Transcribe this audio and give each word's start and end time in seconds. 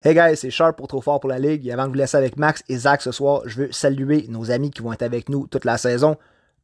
Hey 0.00 0.14
guys, 0.14 0.36
c'est 0.36 0.50
Sharp 0.50 0.76
pour 0.76 0.86
Trop 0.86 1.00
Fort 1.00 1.18
pour 1.18 1.28
la 1.28 1.40
Ligue. 1.40 1.68
Avant 1.72 1.82
de 1.82 1.88
vous 1.88 1.94
laisser 1.94 2.16
avec 2.16 2.36
Max 2.36 2.62
et 2.68 2.76
Zach 2.76 3.02
ce 3.02 3.10
soir, 3.10 3.42
je 3.46 3.62
veux 3.62 3.72
saluer 3.72 4.26
nos 4.28 4.52
amis 4.52 4.70
qui 4.70 4.80
vont 4.80 4.92
être 4.92 5.02
avec 5.02 5.28
nous 5.28 5.48
toute 5.48 5.64
la 5.64 5.76
saison. 5.76 6.16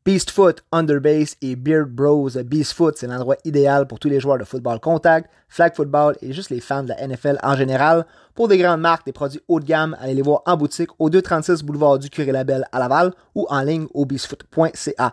Beast 0.04 0.30
Foot, 0.30 0.62
Underbase 0.70 1.34
et 1.42 1.56
Beard 1.56 1.88
Bros. 1.88 2.30
Beast 2.44 2.74
Foot, 2.74 2.94
c'est 2.96 3.08
l'endroit 3.08 3.34
idéal 3.44 3.88
pour 3.88 3.98
tous 3.98 4.08
les 4.08 4.20
joueurs 4.20 4.38
de 4.38 4.44
football 4.44 4.78
contact, 4.78 5.28
flag 5.48 5.74
football 5.74 6.14
et 6.22 6.32
juste 6.32 6.50
les 6.50 6.60
fans 6.60 6.84
de 6.84 6.90
la 6.90 7.08
NFL 7.08 7.40
en 7.42 7.56
général. 7.56 8.06
Pour 8.36 8.46
des 8.46 8.56
grandes 8.56 8.80
marques, 8.80 9.04
des 9.04 9.12
produits 9.12 9.40
haut 9.48 9.58
de 9.58 9.64
gamme, 9.64 9.96
allez 10.00 10.14
les 10.14 10.22
voir 10.22 10.42
en 10.46 10.56
boutique 10.56 10.90
au 11.00 11.10
236 11.10 11.64
boulevard 11.64 11.98
du 11.98 12.10
Curé 12.10 12.30
Label 12.30 12.64
à 12.70 12.78
Laval 12.78 13.12
ou 13.34 13.48
en 13.50 13.62
ligne 13.62 13.88
au 13.94 14.04
beastfoot.ca. 14.04 15.12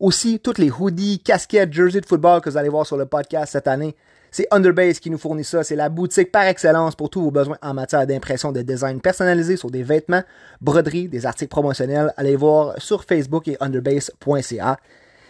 Aussi, 0.00 0.40
toutes 0.40 0.58
les 0.58 0.72
hoodies, 0.72 1.20
casquettes, 1.20 1.72
jerseys 1.72 2.00
de 2.00 2.06
football 2.06 2.40
que 2.40 2.50
vous 2.50 2.56
allez 2.56 2.68
voir 2.68 2.84
sur 2.84 2.96
le 2.96 3.06
podcast 3.06 3.52
cette 3.52 3.68
année, 3.68 3.94
c'est 4.34 4.48
Underbase 4.50 4.98
qui 4.98 5.10
nous 5.10 5.18
fournit 5.18 5.44
ça. 5.44 5.62
C'est 5.62 5.76
la 5.76 5.88
boutique 5.88 6.32
par 6.32 6.42
excellence 6.42 6.96
pour 6.96 7.08
tous 7.08 7.22
vos 7.22 7.30
besoins 7.30 7.56
en 7.62 7.72
matière 7.72 8.04
d'impression 8.04 8.50
de 8.50 8.62
design 8.62 9.00
personnalisé 9.00 9.56
sur 9.56 9.70
des 9.70 9.84
vêtements, 9.84 10.24
broderies, 10.60 11.08
des 11.08 11.24
articles 11.24 11.50
promotionnels. 11.50 12.12
Allez 12.16 12.34
voir 12.34 12.74
sur 12.78 13.04
Facebook 13.04 13.46
et 13.46 13.56
underbase.ca. 13.60 14.76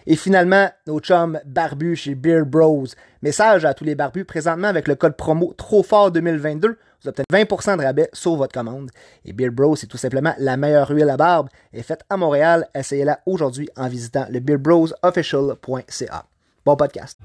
Et 0.06 0.16
finalement, 0.16 0.70
nos 0.86 1.00
chums 1.00 1.38
barbus 1.44 1.96
chez 1.96 2.14
Beer 2.14 2.46
Bros. 2.46 2.86
Message 3.20 3.66
à 3.66 3.74
tous 3.74 3.84
les 3.84 3.94
barbus, 3.94 4.24
présentement 4.24 4.68
avec 4.68 4.88
le 4.88 4.94
code 4.94 5.18
promo 5.18 5.52
trop 5.54 5.82
fort 5.82 6.10
2022, 6.10 6.78
vous 7.02 7.08
obtenez 7.08 7.26
20% 7.30 7.76
de 7.76 7.82
rabais 7.82 8.08
sur 8.14 8.36
votre 8.36 8.54
commande. 8.54 8.90
Et 9.26 9.34
Beer 9.34 9.50
Bros, 9.50 9.76
c'est 9.76 9.86
tout 9.86 9.98
simplement 9.98 10.32
la 10.38 10.56
meilleure 10.56 10.88
huile 10.88 11.10
à 11.10 11.18
barbe. 11.18 11.50
Est 11.74 11.82
faite 11.82 12.04
à 12.08 12.16
Montréal. 12.16 12.68
Essayez-la 12.74 13.20
aujourd'hui 13.26 13.68
en 13.76 13.86
visitant 13.86 14.24
le 14.30 14.40
beerbrosofficial.ca. 14.40 16.24
Bon 16.64 16.76
podcast 16.76 17.18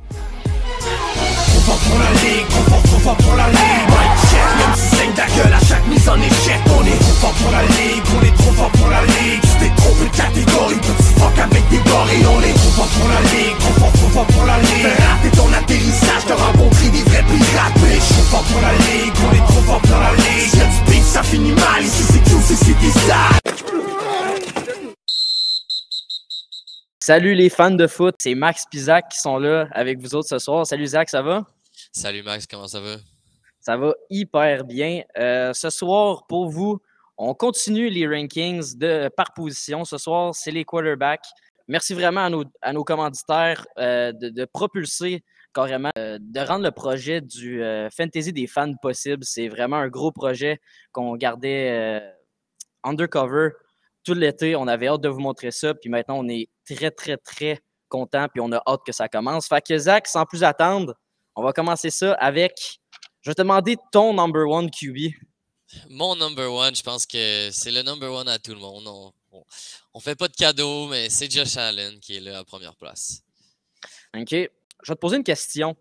fort 1.69 1.81
pour 1.85 1.99
la 1.99 2.11
ligue, 2.25 2.47
trop 2.49 2.65
fort, 2.69 2.83
trop 2.83 2.99
fort 2.99 3.17
pour 3.17 3.35
la 3.35 3.47
ligue. 3.49 3.85
Mike 3.93 4.17
check, 4.29 4.49
même 4.57 4.75
si 4.75 4.87
saigne 4.95 5.13
ta 5.13 5.27
gueule 5.37 5.53
à 5.53 5.61
chaque 5.61 5.85
mise 5.87 6.09
en 6.09 6.17
échec 6.17 6.59
On 6.73 6.83
est 6.85 6.99
trop 6.99 7.17
fort 7.21 7.35
pour 7.37 7.51
la 7.51 7.63
ligue, 7.77 8.03
on 8.09 8.21
est 8.25 8.37
trop 8.41 8.53
fort 8.57 8.71
pour 8.71 8.89
la 8.89 9.01
ligue. 9.05 9.41
Tu 9.41 9.53
t'es 9.61 9.71
trompé 9.77 10.05
de 10.09 10.15
catégorie, 10.17 10.81
petit 10.81 11.13
fuck 11.19 11.37
avec 11.37 11.63
des 11.69 11.81
gorilles 11.85 12.25
On 12.25 12.41
est 12.41 12.57
trop 12.57 12.73
fort 12.77 12.91
pour 12.97 13.07
la 13.13 13.21
ligue, 13.33 13.57
trop 13.61 13.75
fort, 13.79 13.93
trop 13.93 14.11
fort 14.15 14.29
pour 14.33 14.45
la 14.45 14.57
ligue. 14.57 14.97
Rater 14.97 15.33
ton 15.37 15.49
atterrissage, 15.53 16.23
t'as 16.25 16.39
rencontré 16.41 16.85
des 16.89 17.03
vrais 17.05 17.25
pirates 17.29 17.77
Bitch, 17.85 18.07
trop 18.17 18.27
fort 18.33 18.45
pour 18.49 18.61
la 18.65 18.73
ligue, 18.89 19.13
on 19.21 19.31
est 19.37 19.45
trop 19.53 19.63
fort 19.69 19.81
pour 19.81 19.99
la 20.01 20.13
ligue. 20.17 20.49
Si 20.49 20.57
y'a 20.57 20.65
du 20.65 20.79
beef, 20.89 21.05
ça 21.05 21.23
finit 21.23 21.53
mal, 21.53 21.81
ici 21.83 22.03
c'est 22.09 22.23
tout, 22.25 22.41
c'est 22.41 22.79
des 22.81 22.93
Salut 27.01 27.33
les 27.33 27.49
fans 27.49 27.71
de 27.71 27.87
foot, 27.87 28.13
c'est 28.19 28.35
Max 28.35 28.65
Pizac 28.69 29.09
qui 29.09 29.19
sont 29.19 29.39
là 29.39 29.67
avec 29.71 29.99
vous 29.99 30.13
autres 30.13 30.27
ce 30.29 30.37
soir. 30.37 30.67
Salut 30.67 30.85
Zach, 30.85 31.09
ça 31.09 31.23
va? 31.23 31.43
Salut 31.91 32.21
Max, 32.21 32.45
comment 32.45 32.67
ça 32.67 32.79
va? 32.79 32.97
Ça 33.59 33.75
va 33.75 33.93
hyper 34.09 34.63
bien. 34.63 35.01
Euh, 35.17 35.53
ce 35.53 35.69
soir, 35.69 36.27
pour 36.27 36.49
vous, 36.49 36.79
on 37.17 37.33
continue 37.33 37.89
les 37.89 38.07
rankings 38.07 38.77
de, 38.77 39.09
par 39.09 39.33
position. 39.33 39.83
Ce 39.85 39.97
soir, 39.97 40.35
c'est 40.35 40.51
les 40.51 40.63
quarterbacks. 40.63 41.25
Merci 41.67 41.93
vraiment 41.93 42.29
à 42.61 42.73
nos, 42.73 42.83
commanditaires 42.83 43.65
euh, 43.79 44.11
de, 44.13 44.45
propulser 44.45 45.23
carrément, 45.53 45.91
euh, 45.97 46.17
de 46.21 46.39
rendre 46.39 46.63
le 46.63 46.71
projet 46.71 47.21
du 47.21 47.61
fantasy 47.95 48.33
des 48.33 48.47
fans 48.47 48.73
possible. 48.81 49.23
C'est 49.23 49.49
vraiment 49.49 49.77
un 49.77 49.87
gros 49.87 50.11
projet 50.11 50.59
qu'on 50.91 51.15
gardait 51.15 52.01
undercover 52.83 53.49
tout 54.03 54.13
l'été. 54.13 54.55
On 54.55 54.67
avait 54.67 54.87
hâte 54.87 55.01
de 55.01 55.09
vous 55.09 55.19
montrer 55.19 55.51
ça. 55.51 55.73
Puis 55.73 55.89
maintenant, 55.89 56.19
on 56.19 56.29
est 56.29 56.49
très, 56.65 56.91
très, 56.91 57.17
très 57.17 57.59
content. 57.89 58.27
Puis 58.31 58.41
on 58.41 58.51
a 58.51 58.61
hâte 58.67 58.81
que 58.85 58.91
ça 58.91 59.09
commence. 59.09 59.47
Fait 59.47 59.61
que 59.65 59.77
Zach, 59.77 60.07
sans 60.07 60.25
plus 60.25 60.43
attendre, 60.43 60.95
on 61.39 61.43
va 61.43 61.53
commencer 61.53 61.89
ça 61.89 62.13
avec. 62.15 62.81
Je 63.21 63.29
vais 63.29 63.33
te 63.33 63.41
demander 63.41 63.77
ton 63.93 64.13
number 64.13 64.45
one 64.45 64.69
QB. 64.69 65.13
Mon 65.89 66.15
number 66.15 66.51
one, 66.51 66.75
je 66.75 66.83
pense 66.83 67.05
que 67.05 67.49
c'est 67.51 67.71
le 67.71 67.81
number 67.81 68.11
one 68.11 68.27
à 68.27 68.39
tout 68.39 68.53
le 68.53 68.59
monde. 68.59 68.85
On, 68.87 69.13
on, 69.93 69.99
fait 70.01 70.15
pas 70.15 70.27
de 70.27 70.35
cadeau, 70.35 70.87
mais 70.87 71.09
c'est 71.09 71.31
Josh 71.31 71.55
Allen 71.55 71.97
qui 71.99 72.17
est 72.17 72.19
là 72.19 72.39
à 72.39 72.43
première 72.43 72.75
place. 72.75 73.23
OK. 74.17 74.31
Je 74.31 74.37
vais 74.37 74.95
te 74.95 74.99
poser 74.99 75.15
une 75.17 75.23
question. 75.23 75.77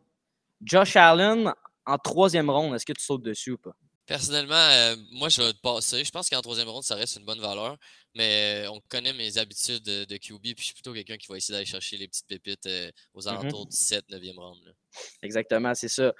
Josh 0.63 0.95
Allen 0.95 1.53
en 1.87 1.99
troisième 1.99 2.51
ronde, 2.51 2.75
est-ce 2.75 2.87
que 2.87 2.93
tu 2.93 3.03
sautes 3.03 3.23
dessus 3.23 3.53
ou 3.53 3.59
pas? 3.59 3.75
Personnellement, 4.09 4.55
euh, 4.55 4.97
moi, 5.13 5.29
je 5.29 5.43
vais 5.43 5.53
te 5.53 5.61
passer. 5.61 6.03
Je 6.03 6.11
pense 6.11 6.31
qu'en 6.31 6.41
troisième 6.41 6.71
ronde, 6.71 6.83
ça 6.83 6.95
reste 6.95 7.17
une 7.17 7.27
bonne 7.27 7.41
valeur. 7.41 7.77
Mais 8.15 8.65
euh, 8.65 8.71
on 8.71 8.81
connaît 8.89 9.13
mes 9.13 9.37
habitudes 9.37 9.83
de, 9.83 10.17
QB, 10.17 10.41
puis 10.41 10.55
je 10.57 10.65
suis 10.65 10.73
plutôt 10.73 10.95
quelqu'un 10.95 11.19
qui 11.19 11.27
va 11.29 11.37
essayer 11.37 11.53
d'aller 11.53 11.67
chercher 11.67 11.99
les 11.99 12.09
petites 12.09 12.27
pépites 12.27 12.67
euh, 12.67 12.91
aux 13.13 13.25
mmh 13.25 13.29
alentours 13.29 13.67
du 13.67 13.77
7, 13.77 14.07
9e 14.09 14.39
ronde. 14.39 14.75
Exactement, 15.23 15.75
c'est 15.75 15.89
ça. 15.89 16.15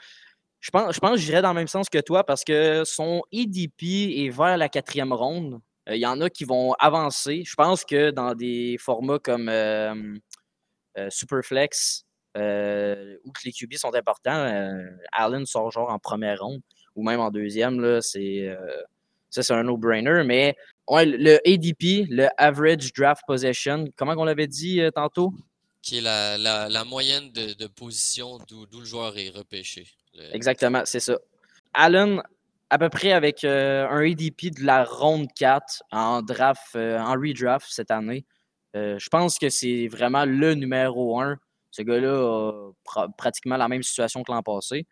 Je 0.61 0.71
pense, 0.71 0.95
je 0.95 1.01
pense 1.01 1.13
que 1.13 1.17
j'irais 1.17 1.41
dans 1.41 1.49
le 1.49 1.55
même 1.55 1.67
sens 1.67 1.89
que 1.89 1.99
toi 1.99 2.25
parce 2.25 2.45
que 2.45 2.83
son 2.85 3.23
EDP 3.33 4.27
est 4.27 4.29
vers 4.29 4.59
la 4.59 4.69
quatrième 4.69 5.15
ronde. 5.15 5.59
Il 5.91 5.97
y 5.97 6.07
en 6.07 6.21
a 6.21 6.29
qui 6.29 6.45
vont 6.45 6.75
avancer. 6.75 7.43
Je 7.47 7.55
pense 7.55 7.87
que 7.87 8.11
dans 8.11 8.35
des 8.35 8.77
formats 8.79 9.19
comme 9.19 9.51
Superflex, 11.09 12.05
où 12.37 13.33
les 13.45 13.53
QB 13.53 13.75
sont 13.77 13.95
importants, 13.95 14.77
Allen 15.13 15.47
sort 15.47 15.71
genre 15.71 15.91
en 15.91 15.99
première 15.99 16.41
ronde 16.41 16.61
ou 16.99 17.05
même 17.05 17.21
en 17.21 17.31
deuxième, 17.31 17.81
là, 17.81 18.03
c'est, 18.03 18.41
euh, 18.49 18.57
ça, 19.31 19.45
c'est 19.45 19.55
un 19.55 19.63
no-brainer. 19.63 20.25
Mais 20.25 20.57
le 20.91 21.39
ADP, 21.47 22.09
le 22.11 22.29
Average 22.37 22.93
Draft 22.93 23.23
Possession, 23.25 23.87
comment 23.97 24.15
on 24.17 24.25
l'avait 24.25 24.49
dit 24.49 24.81
euh, 24.81 24.91
tantôt? 24.91 25.33
Qui 25.81 25.99
est 25.99 26.01
la, 26.01 26.37
la, 26.37 26.85
moyenne 26.85 27.31
de, 27.31 27.55
de 27.55 27.67
position 27.69 28.39
d'où, 28.49 28.67
le 28.73 28.85
joueur 28.85 29.17
est 29.17 29.29
repêché. 29.29 29.87
Exactement, 30.33 30.83
c'est 30.85 30.99
ça. 30.99 31.17
Allen, 31.73 32.21
à 32.69 32.79
peu 32.79 32.89
près 32.89 33.13
avec 33.13 33.45
euh, 33.45 33.87
un 33.89 34.03
ADP 34.03 34.51
de 34.59 34.65
la 34.65 34.85
ronde 34.85 35.29
4 35.37 35.85
en 35.93 36.21
draft, 36.21 36.75
en 36.75 37.13
redraft 37.13 37.69
cette 37.71 37.93
année. 37.93 38.27
je 38.75 39.09
pense 39.09 39.39
que 39.39 39.51
c'est 39.51 39.87
vraiment 39.87 40.25
le 40.25 40.55
numéro 40.55 41.21
1. 41.21 41.37
Ce 41.71 41.83
gars-là 41.83 42.73
a 42.97 43.09
pratiquement 43.17 43.57
la 43.57 43.69
même 43.69 43.85
situation 43.85 44.25
que 44.25 44.33
l'an 44.33 44.43
passé. 44.43 44.85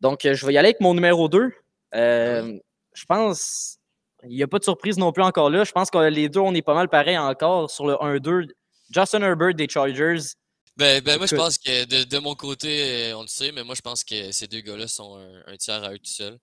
Donc, 0.00 0.24
euh, 0.24 0.34
je 0.34 0.46
vais 0.46 0.52
y 0.52 0.58
aller 0.58 0.68
avec 0.68 0.80
mon 0.80 0.94
numéro 0.94 1.28
2. 1.28 1.52
Euh, 1.94 2.58
je 2.94 3.04
pense 3.04 3.78
il 4.24 4.34
n'y 4.34 4.42
a 4.42 4.48
pas 4.48 4.58
de 4.58 4.64
surprise 4.64 4.98
non 4.98 5.12
plus 5.12 5.22
encore 5.22 5.50
là. 5.50 5.62
Je 5.62 5.72
pense 5.72 5.90
que 5.90 5.98
les 5.98 6.28
deux, 6.28 6.40
on 6.40 6.54
est 6.54 6.62
pas 6.62 6.74
mal 6.74 6.88
pareil 6.88 7.16
encore 7.16 7.70
sur 7.70 7.86
le 7.86 7.94
1-2. 7.94 8.48
Justin 8.90 9.22
Herbert 9.22 9.54
des 9.54 9.68
Chargers. 9.68 10.34
Ben, 10.76 11.00
ben 11.02 11.16
moi, 11.18 11.26
je 11.26 11.36
pense 11.36 11.58
que 11.58 12.04
de, 12.04 12.18
mon 12.18 12.34
côté, 12.34 13.10
euh, 13.10 13.16
on 13.16 13.22
le 13.22 13.28
sait, 13.28 13.52
mais 13.52 13.62
moi, 13.62 13.74
je 13.74 13.82
pense 13.82 14.04
que 14.04 14.32
ces 14.32 14.46
deux 14.46 14.60
gars-là 14.60 14.88
sont 14.88 15.16
un, 15.46 15.56
tiers 15.56 15.82
à 15.84 15.92
eux 15.92 15.98
tout 15.98 16.10
seuls. 16.10 16.38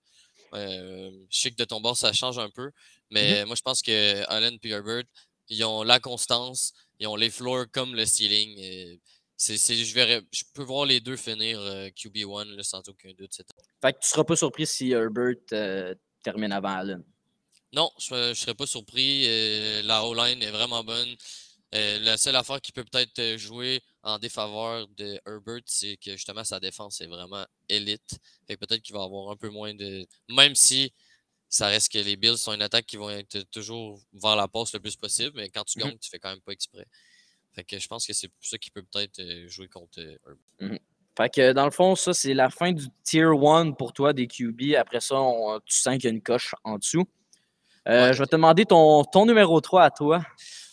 je 0.52 1.10
sais 1.30 1.50
que 1.50 1.56
de 1.56 1.64
ton 1.64 1.80
bord, 1.80 1.96
ça 1.96 2.12
change 2.12 2.38
un 2.38 2.48
peu, 2.48 2.70
mais 3.10 3.42
mm-hmm. 3.42 3.46
moi, 3.46 3.56
je 3.56 3.62
pense 3.62 3.82
que 3.82 4.24
Allen 4.28 4.56
et 4.62 4.68
Herbert, 4.68 5.04
ils 5.48 5.64
ont 5.64 5.82
la 5.82 6.00
constance, 6.00 6.72
ils 6.98 7.06
ont 7.06 7.16
les 7.16 7.30
floors 7.30 7.66
comme 7.72 7.94
le 7.94 8.06
ceiling 8.06 8.98
je, 9.38 10.22
je 10.32 10.44
peux 10.52 10.62
voir 10.62 10.86
les 10.86 11.00
deux 11.00 11.16
finir 11.16 11.60
euh, 11.60 11.88
QB1 11.88 12.62
sans 12.62 12.88
aucun 12.88 13.12
doute. 13.16 13.42
Fait 13.82 13.92
que 13.92 13.98
tu 13.98 14.08
seras 14.08 14.24
pas 14.24 14.36
surpris 14.36 14.66
si 14.66 14.92
Herbert 14.92 15.36
euh, 15.52 15.94
termine 16.22 16.52
avant 16.52 16.76
Allen. 16.76 17.04
Non, 17.72 17.90
je 17.98 18.30
ne 18.30 18.34
serais 18.34 18.54
pas 18.54 18.66
surpris. 18.66 19.24
Euh, 19.26 19.82
la 19.82 20.04
O-line 20.04 20.42
est 20.42 20.50
vraiment 20.50 20.84
bonne. 20.84 21.16
la 21.72 22.16
seule 22.16 22.36
affaire 22.36 22.60
qui 22.60 22.70
peut 22.70 22.84
peut-être 22.84 23.36
jouer 23.36 23.82
en 24.02 24.18
défaveur 24.18 24.86
de 24.96 25.18
Herbert, 25.26 25.62
c'est 25.66 25.96
que 25.96 26.12
justement 26.12 26.44
sa 26.44 26.60
défense 26.60 27.00
est 27.00 27.08
vraiment 27.08 27.44
élite. 27.68 28.18
Fait 28.46 28.56
peut-être 28.56 28.82
qu'il 28.82 28.94
va 28.94 29.02
avoir 29.02 29.30
un 29.30 29.36
peu 29.36 29.48
moins 29.48 29.74
de. 29.74 30.06
Même 30.28 30.54
si 30.54 30.92
ça 31.48 31.68
reste 31.68 31.92
que 31.92 31.98
les 31.98 32.16
Bills 32.16 32.38
sont 32.38 32.52
une 32.52 32.62
attaque 32.62 32.86
qui 32.86 32.96
vont 32.96 33.10
être 33.10 33.42
toujours 33.50 34.00
vers 34.12 34.36
la 34.36 34.48
passe 34.48 34.72
le 34.72 34.80
plus 34.80 34.96
possible, 34.96 35.32
mais 35.36 35.50
quand 35.50 35.64
tu 35.64 35.78
mmh 35.78 35.82
gagnes, 35.82 35.98
tu 35.98 36.10
fais 36.10 36.18
quand 36.18 36.30
même 36.30 36.40
pas 36.40 36.52
exprès. 36.52 36.86
Fait 37.54 37.64
que 37.64 37.78
je 37.78 37.86
pense 37.86 38.06
que 38.06 38.12
c'est 38.12 38.30
ça 38.40 38.58
qui 38.58 38.70
peut 38.70 38.82
peut-être 38.82 39.20
euh, 39.20 39.48
jouer 39.48 39.68
contre 39.68 40.00
eux. 40.00 40.18
Mmh 40.60 40.76
fait 41.16 41.28
que 41.28 41.52
dans 41.52 41.64
le 41.64 41.70
fond, 41.70 41.94
ça, 41.94 42.12
c'est 42.12 42.34
la 42.34 42.50
fin 42.50 42.72
du 42.72 42.86
tier 43.04 43.22
1 43.22 43.72
pour 43.72 43.92
toi 43.92 44.12
des 44.12 44.26
QB. 44.26 44.74
Après 44.76 45.00
ça, 45.00 45.16
tu 45.64 45.76
sens 45.76 45.94
qu'il 45.94 46.04
y 46.04 46.06
a 46.08 46.10
une 46.10 46.22
coche 46.22 46.54
en 46.64 46.78
dessous. 46.78 47.04
Euh, 47.86 48.12
je 48.12 48.18
vais 48.18 48.26
te 48.26 48.32
demander 48.32 48.64
ton, 48.64 49.04
ton 49.04 49.26
numéro 49.26 49.60
3 49.60 49.84
à 49.84 49.90
toi. 49.90 50.24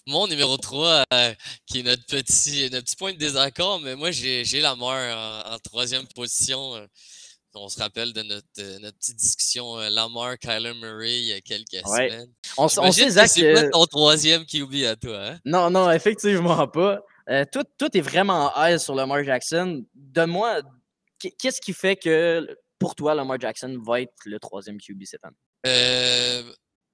Mon 0.07 0.25
numéro 0.27 0.57
3, 0.57 1.03
euh, 1.13 1.33
qui 1.67 1.81
est 1.81 1.83
notre 1.83 2.05
petit, 2.05 2.69
notre 2.71 2.85
petit 2.85 2.95
point 2.95 3.13
de 3.13 3.17
désaccord, 3.17 3.79
mais 3.81 3.95
moi, 3.95 4.09
j'ai 4.09 4.61
la 4.61 4.75
mort 4.75 4.95
en, 4.95 5.59
troisième 5.59 6.07
position. 6.07 6.87
On 7.53 7.67
se 7.67 7.79
rappelle 7.79 8.13
de 8.13 8.21
notre, 8.21 8.79
notre 8.79 8.97
petite 8.97 9.17
discussion 9.17 9.77
euh, 9.77 9.89
Lamar, 9.89 10.37
Kyler 10.37 10.73
Murray 10.73 11.19
il 11.19 11.25
y 11.25 11.33
a 11.33 11.41
quelques 11.41 11.85
semaines. 11.85 12.31
On, 12.57 12.65
on 12.65 12.91
sait, 12.91 13.09
Zach. 13.09 13.29
C'est 13.29 13.53
pas 13.53 13.69
ton 13.69 13.85
troisième 13.85 14.45
oublie 14.61 14.85
à 14.85 14.95
toi. 14.95 15.31
Hein? 15.31 15.39
Non, 15.45 15.69
non, 15.69 15.91
effectivement 15.91 16.67
pas. 16.67 17.01
Euh, 17.29 17.45
tout, 17.51 17.63
tout, 17.77 17.95
est 17.95 18.01
vraiment 18.01 18.51
à 18.53 18.77
sur 18.77 18.95
Lamar 18.95 19.23
Jackson. 19.23 19.85
Donne-moi, 19.93 20.61
qu'est-ce 21.19 21.61
qui 21.61 21.73
fait 21.73 21.95
que 21.95 22.47
pour 22.79 22.95
toi, 22.95 23.13
Lamar 23.13 23.39
Jackson 23.39 23.77
va 23.85 24.01
être 24.01 24.13
le 24.25 24.39
troisième 24.39 24.79
QB 24.79 25.03
cette 25.05 25.23
année? 25.23 25.35
Euh, 25.67 26.43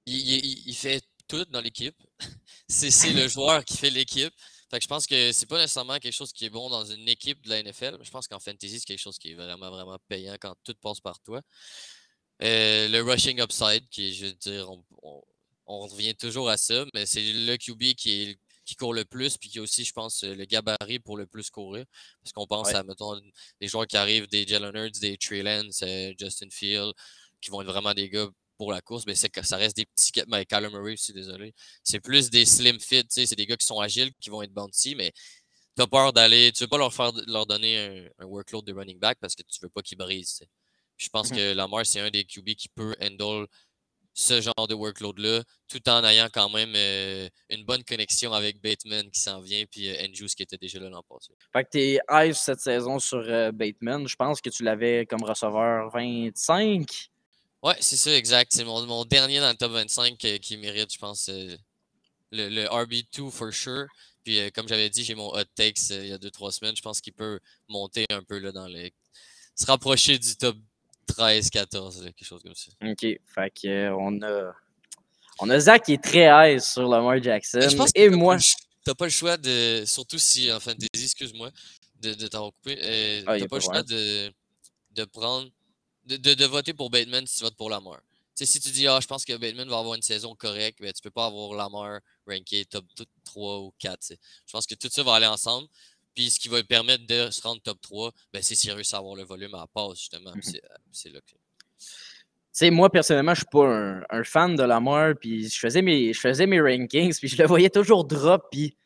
il, 0.06 0.68
il, 0.68 0.74
fait 0.74 1.00
tout 1.28 1.44
dans 1.50 1.60
l'équipe. 1.60 1.96
c'est 2.68 3.12
le 3.12 3.28
joueur 3.28 3.64
qui 3.64 3.76
fait 3.76 3.90
l'équipe. 3.90 4.32
Fait 4.70 4.78
que 4.78 4.82
je 4.82 4.88
pense 4.88 5.06
que 5.06 5.32
c'est 5.32 5.46
pas 5.46 5.56
nécessairement 5.58 5.98
quelque 5.98 6.12
chose 6.14 6.32
qui 6.32 6.44
est 6.44 6.50
bon 6.50 6.68
dans 6.68 6.84
une 6.84 7.08
équipe 7.08 7.42
de 7.44 7.50
la 7.50 7.62
NFL. 7.62 7.96
Mais 7.98 8.04
je 8.04 8.10
pense 8.10 8.28
qu'en 8.28 8.38
fantasy, 8.38 8.78
c'est 8.80 8.84
quelque 8.86 8.98
chose 9.00 9.18
qui 9.18 9.30
est 9.30 9.34
vraiment, 9.34 9.70
vraiment 9.70 9.98
payant 10.08 10.36
quand 10.40 10.54
tout 10.64 10.74
passe 10.80 11.00
par 11.00 11.20
toi. 11.20 11.40
Euh, 12.42 12.88
le 12.88 13.02
rushing 13.02 13.40
upside, 13.40 13.88
qui, 13.88 14.14
je 14.14 14.26
veux 14.26 14.32
dire, 14.34 14.70
on, 14.70 14.84
on- 15.02 15.22
on 15.70 15.80
revient 15.86 16.14
toujours 16.14 16.48
à 16.48 16.56
ça, 16.56 16.86
mais 16.94 17.04
c'est 17.04 17.20
le 17.20 17.56
QB 17.56 17.94
qui, 17.94 18.22
est, 18.22 18.38
qui 18.64 18.74
court 18.74 18.94
le 18.94 19.04
plus, 19.04 19.36
puis 19.36 19.50
qui 19.50 19.58
a 19.58 19.62
aussi, 19.62 19.84
je 19.84 19.92
pense, 19.92 20.22
le 20.22 20.44
gabarit 20.46 20.98
pour 20.98 21.18
le 21.18 21.26
plus 21.26 21.50
courir. 21.50 21.84
Parce 22.22 22.32
qu'on 22.32 22.46
pense 22.46 22.68
Ouais. 22.68 22.74
à, 22.76 22.82
mettons, 22.84 23.20
des 23.60 23.68
joueurs 23.68 23.86
qui 23.86 23.96
arrivent, 23.98 24.26
des 24.28 24.46
Jalen 24.46 24.74
Hurts, 24.74 24.98
des 25.00 25.18
Trey 25.18 25.42
Lance, 25.42 25.82
euh, 25.82 26.12
Justin 26.18 26.48
Field, 26.50 26.92
qui 27.42 27.50
vont 27.50 27.60
être 27.62 27.68
vraiment 27.70 27.92
des 27.92 28.08
gars 28.08 28.28
pour 28.58 28.72
la 28.72 28.80
course, 28.82 29.04
mais 29.06 29.14
c'est 29.14 29.28
que 29.30 29.42
ça 29.46 29.56
reste 29.56 29.76
des 29.76 29.86
petits. 29.86 30.10
ca- 30.14 30.24
Ben, 30.26 30.44
Kyler 30.44 30.68
Murray 30.68 30.92
aussi, 30.94 31.12
désolé. 31.12 31.54
C'est 31.84 32.00
plus 32.00 32.28
des 32.28 32.44
slim 32.44 32.78
fit, 32.80 33.04
c'est 33.08 33.34
des 33.36 33.46
gars 33.46 33.56
qui 33.56 33.64
sont 33.66 33.80
agiles, 33.80 34.10
qui 34.20 34.28
vont 34.30 34.42
être 34.42 34.52
bouncy, 34.52 34.94
mais 34.96 35.12
tu 35.76 35.82
as 35.82 35.86
peur 35.86 36.12
d'aller. 36.12 36.50
Tu 36.52 36.64
veux 36.64 36.68
pas 36.68 36.76
leur 36.78 36.92
faire 36.92 37.12
leur 37.28 37.46
donner 37.46 37.78
un, 38.18 38.24
un 38.24 38.26
workload 38.26 38.64
de 38.66 38.72
running 38.74 38.98
back 38.98 39.16
parce 39.20 39.34
que 39.36 39.42
tu 39.42 39.60
veux 39.62 39.68
pas 39.70 39.80
qu'ils 39.80 39.96
brisent. 39.96 40.42
Je 40.96 41.08
pense 41.08 41.30
Mhm. 41.30 41.36
que 41.36 41.52
Lamar, 41.54 41.86
c'est 41.86 42.00
un 42.00 42.10
des 42.10 42.24
QB 42.24 42.54
qui 42.56 42.68
peut 42.68 42.94
handle 43.00 43.46
ce 44.12 44.40
genre 44.40 44.66
de 44.68 44.74
workload-là, 44.74 45.44
tout 45.68 45.88
en 45.88 46.02
ayant 46.02 46.26
quand 46.32 46.50
même 46.50 46.72
euh, 46.74 47.28
une 47.50 47.64
bonne 47.64 47.84
connexion 47.84 48.32
avec 48.32 48.60
Bateman 48.60 49.08
qui 49.12 49.20
s'en 49.20 49.40
vient, 49.40 49.64
puis 49.70 49.88
euh, 49.88 50.02
Andrews 50.04 50.26
qui 50.36 50.42
était 50.42 50.56
déjà 50.58 50.80
là 50.80 50.88
l'an 50.90 51.04
passé. 51.08 51.32
Fait 51.52 51.62
que 51.62 51.68
t'es 51.70 51.98
high 52.10 52.32
cette 52.32 52.58
saison 52.58 52.98
sur 52.98 53.18
euh, 53.20 53.52
Bateman. 53.52 54.08
Je 54.08 54.16
pense 54.16 54.40
que 54.40 54.50
tu 54.50 54.64
l'avais 54.64 55.06
comme 55.06 55.22
receveur 55.22 55.88
25. 55.92 56.84
Ouais, 57.62 57.74
c'est 57.80 57.96
ça, 57.96 58.14
exact. 58.16 58.52
C'est 58.54 58.64
mon, 58.64 58.84
mon 58.86 59.04
dernier 59.04 59.40
dans 59.40 59.50
le 59.50 59.56
top 59.56 59.72
25 59.72 60.24
euh, 60.24 60.38
qui 60.38 60.56
mérite, 60.56 60.92
je 60.92 60.98
pense, 60.98 61.28
euh, 61.28 61.56
le, 62.30 62.48
le 62.48 62.64
RB2 62.66 63.30
for 63.30 63.52
sure. 63.52 63.86
Puis, 64.24 64.38
euh, 64.38 64.50
comme 64.54 64.68
j'avais 64.68 64.90
dit, 64.90 65.02
j'ai 65.04 65.14
mon 65.14 65.28
hot 65.34 65.44
takes 65.56 65.90
euh, 65.90 66.04
il 66.04 66.08
y 66.08 66.12
a 66.12 66.18
2-3 66.18 66.52
semaines. 66.52 66.76
Je 66.76 66.82
pense 66.82 67.00
qu'il 67.00 67.14
peut 67.14 67.40
monter 67.68 68.04
un 68.10 68.22
peu 68.22 68.38
là, 68.38 68.52
dans 68.52 68.66
les. 68.66 68.92
se 69.56 69.66
rapprocher 69.66 70.18
du 70.18 70.36
top 70.36 70.56
13-14, 71.08 72.04
quelque 72.04 72.24
chose 72.24 72.42
comme 72.42 72.54
ça. 72.54 72.70
OK. 72.84 73.00
Fait 73.00 73.50
que 73.50 73.90
on 73.92 74.22
a. 74.22 74.52
On 75.40 75.48
a 75.50 75.58
Zach 75.60 75.84
qui 75.84 75.92
est 75.94 76.02
très 76.02 76.26
high 76.30 76.60
sur 76.60 76.88
Lamar 76.88 77.22
Jackson. 77.22 77.60
Je 77.60 77.76
pense 77.76 77.92
que 77.92 78.00
et 78.00 78.08
moi. 78.10 78.36
T'as 78.84 78.94
pas 78.94 79.04
le 79.06 79.10
choix 79.10 79.36
de. 79.36 79.84
Surtout 79.86 80.18
si 80.18 80.50
en 80.52 80.58
fantasy, 80.60 80.88
excuse-moi, 80.94 81.50
de, 82.00 82.14
de 82.14 82.26
t'avoir 82.26 82.52
coupé. 82.52 82.78
euh, 82.82 83.22
Ah, 83.26 83.38
t'as 83.38 83.46
pas 83.48 83.56
le 83.56 83.62
choix 83.62 83.82
de, 83.82 84.32
de 84.92 85.04
prendre. 85.04 85.48
De, 86.08 86.16
de, 86.16 86.34
de 86.34 86.44
voter 86.46 86.72
pour 86.72 86.90
Bateman 86.90 87.26
si 87.26 87.36
tu 87.38 87.44
votes 87.44 87.56
pour 87.56 87.68
Lamar. 87.70 88.00
Tu 88.34 88.46
sais, 88.46 88.46
si 88.46 88.60
tu 88.60 88.70
dis, 88.70 88.86
ah, 88.86 88.98
je 89.02 89.06
pense 89.06 89.24
que 89.24 89.36
Bateman 89.36 89.68
va 89.68 89.78
avoir 89.78 89.94
une 89.94 90.02
saison 90.02 90.34
correcte, 90.34 90.78
mais 90.80 90.92
tu 90.92 91.02
peux 91.02 91.10
pas 91.10 91.26
avoir 91.26 91.52
Lamar 91.54 92.00
ranké 92.26 92.64
top 92.64 92.84
t- 92.94 93.04
3 93.24 93.58
ou 93.58 93.72
4. 93.78 93.98
tu 94.00 94.06
sais. 94.08 94.18
Je 94.46 94.52
pense 94.52 94.66
que 94.66 94.74
tout 94.74 94.88
ça 94.90 95.02
va 95.02 95.14
aller 95.16 95.26
ensemble. 95.26 95.68
Puis 96.14 96.30
ce 96.30 96.40
qui 96.40 96.48
va 96.48 96.56
lui 96.58 96.64
permettre 96.64 97.06
de 97.06 97.30
se 97.30 97.40
rendre 97.42 97.60
top 97.62 97.80
3, 97.80 98.12
ben, 98.32 98.42
c'est 98.42 98.54
s'il 98.54 98.72
réussit 98.72 98.94
à 98.94 98.98
avoir 98.98 99.14
le 99.16 99.24
volume 99.24 99.54
à 99.54 99.58
la 99.58 99.66
passe, 99.66 99.98
justement. 99.98 100.32
Puis 100.32 100.42
c'est- 100.52 100.62
c'est 100.92 101.10
là 101.10 101.20
que. 101.20 101.34
Moi, 102.70 102.90
personnellement, 102.90 103.34
je 103.34 103.40
suis 103.40 103.48
pas 103.52 103.66
un, 103.66 104.02
un 104.10 104.24
fan 104.24 104.56
de 104.56 104.62
Lamar, 104.64 105.14
puis 105.20 105.48
je 105.48 105.58
faisais 105.58 105.82
mes, 105.82 106.12
je 106.12 106.18
faisais 106.20 106.46
mes 106.46 106.60
rankings, 106.60 107.14
puis 107.16 107.28
je 107.28 107.36
le 107.40 107.46
voyais 107.46 107.70
toujours 107.70 108.04
drop, 108.04 108.46
puis 108.50 108.76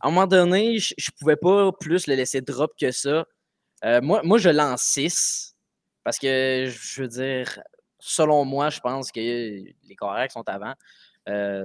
à 0.00 0.08
un 0.08 0.10
moment 0.10 0.26
donné, 0.26 0.78
je, 0.78 0.94
je 0.98 1.10
pouvais 1.18 1.36
pas 1.36 1.70
plus 1.72 2.06
le 2.08 2.14
laisser 2.14 2.40
drop 2.42 2.72
que 2.78 2.90
ça. 2.90 3.24
Euh, 3.84 4.00
moi, 4.02 4.20
moi, 4.22 4.38
je 4.38 4.50
lance 4.50 4.82
6, 4.82 5.51
parce 6.04 6.18
que, 6.18 6.66
je 6.68 7.02
veux 7.02 7.08
dire, 7.08 7.60
selon 7.98 8.44
moi, 8.44 8.70
je 8.70 8.80
pense 8.80 9.12
que 9.12 9.20
les 9.20 9.74
qui 9.88 9.96
sont 10.30 10.48
avant 10.48 10.74
euh, 11.28 11.64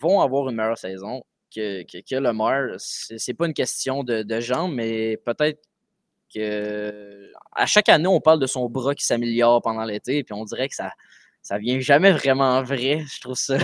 vont 0.00 0.20
avoir 0.20 0.48
une 0.48 0.56
meilleure 0.56 0.78
saison 0.78 1.22
que, 1.54 1.82
que, 1.82 1.98
que 1.98 2.16
Lamar. 2.16 2.74
C'est 2.78 3.18
c'est 3.18 3.34
pas 3.34 3.46
une 3.46 3.54
question 3.54 4.02
de, 4.02 4.22
de 4.22 4.40
jambes, 4.40 4.72
mais 4.72 5.16
peut-être 5.18 5.60
que 6.34 7.30
à 7.52 7.66
chaque 7.66 7.88
année, 7.88 8.06
on 8.06 8.20
parle 8.20 8.40
de 8.40 8.46
son 8.46 8.68
bras 8.68 8.94
qui 8.94 9.04
s'améliore 9.04 9.60
pendant 9.62 9.84
l'été, 9.84 10.22
puis 10.24 10.32
on 10.32 10.44
dirait 10.44 10.68
que 10.68 10.74
ça, 10.74 10.92
ça 11.42 11.58
vient 11.58 11.80
jamais 11.80 12.12
vraiment 12.12 12.62
vrai. 12.62 13.04
Je 13.12 13.20
trouve 13.20 13.36
ça. 13.36 13.58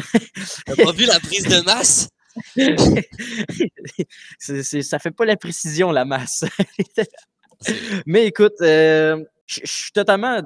T'as 0.67 0.77
pas 0.77 0.93
vu 0.93 1.07
la 1.07 1.21
prise 1.21 1.45
de 1.45 1.61
masse? 1.65 2.11
c'est, 4.39 4.83
ça 4.83 4.99
fait 4.99 5.11
pas 5.11 5.25
la 5.25 5.37
précision, 5.37 5.91
la 5.91 6.05
masse. 6.05 6.45
Mais 8.07 8.27
écoute, 8.27 8.61
euh, 8.61 9.25
je 9.47 9.61
suis 9.65 9.93
totalement, 9.93 10.41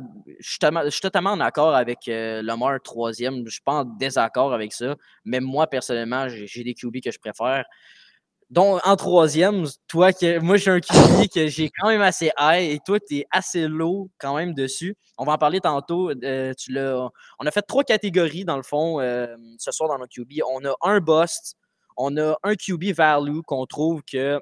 en 1.32 1.40
accord 1.40 1.74
avec 1.74 2.06
euh, 2.08 2.42
Lamar 2.42 2.80
troisième. 2.82 3.44
Je 3.46 3.52
suis 3.52 3.62
pas 3.62 3.72
en 3.80 3.84
désaccord 3.84 4.52
avec 4.52 4.72
ça. 4.72 4.94
Mais 5.24 5.40
moi, 5.40 5.66
personnellement, 5.66 6.28
j'ai 6.28 6.64
des 6.64 6.74
QB 6.74 7.00
que 7.02 7.10
je 7.10 7.18
préfère. 7.18 7.64
Donc, 8.50 8.80
en 8.84 8.96
troisième, 8.96 9.64
toi, 9.86 10.12
que, 10.12 10.40
moi, 10.40 10.56
j'ai 10.56 10.72
un 10.72 10.80
QB 10.80 11.28
que 11.32 11.46
j'ai 11.46 11.70
quand 11.70 11.88
même 11.88 12.02
assez 12.02 12.30
high 12.38 12.72
et 12.72 12.80
toi, 12.84 12.98
tu 13.00 13.18
es 13.18 13.26
assez 13.30 13.68
low 13.68 14.10
quand 14.18 14.36
même 14.36 14.54
dessus. 14.54 14.96
On 15.16 15.24
va 15.24 15.32
en 15.34 15.38
parler 15.38 15.60
tantôt. 15.60 16.10
euh, 16.10 16.52
on 17.38 17.46
a 17.46 17.50
fait 17.52 17.62
trois 17.62 17.84
catégories, 17.84 18.44
dans 18.44 18.56
le 18.56 18.64
fond, 18.64 19.00
euh, 19.00 19.34
ce 19.58 19.70
soir 19.70 19.88
dans 19.88 19.98
nos 19.98 20.06
QB. 20.06 20.42
On 20.50 20.64
a 20.64 20.74
un 20.82 21.00
bust, 21.00 21.56
on 21.96 22.16
a 22.16 22.36
un 22.42 22.54
QB 22.54 22.92
value 22.92 23.40
qu'on 23.46 23.66
trouve 23.66 24.02
que 24.02 24.40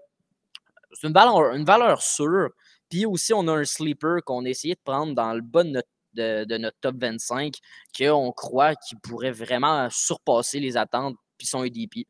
c'est 0.95 1.07
une 1.07 1.13
valeur, 1.13 1.55
une 1.55 1.65
valeur 1.65 2.01
sûre. 2.03 2.49
Puis 2.89 3.07
aussi, 3.07 3.33
on 3.35 3.47
a 3.49 3.53
un 3.53 3.65
sleeper 3.65 4.23
qu'on 4.25 4.45
a 4.45 4.49
essayé 4.49 4.75
de 4.75 4.81
prendre 4.83 5.15
dans 5.15 5.33
le 5.35 5.43
bas 5.43 5.65
de 5.65 5.71
notre, 5.71 5.89
de, 6.15 6.59
notre 6.59 6.77
top 6.81 6.97
25, 6.99 7.55
qu'on 7.97 8.33
croit 8.33 8.75
qu'il 8.75 8.99
pourrait 8.99 9.31
vraiment 9.31 9.89
surpasser 9.91 10.61
les 10.61 10.77
attentes, 10.77 11.17
puis 11.37 11.47
son 11.47 11.65
EDP. 11.65 12.07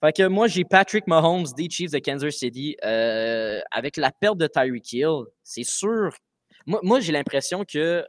Fait 0.00 0.12
que 0.12 0.26
moi, 0.26 0.48
j'ai 0.48 0.64
Patrick 0.64 1.06
Mahomes 1.06 1.46
des 1.56 1.70
Chiefs 1.70 1.92
de 1.92 1.98
Kansas 1.98 2.34
City. 2.34 2.76
euh, 2.84 3.60
avec 3.70 3.96
la 3.96 4.10
perte 4.10 4.36
de 4.36 4.46
Tyreek 4.46 4.92
Hill, 4.92 5.24
c'est 5.42 5.64
sûr. 5.64 6.14
Moi, 6.66 7.00
j'ai 7.00 7.12
l'impression 7.12 7.64
que 7.64 8.04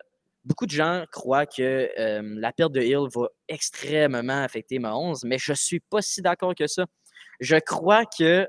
beaucoup 0.45 0.65
de 0.65 0.71
gens 0.71 1.05
croient 1.11 1.45
que 1.45 1.89
euh, 1.97 2.21
la 2.39 2.53
perte 2.53 2.71
de 2.71 2.81
Hill 2.81 3.07
va 3.13 3.27
extrêmement 3.47 4.43
affecter 4.43 4.79
Mahomes, 4.79 5.15
mais 5.23 5.38
je 5.38 5.51
ne 5.51 5.57
suis 5.57 5.79
pas 5.79 6.01
si 6.01 6.21
d'accord 6.21 6.55
que 6.55 6.67
ça. 6.67 6.85
Je 7.39 7.57
crois 7.57 8.05
que 8.05 8.47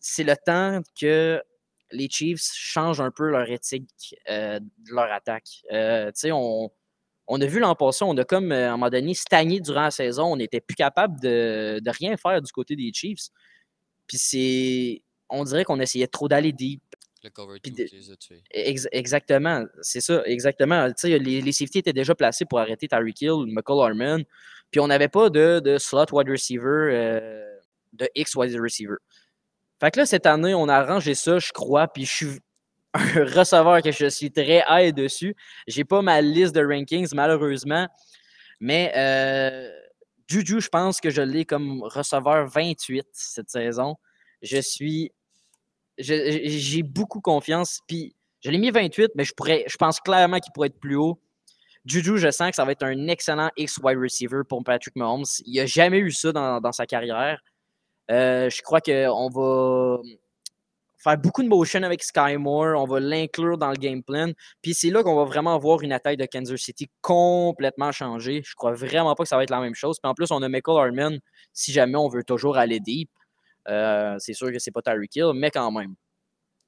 c'est 0.00 0.24
le 0.24 0.34
temps 0.36 0.80
que 0.98 1.42
les 1.90 2.08
Chiefs 2.08 2.50
changent 2.54 3.00
un 3.00 3.10
peu 3.10 3.30
leur 3.30 3.48
éthique 3.50 4.14
euh, 4.28 4.58
de 4.60 4.92
leur 4.94 5.10
attaque. 5.12 5.48
Euh, 5.72 6.10
on, 6.32 6.70
on 7.26 7.40
a 7.40 7.46
vu 7.46 7.58
l'an 7.60 7.74
passé, 7.74 8.04
on 8.04 8.16
a 8.16 8.24
comme 8.24 8.52
euh, 8.52 8.68
à 8.68 8.72
un 8.72 8.76
moment 8.76 8.90
donné 8.90 9.14
stagné 9.14 9.60
durant 9.60 9.82
la 9.82 9.90
saison. 9.90 10.32
On 10.32 10.36
n'était 10.36 10.60
plus 10.60 10.76
capable 10.76 11.20
de, 11.20 11.80
de 11.82 11.90
rien 11.90 12.16
faire 12.16 12.40
du 12.42 12.50
côté 12.52 12.76
des 12.76 12.92
Chiefs. 12.92 13.28
Puis 14.06 14.18
c'est. 14.18 15.02
On 15.30 15.44
dirait 15.44 15.64
qu'on 15.64 15.78
essayait 15.80 16.06
trop 16.06 16.26
d'aller 16.28 16.52
deep. 16.52 16.82
Le 17.22 17.30
cover 17.30 17.58
Puis 17.60 17.72
2 17.72 17.84
de- 17.84 17.88
les 17.92 18.10
a 18.12 18.16
tués. 18.16 18.42
Ex- 18.52 18.88
exactement, 18.92 19.64
c'est 19.82 20.00
ça, 20.00 20.22
exactement. 20.24 20.88
Les, 21.02 21.18
les 21.42 21.52
safeties 21.52 21.78
étaient 21.80 21.92
déjà 21.92 22.14
placés 22.14 22.44
pour 22.44 22.60
arrêter 22.60 22.86
Tyreek 22.88 23.20
Hill, 23.20 23.44
McCall 23.48 23.80
Harmon. 23.80 24.24
Puis 24.70 24.80
on 24.80 24.86
n'avait 24.86 25.08
pas 25.08 25.28
de, 25.28 25.60
de 25.60 25.78
slot 25.78 26.06
wide 26.12 26.28
receiver, 26.28 26.90
euh, 26.94 27.44
de 27.92 28.08
X 28.14 28.36
wide 28.36 28.54
receiver. 28.60 28.96
Fait 29.80 29.90
que 29.90 30.00
là, 30.00 30.06
cette 30.06 30.26
année, 30.26 30.54
on 30.54 30.68
a 30.68 30.74
arrangé 30.74 31.14
ça, 31.14 31.38
je 31.38 31.52
crois, 31.52 31.88
puis 31.88 32.04
je 32.04 32.14
suis 32.14 32.40
un 32.94 33.24
receveur 33.36 33.82
que 33.82 33.92
je 33.92 34.06
suis 34.06 34.30
très 34.30 34.64
high 34.68 34.94
dessus. 34.94 35.36
J'ai 35.66 35.84
pas 35.84 36.02
ma 36.02 36.20
liste 36.20 36.54
de 36.54 36.64
rankings, 36.64 37.08
malheureusement. 37.14 37.86
Mais 38.60 38.92
euh, 38.96 39.70
Juju, 40.26 40.60
je 40.60 40.68
pense 40.68 41.00
que 41.00 41.10
je 41.10 41.22
l'ai 41.22 41.44
comme 41.44 41.82
receveur 41.82 42.48
28 42.48 43.06
cette 43.12 43.50
saison. 43.50 43.96
Je 44.42 44.60
suis. 44.60 45.12
J'ai 45.98 46.82
beaucoup 46.82 47.20
confiance. 47.20 47.80
Puis 47.86 48.14
je 48.40 48.50
l'ai 48.50 48.58
mis 48.58 48.70
28, 48.70 49.12
mais 49.14 49.24
je, 49.24 49.32
pourrais, 49.32 49.64
je 49.66 49.76
pense 49.76 50.00
clairement 50.00 50.38
qu'il 50.38 50.52
pourrait 50.52 50.68
être 50.68 50.80
plus 50.80 50.96
haut. 50.96 51.20
Juju, 51.84 52.18
je 52.18 52.30
sens 52.30 52.50
que 52.50 52.56
ça 52.56 52.64
va 52.64 52.72
être 52.72 52.84
un 52.84 53.08
excellent 53.08 53.50
X-wide 53.56 53.98
receiver 53.98 54.42
pour 54.48 54.62
Patrick 54.62 54.94
Mahomes. 54.96 55.24
Il 55.44 55.56
n'a 55.56 55.66
jamais 55.66 55.98
eu 55.98 56.12
ça 56.12 56.32
dans 56.32 56.72
sa 56.72 56.86
carrière. 56.86 57.40
Euh, 58.10 58.48
je 58.48 58.62
crois 58.62 58.80
qu'on 58.80 59.28
va 59.28 59.98
faire 60.98 61.18
beaucoup 61.18 61.42
de 61.42 61.48
motion 61.48 61.82
avec 61.82 62.02
Sky 62.02 62.36
Moore. 62.36 62.80
On 62.80 62.86
va 62.86 63.00
l'inclure 63.00 63.58
dans 63.58 63.70
le 63.70 63.76
game 63.76 64.02
plan. 64.02 64.32
Puis 64.62 64.74
c'est 64.74 64.90
là 64.90 65.02
qu'on 65.02 65.16
va 65.16 65.24
vraiment 65.24 65.58
voir 65.58 65.82
une 65.82 65.92
attaque 65.92 66.16
de 66.16 66.26
Kansas 66.26 66.60
City 66.60 66.88
complètement 67.00 67.92
changer. 67.92 68.42
Je 68.44 68.54
crois 68.54 68.72
vraiment 68.72 69.14
pas 69.14 69.22
que 69.24 69.28
ça 69.28 69.36
va 69.36 69.44
être 69.44 69.50
la 69.50 69.60
même 69.60 69.74
chose. 69.74 69.98
Puis 70.02 70.08
en 70.08 70.14
plus, 70.14 70.30
on 70.30 70.42
a 70.42 70.48
Michael 70.48 70.78
Harmon 70.78 71.18
si 71.52 71.72
jamais 71.72 71.96
on 71.96 72.08
veut 72.08 72.24
toujours 72.24 72.56
aller 72.56 72.80
deep. 72.80 73.10
Euh, 73.68 74.16
c'est 74.18 74.34
sûr 74.34 74.50
que 74.50 74.58
c'est 74.58 74.70
pas 74.70 74.82
Tyreek 74.82 75.14
Hill, 75.16 75.32
mais 75.34 75.50
quand 75.50 75.70
même. 75.70 75.94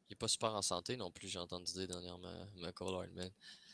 Il 0.09 0.13
n'est 0.13 0.17
pas 0.17 0.29
super 0.29 0.55
en 0.55 0.63
santé 0.63 0.97
non 0.97 1.11
plus, 1.11 1.29
j'ai 1.29 1.39
entendu 1.39 1.73
dire 1.73 1.87
dernièrement, 1.87 2.29
Michael 2.57 2.95
Hardman. 2.95 3.31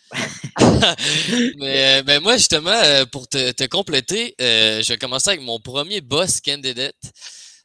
Mais 1.58 1.98
euh, 1.98 2.02
ben 2.02 2.22
moi, 2.22 2.36
justement, 2.36 2.80
pour 3.10 3.26
te, 3.26 3.50
te 3.52 3.64
compléter, 3.64 4.34
euh, 4.40 4.80
je 4.82 4.92
vais 4.92 4.98
commencer 4.98 5.30
avec 5.30 5.40
mon 5.40 5.58
premier 5.58 6.00
boss 6.00 6.40
candidate, 6.40 6.94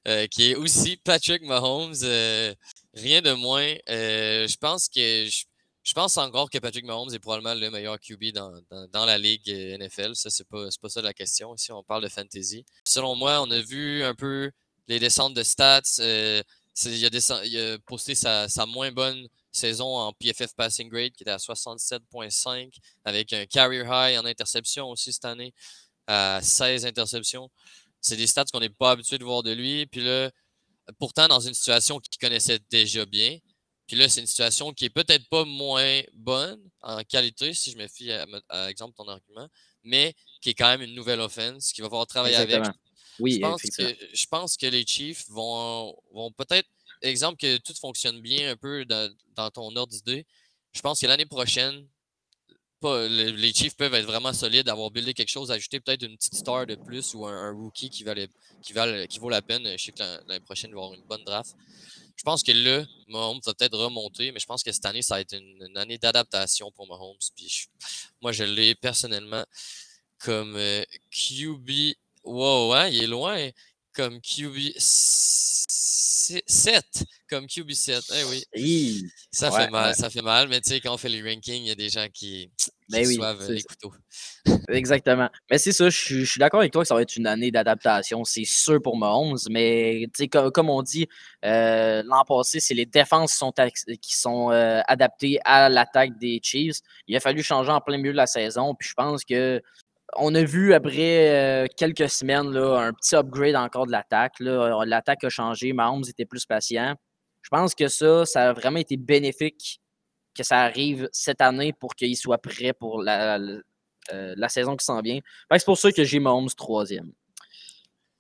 euh, 0.08 0.27
qui 0.27 0.51
est 0.51 0.55
aussi 0.55 0.98
Patrick 0.98 1.43
Mahomes. 1.43 1.93
euh, 2.03 2.53
rien 2.93 3.22
de 3.22 3.34
moins. 3.34 3.75
Euh, 3.89 4.48
je 4.48 4.58
pense 4.58 4.89
que 4.89 5.27
je, 5.27 5.93
pense 5.93 6.17
encore 6.17 6.50
que 6.50 6.58
Patrick 6.58 6.86
Mahomes 6.86 7.13
est 7.13 7.20
probablement 7.20 7.53
le 7.53 7.70
meilleur 7.70 8.00
QB 8.00 8.31
dans, 8.34 8.51
dans, 8.91 9.05
la 9.05 9.17
ligue 9.17 9.48
NFL. 9.50 10.15
Ça, 10.15 10.29
c'est 10.29 10.48
pas, 10.48 10.67
pas 10.81 10.89
ça 10.89 11.01
la 11.01 11.13
question. 11.13 11.53
Ici, 11.55 11.72
on 11.72 11.84
parle 11.84 12.03
de 12.03 12.10
fantasy. 12.10 12.65
Selon 12.86 13.15
moi, 13.15 13.41
on 13.41 13.51
a 13.51 13.60
vu 13.60 14.03
un 14.03 14.15
peu 14.15 14.51
les 14.88 15.00
descentes 15.00 15.34
de 15.36 15.43
stats. 15.43 15.81
il 16.00 17.05
a 17.05 17.77
posté 17.86 18.15
sa, 18.15 18.50
sa 18.50 18.65
moins 18.65 18.91
bonne 18.91 19.27
saison 19.51 19.98
en 19.98 20.13
PFF 20.13 20.53
passing 20.55 20.89
grade 20.89 21.12
qui 21.12 21.24
était 21.24 21.31
à 21.31 21.38
67,5 21.38 22.74
avec 23.03 23.34
un 23.34 23.46
carrier 23.46 23.81
high 23.81 24.17
en 24.17 24.25
interception 24.25 24.89
aussi 24.89 25.12
cette 25.13 25.25
année 25.25 25.53
à 26.08 26.39
16 26.41 26.86
interceptions. 26.86 27.50
C'est 28.01 28.17
des 28.17 28.27
stats 28.27 28.46
qu'on 28.51 28.60
n'est 28.60 28.70
pas 28.70 28.91
habitué 28.91 29.17
de 29.17 29.24
voir 29.24 29.43
de 29.43 29.51
lui. 29.51 29.86
Puis 29.86 30.03
là, 30.03 30.31
pourtant, 31.00 31.27
dans 31.27 31.39
une 31.39 31.53
situation 31.53 32.00
qu'il 32.00 32.20
connaissait 32.20 32.60
déjà 32.70 33.05
bien. 33.05 33.38
Puis 33.88 33.98
là, 33.98 34.08
c'est 34.08 34.22
une 34.22 34.27
situation 34.27 34.74
qui 34.74 34.86
est 34.86 34.89
peut-être 34.89 35.27
pas 35.29 35.43
moins 35.43 36.01
bonne 36.13 36.62
en 36.81 37.03
qualité, 37.03 37.53
si 37.53 37.72
je 37.72 37.77
me 37.77 37.88
fie 37.88 38.12
à, 38.12 38.25
à, 38.48 38.70
exemple 38.70 38.96
ton 38.96 39.08
argument, 39.08 39.48
mais 39.84 40.15
qui 40.39 40.51
est 40.51 40.53
quand 40.53 40.67
même 40.67 40.81
une 40.81 40.96
nouvelle 40.96 41.20
offense, 41.20 41.74
qui 41.74 41.81
va 41.81 41.89
falloir 41.89 42.08
travailler 42.08 42.38
avec. 42.38 42.63
Oui, 43.20 43.34
je 43.34 43.39
pense, 43.39 43.62
que, 43.62 43.98
je 44.13 44.25
pense 44.27 44.58
que 44.58 44.65
les 44.65 44.86
Chiefs 44.86 45.27
vont, 45.29 45.96
vont 46.13 46.31
peut-être, 46.31 46.70
exemple 47.01 47.38
que 47.38 47.58
tout 47.58 47.74
fonctionne 47.74 48.22
bien 48.22 48.51
un 48.51 48.55
peu 48.55 48.86
dans, 48.86 49.13
dans 49.36 49.51
ton 49.51 49.75
ordre 49.75 49.91
d'idée. 49.91 50.25
Je 50.72 50.79
pense 50.79 51.01
que 51.01 51.05
l'année 51.05 51.25
prochaine, 51.25 51.86
pas, 52.81 53.07
les 53.07 53.53
Chiefs 53.53 53.75
peuvent 53.77 53.93
être 53.93 54.05
vraiment 54.05 54.33
solides, 54.33 54.67
avoir 54.67 54.89
buildé 54.91 55.13
quelque 55.13 55.29
chose, 55.29 55.51
ajouter 55.51 55.79
peut-être 55.79 56.03
une 56.03 56.17
petite 56.17 56.35
star 56.35 56.65
de 56.65 56.75
plus 56.75 57.13
ou 57.13 57.25
un, 57.25 57.51
rookie 57.51 57.89
qui, 57.89 58.03
valait, 58.03 58.27
qui, 58.61 58.73
valait, 58.73 59.07
qui 59.07 59.19
vaut 59.19 59.29
la 59.29 59.41
peine. 59.41 59.63
Je 59.77 59.83
sais 59.83 59.91
que 59.91 60.00
l'année 60.00 60.39
prochaine, 60.39 60.71
il 60.71 60.73
va 60.73 60.81
avoir 60.81 60.93
une 60.93 61.05
bonne 61.05 61.23
draft. 61.23 61.55
Je 62.15 62.23
pense 62.23 62.43
que 62.43 62.51
là, 62.51 62.83
Mahomes 63.07 63.39
va 63.45 63.53
peut-être 63.53 63.77
remonter, 63.77 64.31
mais 64.31 64.39
je 64.39 64.45
pense 64.45 64.63
que 64.63 64.71
cette 64.71 64.85
année, 64.85 65.01
ça 65.01 65.15
va 65.15 65.21
être 65.21 65.33
une, 65.33 65.77
année 65.77 65.97
d'adaptation 65.97 66.71
pour 66.71 66.88
Mahomes. 66.88 67.17
Puis 67.35 67.67
moi, 68.21 68.31
je 68.31 68.43
l'ai 68.43 68.75
personnellement 68.75 69.45
comme 70.19 70.55
euh, 70.55 70.83
QB. 71.11 71.93
Wow, 72.23 72.73
hein, 72.73 72.88
il 72.89 73.03
est 73.03 73.07
loin. 73.07 73.50
Comme 73.93 74.21
QB 74.21 74.55
7. 74.77 77.03
Comme 77.29 77.48
QB 77.48 77.71
7. 77.71 78.01
Eh 78.15 78.24
oui. 78.55 79.03
Ça 79.31 79.51
fait 79.51 79.69
mal, 79.69 79.93
ça 79.95 80.10
fait 80.10 80.21
mal. 80.21 80.48
Mais 80.48 80.62
tu 80.62 80.69
sais, 80.69 80.79
quand 80.79 80.93
on 80.93 80.98
fait 80.98 81.10
les 81.10 81.21
rankings, 81.21 81.63
il 81.63 81.67
y 81.67 81.71
a 81.71 81.75
des 81.75 81.89
gens 81.89 82.07
qui, 82.13 82.50
ben 82.91 83.07
oui, 83.07 83.19
les 83.50 83.63
couteaux. 83.63 83.93
Exactement. 84.69 85.29
Mais 85.50 85.57
c'est 85.57 85.71
ça, 85.71 85.89
je, 85.89 86.25
suis 86.25 86.39
d'accord 86.39 86.60
avec 86.60 86.74
toi 86.74 86.81
que 86.81 86.88
ça 86.88 86.95
va 86.95 87.01
être 87.01 87.15
une 87.15 87.27
année 87.27 87.51
d'adaptation. 87.51 88.24
C'est 88.25 88.43
sûr 88.43 88.81
pour 88.81 88.98
Mahomes. 88.98 89.38
Mais 89.50 90.07
comme, 90.31 90.51
comme 90.51 90.69
on 90.69 90.81
dit, 90.81 91.07
euh, 91.45 92.03
l'an 92.05 92.24
passé, 92.25 92.60
c'est 92.60 92.74
les 92.74 92.86
défenses 92.86 93.33
qui 93.33 93.38
sont, 93.38 93.53
qui 94.01 94.17
sont 94.17 94.51
euh, 94.51 94.81
adaptées 94.88 95.39
à 95.45 95.69
l'attaque 95.69 96.17
des 96.17 96.39
Chiefs. 96.43 96.79
Il 97.07 97.15
a 97.15 97.19
fallu 97.19 97.43
changer 97.43 97.71
en 97.71 97.81
plein 97.81 97.98
milieu 97.98 98.12
de 98.12 98.17
la 98.17 98.27
saison. 98.27 98.75
Puis 98.75 98.89
je 98.89 98.93
pense 98.93 99.24
que 99.24 99.62
on 100.15 100.36
a 100.36 100.44
vu 100.44 100.74
après 100.74 101.30
euh, 101.30 101.68
quelques 101.77 102.10
semaines 102.10 102.51
là, 102.51 102.80
un 102.80 102.94
petit 102.94 103.15
upgrade 103.15 103.56
encore 103.56 103.86
de 103.86 103.91
l'attaque. 103.91 104.34
L'attaque 104.39 105.24
a 105.24 105.30
changé, 105.30 105.74
Mahomes 105.74 106.03
était 106.08 106.25
plus 106.25 106.46
patient. 106.46 106.96
Je 107.41 107.50
pense 107.50 107.74
que 107.74 107.88
ça, 107.88 108.25
ça 108.25 108.50
a 108.50 108.53
vraiment 108.53 108.80
été 108.80 108.98
bénéfique 108.98 109.82
que 110.36 110.44
ça 110.44 110.62
arrive 110.62 111.10
cette 111.12 111.41
année 111.41 111.74
pour 111.74 111.96
qu'il 111.96 112.15
soit 112.15 112.38
prêt 112.38 112.74
pour 112.74 113.01
la, 113.01 113.39
euh, 114.12 114.48
saison 114.48 114.75
qui 114.75 114.86
s'en 114.86 115.01
vient. 115.01 115.20
C'est 115.51 115.65
pour 115.65 115.77
ça 115.77 115.91
que 115.91 116.03
j'ai 116.03 116.20
Mahomes 116.20 116.50
troisième. 116.56 117.12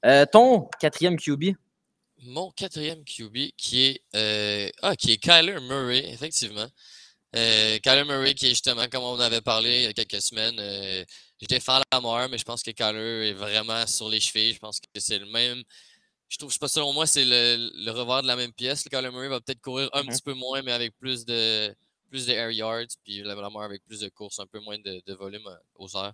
Euh, 0.05 0.25
ton 0.25 0.69
quatrième 0.79 1.17
QB? 1.17 1.55
Mon 2.23 2.51
quatrième 2.51 3.03
QB 3.03 3.51
qui 3.57 3.85
est, 4.13 4.73
ah, 4.81 4.95
qui 4.95 5.13
est 5.13 5.17
Kyler 5.17 5.59
Murray, 5.61 6.09
effectivement. 6.09 6.67
Kyler 7.33 8.03
Murray 8.05 8.33
qui 8.33 8.47
est 8.47 8.49
justement, 8.49 8.85
comme 8.91 9.03
on 9.03 9.19
avait 9.19 9.41
parlé 9.41 9.77
il 9.77 9.83
y 9.83 9.87
a 9.87 9.93
quelques 9.93 10.21
semaines, 10.21 10.59
je 11.41 11.47
défends 11.47 11.81
la 11.91 11.99
mort, 11.99 12.27
mais 12.29 12.37
je 12.37 12.43
pense 12.43 12.61
que 12.61 12.71
Kyler 12.71 13.29
est 13.29 13.33
vraiment 13.33 13.85
sur 13.87 14.09
les 14.09 14.19
chevilles. 14.19 14.53
Je 14.53 14.59
pense 14.59 14.79
que 14.79 14.99
c'est 14.99 15.17
le 15.17 15.25
même. 15.25 15.63
Je 16.29 16.37
trouve, 16.37 16.49
je 16.49 16.53
sais 16.53 16.59
pas, 16.59 16.67
selon 16.67 16.93
moi, 16.93 17.07
c'est 17.07 17.25
le, 17.25 17.71
le, 17.83 17.91
revers 17.91 18.21
de 18.21 18.27
la 18.27 18.35
même 18.35 18.53
pièce. 18.53 18.85
Le 18.85 18.89
Kyler 18.89 19.11
Murray 19.11 19.27
va 19.27 19.41
peut-être 19.41 19.59
courir 19.59 19.89
un 19.93 20.03
mm-hmm. 20.03 20.07
petit 20.07 20.21
peu 20.21 20.33
moins, 20.33 20.61
mais 20.61 20.71
avec 20.71 20.95
plus 20.97 21.25
de, 21.25 21.75
plus 22.09 22.27
de 22.27 22.33
air 22.33 22.51
yards, 22.51 22.93
puis 23.03 23.23
la 23.23 23.35
mort 23.35 23.63
avec 23.63 23.83
plus 23.85 24.01
de 24.01 24.09
courses, 24.09 24.39
un 24.39 24.45
peu 24.45 24.59
moins 24.59 24.77
de, 24.77 25.01
de 25.05 25.13
volume 25.13 25.47
euh, 25.47 25.55
aux 25.75 25.89
airs. 25.97 26.13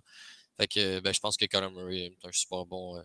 Fait 0.58 0.66
que 0.66 1.00
ben, 1.00 1.12
je 1.12 1.20
pense 1.20 1.36
que 1.36 1.44
Kyler 1.44 1.70
Murray 1.70 1.98
est 2.06 2.26
un 2.26 2.32
super 2.32 2.64
bon, 2.64 2.96
euh, 2.96 3.02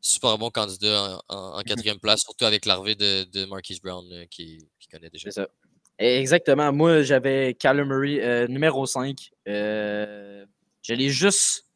super 0.00 0.36
bon 0.36 0.50
candidat 0.50 1.22
en, 1.28 1.34
en, 1.34 1.60
mm-hmm. 1.60 1.64
quatrième 1.64 1.98
place, 2.00 2.20
surtout 2.20 2.46
avec 2.46 2.66
l'arrivée 2.66 2.94
de, 2.94 3.24
de 3.24 3.44
Marquise 3.44 3.80
Brown 3.80 4.04
euh, 4.12 4.24
qui, 4.26 4.68
qui, 4.80 4.88
connaît 4.88 5.08
déjà. 5.08 5.30
C'est 5.30 5.42
ça. 5.42 5.48
Exactement. 5.98 6.72
Moi, 6.72 7.02
j'avais 7.02 7.54
Kyler 7.54 7.84
Murray 7.84 8.48
numéro 8.48 8.86
5. 8.86 9.30
Je 10.88 10.94
l'ai 10.94 11.10
juste 11.10 11.66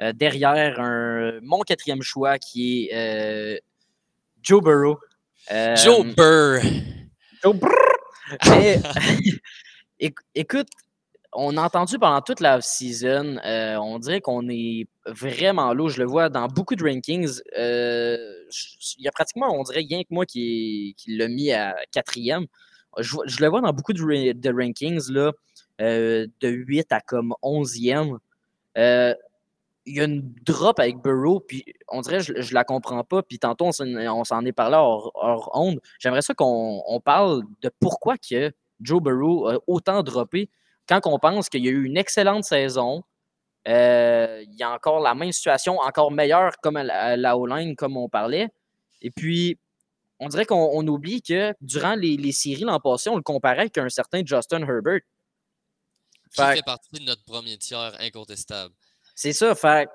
euh, 0.00 0.12
derrière 0.12 0.78
un, 0.78 1.40
mon 1.42 1.62
quatrième 1.62 2.02
choix 2.02 2.38
qui 2.38 2.88
est 2.92 3.56
euh, 3.56 3.58
Joe 4.40 4.62
Burrow. 4.62 5.00
Euh, 5.50 5.74
Joe 5.74 6.06
Burr. 6.14 6.62
Joe 7.42 7.56
Burr. 7.56 7.72
écoute, 10.34 10.68
on 11.32 11.56
a 11.56 11.62
entendu 11.62 11.98
pendant 11.98 12.20
toute 12.20 12.38
la 12.38 12.60
season, 12.60 13.38
on 13.44 13.98
dirait 13.98 14.20
qu'on 14.20 14.48
est 14.48 14.86
vraiment 15.06 15.74
lourd. 15.74 15.88
Je 15.88 15.98
le 15.98 16.06
vois 16.06 16.28
dans 16.28 16.46
beaucoup 16.46 16.76
de 16.76 16.84
rankings. 16.84 17.40
Il 17.56 19.04
y 19.04 19.08
a 19.08 19.12
pratiquement, 19.12 19.58
on 19.58 19.64
dirait, 19.64 19.84
rien 19.88 20.02
que 20.02 20.08
moi 20.10 20.24
qui, 20.24 20.94
qui 20.96 21.16
l'a 21.16 21.26
mis 21.26 21.50
à 21.50 21.74
quatrième. 21.90 22.46
Je, 22.98 23.16
le 23.40 23.48
vois 23.48 23.60
dans 23.60 23.72
beaucoup 23.72 23.92
de, 23.92 24.32
de 24.32 24.50
rankings, 24.52 25.10
là, 25.10 25.32
de 25.80 26.48
8 26.48 26.92
à 26.92 27.00
comme 27.00 27.34
11e. 27.42 28.18
Euh, 28.78 29.14
il 29.84 29.96
y 29.96 30.00
a 30.00 30.04
une 30.04 30.32
drop 30.46 30.78
avec 30.78 30.98
Burrow, 30.98 31.40
puis 31.40 31.64
on 31.88 32.02
dirait 32.02 32.20
je, 32.20 32.40
je 32.40 32.54
la 32.54 32.64
comprends 32.64 33.02
pas. 33.04 33.22
Puis 33.22 33.38
tantôt, 33.38 33.66
on 33.66 34.24
s'en 34.24 34.44
est 34.44 34.52
parlé 34.52 34.76
hors, 34.76 35.50
onde. 35.54 35.80
J'aimerais 35.98 36.22
ça 36.22 36.34
qu'on 36.34 37.00
parle 37.04 37.42
de 37.62 37.70
pourquoi 37.80 38.16
que 38.16 38.52
Joe 38.80 39.02
Burrow 39.02 39.48
a 39.48 39.58
autant 39.66 40.02
droppé 40.02 40.50
quand 40.88 41.00
on 41.06 41.18
pense 41.18 41.48
qu'il 41.48 41.64
y 41.64 41.68
a 41.68 41.72
eu 41.72 41.84
une 41.84 41.96
excellente 41.96 42.44
saison. 42.44 43.02
Euh, 43.68 44.42
il 44.44 44.54
y 44.56 44.62
a 44.62 44.72
encore 44.72 45.00
la 45.00 45.14
même 45.14 45.32
situation, 45.32 45.78
encore 45.78 46.10
meilleure 46.10 46.52
comme 46.62 46.78
la, 46.78 47.16
la 47.16 47.36
O-line, 47.36 47.76
comme 47.76 47.96
on 47.96 48.08
parlait. 48.08 48.48
Et 49.00 49.10
puis, 49.10 49.58
on 50.20 50.28
dirait 50.28 50.46
qu'on 50.46 50.86
oublie 50.86 51.22
que 51.22 51.54
durant 51.60 51.94
les, 51.94 52.16
les 52.16 52.32
séries 52.32 52.62
l'an 52.62 52.78
passé, 52.78 53.10
on 53.10 53.16
le 53.16 53.22
comparait 53.22 53.62
avec 53.62 53.78
un 53.78 53.88
certain 53.88 54.22
Justin 54.24 54.62
Herbert. 54.62 55.00
Qui 56.34 56.42
fait, 56.42 56.62
partie 56.62 56.98
de 56.98 57.04
notre 57.04 57.22
premier 57.24 57.58
tiers 57.58 57.94
incontestable. 58.00 58.74
C'est 59.14 59.32
ça, 59.32 59.54
fait. 59.54 59.88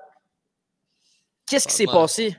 Qu'est-ce 1.46 1.66
qui 1.66 1.74
s'est 1.74 1.86
passé? 1.86 2.36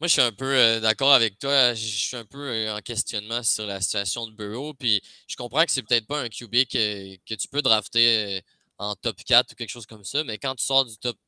Moi, 0.00 0.08
je 0.08 0.12
suis 0.14 0.22
un 0.22 0.32
peu 0.32 0.46
euh, 0.46 0.80
d'accord 0.80 1.12
avec 1.12 1.38
toi. 1.38 1.74
Je 1.74 1.84
suis 1.84 2.16
un 2.16 2.24
peu 2.24 2.38
euh, 2.38 2.74
en 2.74 2.80
questionnement 2.80 3.42
sur 3.42 3.66
la 3.66 3.82
situation 3.82 4.26
de 4.26 4.32
Burrow. 4.32 4.72
Puis 4.72 5.02
je 5.26 5.36
comprends 5.36 5.62
que 5.64 5.70
c'est 5.70 5.82
peut-être 5.82 6.06
pas 6.06 6.22
un 6.22 6.28
QB 6.30 6.64
que, 6.64 7.16
que, 7.16 7.34
tu 7.34 7.48
peux 7.48 7.60
drafter 7.60 8.38
euh, 8.38 8.40
en 8.78 8.94
top 8.94 9.16
4 9.22 9.52
ou 9.52 9.54
quelque 9.56 9.68
chose 9.68 9.84
comme 9.84 10.04
ça. 10.04 10.24
Mais 10.24 10.38
quand 10.38 10.54
tu 10.54 10.64
sors 10.64 10.86
du 10.86 10.96
top 10.96 11.18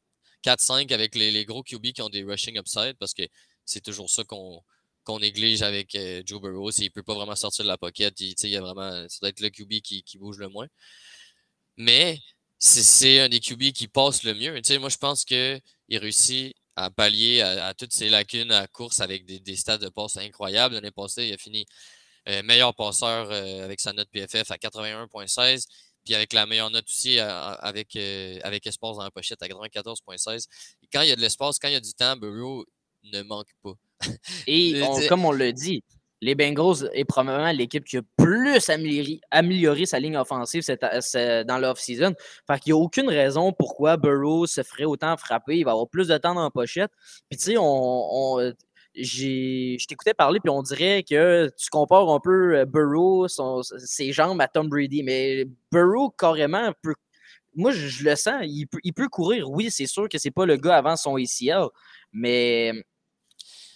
4-5 0.43 0.91
avec 0.95 1.15
les, 1.15 1.31
les, 1.31 1.45
gros 1.45 1.63
QB 1.63 1.93
qui 1.93 2.01
ont 2.01 2.09
des 2.09 2.23
rushing 2.25 2.59
upside, 2.59 2.97
parce 2.99 3.13
que 3.13 3.25
c'est 3.67 3.83
toujours 3.83 4.09
ça 4.09 4.25
qu'on 4.25 4.63
qu'on 5.05 5.19
néglige 5.19 5.63
avec 5.63 5.99
Joe 6.25 6.41
Burrow, 6.41 6.71
il 6.71 6.85
ne 6.85 6.89
peut 6.91 7.03
pas 7.03 7.15
vraiment 7.15 7.35
sortir 7.35 7.65
de 7.65 7.69
la 7.69 7.77
pocket. 7.77 8.19
Il, 8.21 8.37
il 8.41 8.51
y 8.51 8.57
a 8.57 8.61
vraiment, 8.61 9.07
ça 9.09 9.19
doit 9.21 9.31
être 9.31 9.41
le 9.41 9.51
QB 9.51 9.81
qui, 9.83 10.05
qui 10.05 10.17
bouge 10.17 10.39
le 10.39 10.49
moins. 10.49 10.69
Mais 11.77 12.19
c'est 12.59 13.21
un 13.21 13.29
des 13.29 13.41
QB 13.41 13.73
qui 13.73 13.89
passe 13.89 14.23
le 14.23 14.35
mieux. 14.35 14.55
Tu 14.63 14.73
sais, 14.73 14.79
moi, 14.79 14.89
je 14.89 14.97
pense 14.97 15.25
qu'il 15.25 15.61
réussit 15.91 16.55
à 16.77 16.91
pallier 16.91 17.43
à, 17.43 17.75
toutes 17.75 17.93
ses 17.93 18.09
lacunes 18.09 18.53
à 18.53 18.67
course 18.67 19.01
avec 19.01 19.27
des, 19.27 19.41
des 19.41 19.57
stats 19.57 19.79
de 19.79 19.89
passe 19.89 20.17
incroyables. 20.17 20.75
L'année 20.75 20.91
passée, 20.91 21.27
il 21.27 21.35
a 21.35 21.39
fini 21.39 21.67
euh, 22.29 22.43
meilleur 22.45 22.75
passeur 22.75 23.29
euh, 23.31 23.65
avec 23.65 23.81
sa 23.81 23.93
note 23.93 24.09
PFF 24.11 24.51
à 24.51 24.57
81,16. 24.57 25.67
Puis 26.05 26.15
avec 26.15 26.33
la 26.33 26.47
meilleure 26.47 26.71
note 26.71 26.89
aussi 26.89 27.21
avec, 27.21 27.95
euh, 27.95 28.39
avec 28.43 28.67
espace 28.67 28.97
dans 28.97 29.05
la 29.05 29.11
pochette 29.11 29.43
à 29.43 29.47
94,16. 29.47 30.47
Quand 30.93 31.03
il 31.03 31.09
y 31.09 31.13
a 31.13 31.17
de 31.17 31.21
l'espace, 31.21 31.59
quand 31.59 31.69
il 31.69 31.75
y 31.75 31.77
a 31.77 31.81
du 31.81 31.95
temps, 31.95 32.17
Burrow 32.17 32.65
ne 33.05 33.23
manque 33.23 33.51
pas. 33.63 33.75
Et 34.49 34.81
comme 35.09 35.25
on 35.25 35.31
le 35.33 35.53
dit, 35.53 35.85
les 36.23 36.37
Bengals 36.37 36.89
est 36.95 37.05
probablement 37.05 37.51
l'équipe 37.51 37.85
qui 37.85 37.97
a 37.97 38.03
plus 38.17 38.71
amélioré, 39.31 39.87
sa 39.87 39.99
ligne 39.99 40.17
offensive 40.17 40.65
dans 40.65 41.59
l'off-season. 41.61 42.15
Fait 42.47 42.61
qu'il 42.61 42.73
n'y 42.73 42.79
a 42.79 42.81
aucune 42.81 43.09
raison 43.09 43.53
pourquoi 43.53 43.97
Burrow 43.97 44.47
se 44.47 44.63
ferait 44.63 44.85
autant 44.85 45.17
frapper. 45.17 45.59
Il 45.59 45.65
va 45.65 45.73
avoir 45.73 45.89
plus 45.89 46.07
de 46.07 46.17
temps 46.17 46.35
dans 46.35 46.45
la 46.45 46.51
pochette. 46.51 46.93
Puis 47.29 47.39
tu 47.39 47.45
sais, 47.45 47.55
je 48.95 49.87
t'écoutais 49.87 50.15
parler, 50.15 50.39
puis 50.39 50.51
on 50.51 50.63
dirait 50.63 51.03
que 51.03 51.51
tu 51.59 51.71
compares 51.71 52.09
un 52.09 52.21
peu 52.21 52.59
euh, 52.59 52.67
Burrow, 52.67 53.27
ses 53.27 54.13
jambes 54.13 54.41
à 54.41 54.47
Tom 54.47 54.69
Brady. 54.69 55.03
Mais 55.03 55.47
Burrow, 55.73 56.11
carrément, 56.11 56.73
peut, 56.83 56.95
moi, 57.57 57.73
je, 57.73 58.05
le 58.05 58.15
sens, 58.15 58.43
il 58.45 58.67
peut, 58.67 58.79
il 58.85 58.93
peut 58.93 59.09
courir. 59.09 59.51
Oui, 59.51 59.73
c'est 59.73 59.87
sûr 59.87 60.09
que 60.09 60.19
c'est 60.19 60.31
pas 60.31 60.47
le 60.47 60.57
gars 60.57 60.77
avant 60.77 60.95
son 60.95 61.17
ACL, 61.17 61.67
mais 62.13 62.73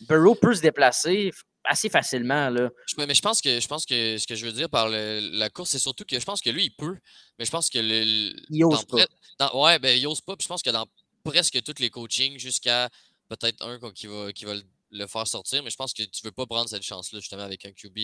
Burrow 0.08 0.36
peut 0.36 0.54
se 0.54 0.60
déplacer 0.60 1.32
assez 1.66 1.88
facilement. 1.88 2.50
Là. 2.50 2.70
mais 2.98 3.14
je 3.14 3.20
pense 3.20 3.40
que 3.40 3.60
je 3.60 3.66
pense 3.68 3.84
que 3.84 4.18
ce 4.18 4.26
que 4.26 4.34
je 4.34 4.46
veux 4.46 4.52
dire 4.52 4.70
par 4.70 4.88
la 4.88 5.50
course, 5.50 5.70
c'est 5.70 5.78
surtout 5.78 6.04
que 6.04 6.18
je 6.18 6.24
pense 6.24 6.40
que 6.40 6.50
lui, 6.50 6.64
il 6.64 6.74
peut. 6.74 6.96
Mais 7.38 7.44
je 7.44 7.50
pense 7.50 7.68
que 7.68 7.78
le. 7.78 8.32
Il 8.50 8.64
ose 8.64 8.84
pas. 8.84 9.54
ouais, 9.54 9.78
ben 9.78 9.98
il 9.98 10.06
ose 10.06 10.20
pas. 10.20 10.36
Puis 10.36 10.44
je 10.44 10.48
pense 10.48 10.62
que 10.62 10.70
dans 10.70 10.86
presque 11.24 11.62
tous 11.62 11.80
les 11.80 11.90
coachings, 11.90 12.38
jusqu'à 12.38 12.88
peut-être 13.28 13.64
un 13.64 13.78
qui 13.92 14.06
va, 14.06 14.32
qui 14.32 14.44
va 14.44 14.54
le 14.90 15.06
faire 15.06 15.26
sortir, 15.26 15.62
mais 15.62 15.70
je 15.70 15.76
pense 15.76 15.92
que 15.92 16.02
tu 16.02 16.20
ne 16.24 16.28
veux 16.28 16.32
pas 16.32 16.46
prendre 16.46 16.68
cette 16.68 16.82
chance-là, 16.82 17.18
justement, 17.18 17.42
avec 17.42 17.64
un 17.66 17.72
QB 17.72 17.98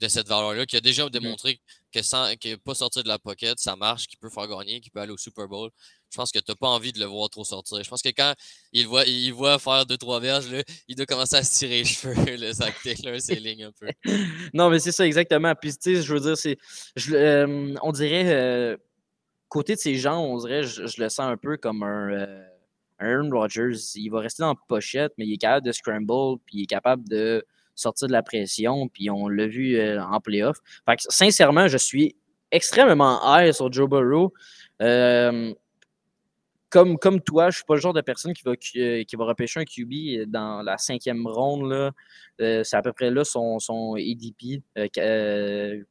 de 0.00 0.08
cette 0.08 0.28
valeur-là, 0.28 0.66
qui 0.66 0.76
a 0.76 0.80
déjà 0.80 1.08
démontré 1.08 1.60
que 1.92 2.02
sans 2.02 2.34
que 2.36 2.56
pas 2.56 2.74
sortir 2.74 3.02
de 3.02 3.08
la 3.08 3.18
pocket, 3.18 3.58
ça 3.58 3.74
marche, 3.76 4.06
qu'il 4.06 4.18
peut 4.18 4.28
faire 4.28 4.46
gagner, 4.46 4.80
qu'il 4.80 4.92
peut 4.92 5.00
aller 5.00 5.12
au 5.12 5.16
Super 5.16 5.48
Bowl. 5.48 5.70
Je 6.16 6.22
pense 6.22 6.32
que 6.32 6.38
tu 6.38 6.50
n'as 6.50 6.54
pas 6.54 6.68
envie 6.68 6.92
de 6.92 6.98
le 6.98 7.04
voir 7.04 7.28
trop 7.28 7.44
sortir. 7.44 7.82
Je 7.84 7.90
pense 7.90 8.00
que 8.00 8.08
quand 8.08 8.32
il 8.72 8.86
voit, 8.86 9.04
il 9.04 9.30
voit 9.32 9.58
faire 9.58 9.84
deux, 9.84 9.98
trois 9.98 10.18
verges, 10.18 10.46
il 10.88 10.96
doit 10.96 11.04
commencer 11.04 11.36
à 11.36 11.42
se 11.42 11.58
tirer 11.58 11.80
les 11.80 11.84
cheveux, 11.84 12.14
le 12.38 12.52
Zach 12.52 12.74
Taylor, 12.82 13.20
ses 13.20 13.34
lignes 13.38 13.64
un 13.64 13.72
peu. 13.78 13.88
non, 14.54 14.70
mais 14.70 14.78
c'est 14.78 14.92
ça, 14.92 15.06
exactement. 15.06 15.54
Puis, 15.54 15.72
tu 15.76 15.96
sais, 15.96 16.02
je 16.02 16.14
veux 16.14 16.20
dire, 16.20 16.38
c'est. 16.38 16.56
euh, 17.12 17.74
on 17.82 17.92
dirait. 17.92 18.32
euh, 18.32 18.78
côté 19.50 19.74
de 19.74 19.78
ces 19.78 19.96
gens, 19.96 20.18
on 20.20 20.38
dirait, 20.38 20.62
je, 20.62 20.86
je 20.86 21.02
le 21.02 21.10
sens 21.10 21.26
un 21.30 21.36
peu 21.36 21.58
comme 21.58 21.82
un. 21.82 22.10
euh, 22.12 22.46
un 22.98 23.08
Aaron 23.18 23.28
Rodgers. 23.30 23.76
Il 23.96 24.08
va 24.08 24.20
rester 24.20 24.42
dans 24.42 24.54
la 24.54 24.58
pochette, 24.68 25.12
mais 25.18 25.26
il 25.26 25.34
est 25.34 25.36
capable 25.36 25.66
de 25.66 25.72
scramble, 25.72 26.38
puis 26.46 26.60
il 26.60 26.62
est 26.62 26.66
capable 26.66 27.06
de 27.06 27.44
sortir 27.74 28.08
de 28.08 28.12
la 28.12 28.22
pression, 28.22 28.88
puis 28.88 29.10
on 29.10 29.28
l'a 29.28 29.46
vu 29.46 29.78
en 30.00 30.18
playoff. 30.18 30.56
Fait 30.88 30.96
que, 30.96 31.02
sincèrement, 31.10 31.68
je 31.68 31.76
suis 31.76 32.16
extrêmement 32.50 33.20
high 33.22 33.52
sur 33.52 33.70
Joe 33.70 33.86
Burrow. 33.86 34.32
Comme, 36.70 36.98
comme 36.98 37.20
toi, 37.20 37.50
je 37.50 37.56
suis 37.56 37.64
pas 37.64 37.74
le 37.74 37.80
genre 37.80 37.92
de 37.92 38.00
personne 38.00 38.32
qui 38.32 38.42
va, 38.42 38.52
euh, 38.52 39.04
qui 39.04 39.16
va 39.16 39.24
repêcher 39.24 39.60
un 39.60 39.64
QB 39.64 40.28
dans 40.28 40.62
la 40.62 40.78
cinquième 40.78 41.26
ronde. 41.26 41.70
là. 41.70 41.92
Euh, 42.40 42.64
c'est 42.64 42.76
à 42.76 42.82
peu 42.82 42.92
près 42.92 43.10
là 43.10 43.24
son, 43.24 43.58
son 43.58 43.94
ADP. 43.94 44.62
Euh, 44.78 44.88
euh, 44.98 45.82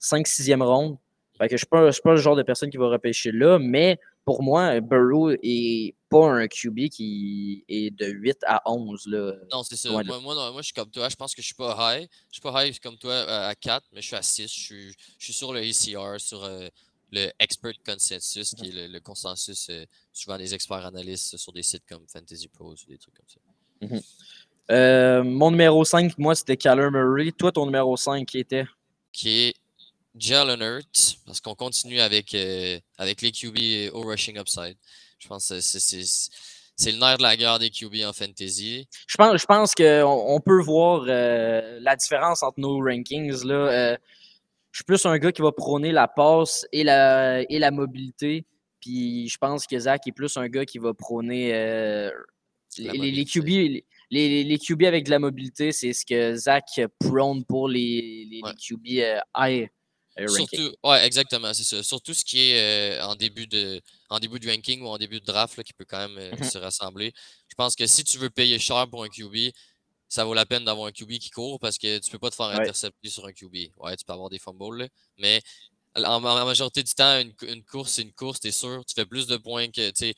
5-6e 0.00 0.62
ronde. 0.62 0.96
Fait 1.38 1.48
que 1.48 1.56
je 1.56 1.64
ne 1.72 1.82
suis, 1.86 1.92
suis 1.94 2.02
pas 2.02 2.10
le 2.12 2.16
genre 2.16 2.36
de 2.36 2.42
personne 2.42 2.70
qui 2.70 2.76
va 2.76 2.88
repêcher 2.88 3.32
là, 3.32 3.58
mais 3.58 3.98
pour 4.24 4.42
moi, 4.42 4.80
Burrow 4.80 5.30
est 5.42 5.94
pas 6.08 6.30
un 6.30 6.46
QB 6.46 6.88
qui 6.88 7.64
est 7.68 7.90
de 7.90 8.06
8 8.06 8.38
à 8.46 8.62
11. 8.70 9.06
Là. 9.06 9.32
Non, 9.50 9.62
c'est 9.62 9.76
ça. 9.76 9.90
Moi, 9.90 10.02
moi, 10.04 10.34
non, 10.34 10.52
moi, 10.52 10.60
je 10.60 10.66
suis 10.66 10.74
comme 10.74 10.90
toi. 10.90 11.08
Je 11.08 11.16
pense 11.16 11.34
que 11.34 11.40
je 11.40 11.46
suis 11.46 11.54
pas 11.54 11.76
high. 11.78 12.08
Je 12.28 12.34
suis 12.34 12.40
pas 12.40 12.66
high 12.66 12.78
comme 12.80 12.96
toi 12.96 13.12
euh, 13.12 13.48
à 13.48 13.54
4, 13.54 13.86
mais 13.92 14.02
je 14.02 14.06
suis 14.08 14.16
à 14.16 14.22
6. 14.22 14.42
Je 14.42 14.60
suis, 14.60 14.94
je 15.18 15.24
suis 15.24 15.32
sur 15.32 15.52
le 15.52 15.60
ACR, 15.60 16.20
sur 16.20 16.44
euh, 16.44 16.68
le 17.12 17.30
Expert 17.38 17.74
Consensus, 17.84 18.54
qui 18.54 18.68
est 18.68 18.72
le, 18.72 18.86
le 18.86 19.00
consensus 19.00 19.68
euh, 19.70 19.84
souvent 20.12 20.38
des 20.38 20.54
experts 20.54 20.86
analystes 20.86 21.36
sur 21.36 21.52
des 21.52 21.62
sites 21.62 21.84
comme 21.88 22.06
Fantasy 22.08 22.48
Pros 22.48 22.72
ou 22.72 22.86
des 22.88 22.98
trucs 22.98 23.14
comme 23.14 23.26
ça. 23.28 23.40
Euh, 24.70 25.24
mon 25.24 25.50
numéro 25.50 25.84
5, 25.84 26.16
moi, 26.18 26.34
c'était 26.34 26.56
Kyler 26.56 26.90
Murray. 26.92 27.32
Toi, 27.32 27.50
ton 27.50 27.66
numéro 27.66 27.96
5 27.96 28.24
qui 28.26 28.38
était? 28.38 28.66
Qui 29.12 29.28
est 29.48 29.54
Jalen 30.16 30.60
Hurts, 30.60 31.16
parce 31.26 31.40
qu'on 31.40 31.54
continue 31.54 32.00
avec, 32.00 32.34
euh, 32.34 32.78
avec 32.98 33.22
les 33.22 33.32
QB 33.32 33.92
au 33.92 34.02
rushing 34.02 34.38
upside. 34.38 34.76
Je 35.18 35.28
pense 35.28 35.48
que 35.48 35.60
c'est- 35.60 35.78
c'est 35.80 36.02
c'est- 36.04 36.30
c'est 36.76 36.92
le 36.92 36.98
nerf 36.98 37.18
de 37.18 37.22
la 37.22 37.36
guerre 37.36 37.58
des 37.58 37.70
QB 37.70 38.04
en 38.04 38.12
fantasy. 38.12 38.88
Je 39.06 39.16
pense, 39.16 39.40
je 39.40 39.46
pense 39.46 39.74
qu'on 39.74 40.24
on 40.34 40.40
peut 40.40 40.62
voir 40.62 41.04
euh, 41.08 41.78
la 41.80 41.94
différence 41.96 42.42
entre 42.42 42.58
nos 42.60 42.78
rankings. 42.80 43.44
Là. 43.44 43.98
Je 44.72 44.78
suis 44.78 44.84
plus 44.84 45.04
un 45.06 45.18
gars 45.18 45.32
qui 45.32 45.42
va 45.42 45.52
prôner 45.52 45.92
la 45.92 46.06
passe 46.08 46.66
et 46.72 46.84
la, 46.84 47.42
et 47.50 47.58
la 47.58 47.70
mobilité. 47.70 48.44
Puis 48.80 49.28
je 49.28 49.36
pense 49.38 49.66
que 49.66 49.78
Zach 49.78 50.06
est 50.06 50.12
plus 50.12 50.36
un 50.36 50.48
gars 50.48 50.64
qui 50.64 50.78
va 50.78 50.94
prôner 50.94 51.52
euh, 51.54 52.10
les. 52.78 53.24
QB. 53.24 53.46
Les, 54.12 54.28
les- 54.28 54.42
les 54.44 54.58
QB 54.58 54.82
avec 54.84 55.04
de 55.04 55.10
la 55.10 55.20
mobilité, 55.20 55.70
c'est 55.70 55.92
ce 55.92 56.04
que 56.04 56.34
Zach 56.34 56.64
prône 56.98 57.44
pour 57.44 57.68
les, 57.68 58.26
les, 58.28 58.40
Ouais. 58.42 58.50
les 58.50 58.56
QB 58.56 58.86
euh, 58.98 59.20
high 59.36 59.68
euh, 60.18 60.26
ranking. 60.26 60.48
Surtout, 60.58 60.74
ouais, 60.82 61.06
exactement, 61.06 61.54
c'est 61.54 61.62
ça. 61.62 61.80
Surtout 61.84 62.12
ce 62.12 62.24
qui 62.24 62.40
est 62.40 62.58
euh, 62.98 63.04
en, 63.04 63.14
début 63.14 63.46
de, 63.46 63.80
en 64.08 64.18
début 64.18 64.40
de 64.40 64.50
ranking 64.50 64.82
ou 64.82 64.88
en 64.88 64.98
début 64.98 65.20
de 65.20 65.24
draft 65.24 65.56
là, 65.58 65.62
qui 65.62 65.72
peut 65.74 65.84
quand 65.88 66.08
même 66.08 66.30
Mhm. 66.32 66.42
se 66.42 66.58
rassembler. 66.58 67.12
Je 67.48 67.54
pense 67.54 67.76
que 67.76 67.86
si 67.86 68.02
tu 68.02 68.18
veux 68.18 68.30
payer 68.30 68.58
cher 68.58 68.88
pour 68.90 69.04
un 69.04 69.08
QB, 69.08 69.52
ça 70.10 70.24
vaut 70.26 70.34
la 70.34 70.44
peine 70.44 70.64
d'avoir 70.66 70.88
un 70.88 70.92
QB 70.92 71.12
qui 71.18 71.30
court 71.30 71.58
parce 71.58 71.78
que 71.78 71.98
tu 72.00 72.10
peux 72.10 72.18
pas 72.18 72.28
te 72.28 72.34
faire 72.34 72.48
Ouais. 72.48 72.56
intercepter 72.60 73.08
sur 73.08 73.24
un 73.26 73.32
QB. 73.32 73.54
Ouais, 73.78 73.96
tu 73.96 74.04
peux 74.04 74.12
avoir 74.12 74.28
des 74.28 74.38
fumbles, 74.38 74.76
là, 74.76 74.88
mais 75.16 75.40
en, 75.96 76.02
en 76.02 76.44
majorité 76.44 76.82
du 76.82 76.92
temps, 76.92 77.18
une, 77.18 77.34
cou- 77.34 77.46
une 77.46 77.64
course, 77.64 77.92
c'est 77.92 78.02
une 78.02 78.12
course, 78.12 78.40
t'es 78.40 78.50
sûr. 78.52 78.84
Tu 78.84 78.94
fais 78.94 79.06
plus 79.06 79.26
de 79.26 79.38
points 79.38 79.68
que, 79.70 79.90
tu 79.90 80.12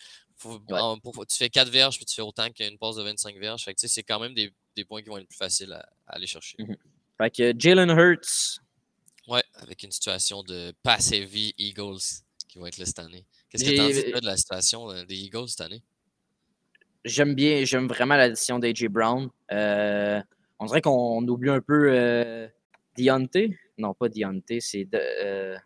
Ouais. 0.44 1.24
tu 1.28 1.36
fais 1.36 1.48
4 1.50 1.68
verges 1.70 1.96
puis 1.98 2.04
tu 2.04 2.14
fais 2.14 2.22
autant 2.22 2.50
qu'une 2.50 2.76
passe 2.76 2.96
de 2.96 3.02
25 3.04 3.36
verges. 3.38 3.62
Fait 3.62 3.74
que, 3.74 3.86
c'est 3.86 4.02
quand 4.02 4.18
même 4.18 4.34
des, 4.34 4.52
des 4.74 4.84
points 4.84 5.00
qui 5.00 5.08
vont 5.08 5.18
être 5.18 5.28
plus 5.28 5.36
faciles 5.36 5.72
à, 5.72 5.78
à 6.06 6.16
aller 6.16 6.26
chercher. 6.26 6.56
Mhm. 6.58 6.76
Fait 7.18 7.30
que 7.30 7.54
Jalen 7.56 7.90
Hurts, 7.90 8.58
Ouais, 9.28 9.44
avec 9.54 9.84
une 9.84 9.92
situation 9.92 10.42
de 10.42 10.74
pass 10.82 11.12
heavy 11.12 11.54
Eagles 11.56 12.00
qui 12.48 12.58
vont 12.58 12.66
être 12.66 12.78
là 12.78 12.84
cette 12.86 12.98
année. 12.98 13.24
Qu'est-ce 13.48 13.64
que 13.64 13.76
t'en 13.76 13.86
dis 13.88 14.10
toi, 14.10 14.20
de 14.20 14.26
la 14.26 14.36
situation 14.36 14.90
euh, 14.90 15.04
des 15.04 15.14
Eagles 15.16 15.48
cette 15.48 15.60
année? 15.60 15.80
J'aime 17.04 17.34
bien, 17.34 17.64
j'aime 17.64 17.86
vraiment 17.88 18.16
l'addition 18.16 18.58
d'AJ 18.58 18.86
Brown. 18.88 19.28
Euh, 19.52 20.20
on 20.58 20.66
dirait 20.66 20.80
qu'on 20.80 21.26
oublie 21.28 21.50
un 21.50 21.60
peu 21.60 21.86
euh, 21.90 22.48
Deontay. 22.96 23.56
Non, 23.78 23.94
pas 23.94 24.08
Deontay, 24.08 24.60
c'est 24.60 24.84
de, 24.84 24.98
euh, 25.24 25.56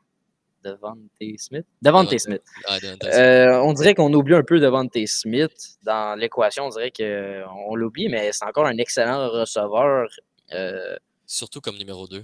Devante 0.65 0.99
Smith? 1.39 1.65
Devante 1.83 2.19
Smith. 2.19 2.43
Ah, 2.67 2.79
Euh, 3.05 3.59
on 3.63 3.73
dirait 3.73 3.95
qu'on 3.95 4.13
oublie 4.13 4.35
un 4.35 4.43
peu 4.43 4.59
Devante 4.59 4.97
Smith 5.07 5.77
dans 5.83 6.19
l'équation. 6.19 6.67
On 6.67 6.71
dirait 6.71 6.91
qu'on 6.91 7.75
l'oublie, 7.77 8.09
mais 8.09 8.31
c'est 8.33 8.45
encore 8.45 8.67
un 8.67 8.77
excellent 8.79 9.29
receveur. 9.31 10.09
Euh, 10.55 10.97
Surtout 11.27 11.61
comme 11.61 11.77
numéro 11.77 12.07
2. 12.09 12.23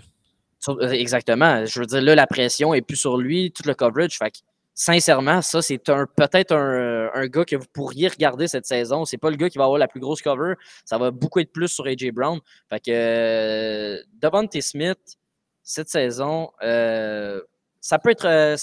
sur- 0.59 0.79
euh, 0.81 0.91
exactement. 0.91 1.65
Je 1.67 1.81
veux 1.81 1.87
dire, 1.87 2.01
là, 2.03 2.15
la 2.15 2.27
pression 2.27 2.73
est 2.75 2.83
plus 2.83 2.97
sur 2.97 3.17
lui, 3.17 3.53
tout 3.53 3.63
le 3.67 3.75
coverage. 3.75 4.17
Fait 4.19 4.31
que, 4.31 4.39
sincèrement, 4.75 5.43
ça, 5.43 5.63
c'est 5.63 5.89
un 5.89 6.07
peut-être 6.07 6.53
un, 6.55 7.27
gars 7.27 7.45
que 7.45 7.57
vous 7.57 7.67
pourriez 7.73 8.09
regarder 8.09 8.49
cette 8.49 8.67
saison. 8.67 9.05
C'est 9.05 9.19
pas 9.19 9.31
le 9.31 9.37
gars 9.37 9.51
qui 9.51 9.59
va 9.59 9.65
avoir 9.65 9.79
la 9.79 9.89
plus 9.89 10.01
grosse 10.01 10.23
cover. 10.23 10.55
Ça 10.85 10.99
va 10.99 11.11
beaucoup 11.11 11.41
être 11.41 11.53
plus 11.53 11.69
sur 11.69 11.87
AJ 11.87 12.11
Brown. 12.13 12.41
Fait 12.69 12.81
que 12.81 12.91
euh, 12.91 14.03
Devontae 14.21 14.61
Smith, 14.61 15.19
cette 15.63 15.89
saison, 15.89 16.51
euh, 16.63 17.41
ça 17.81 17.99
peut 17.99 18.11
être 18.11 18.27
euh, 18.27 18.57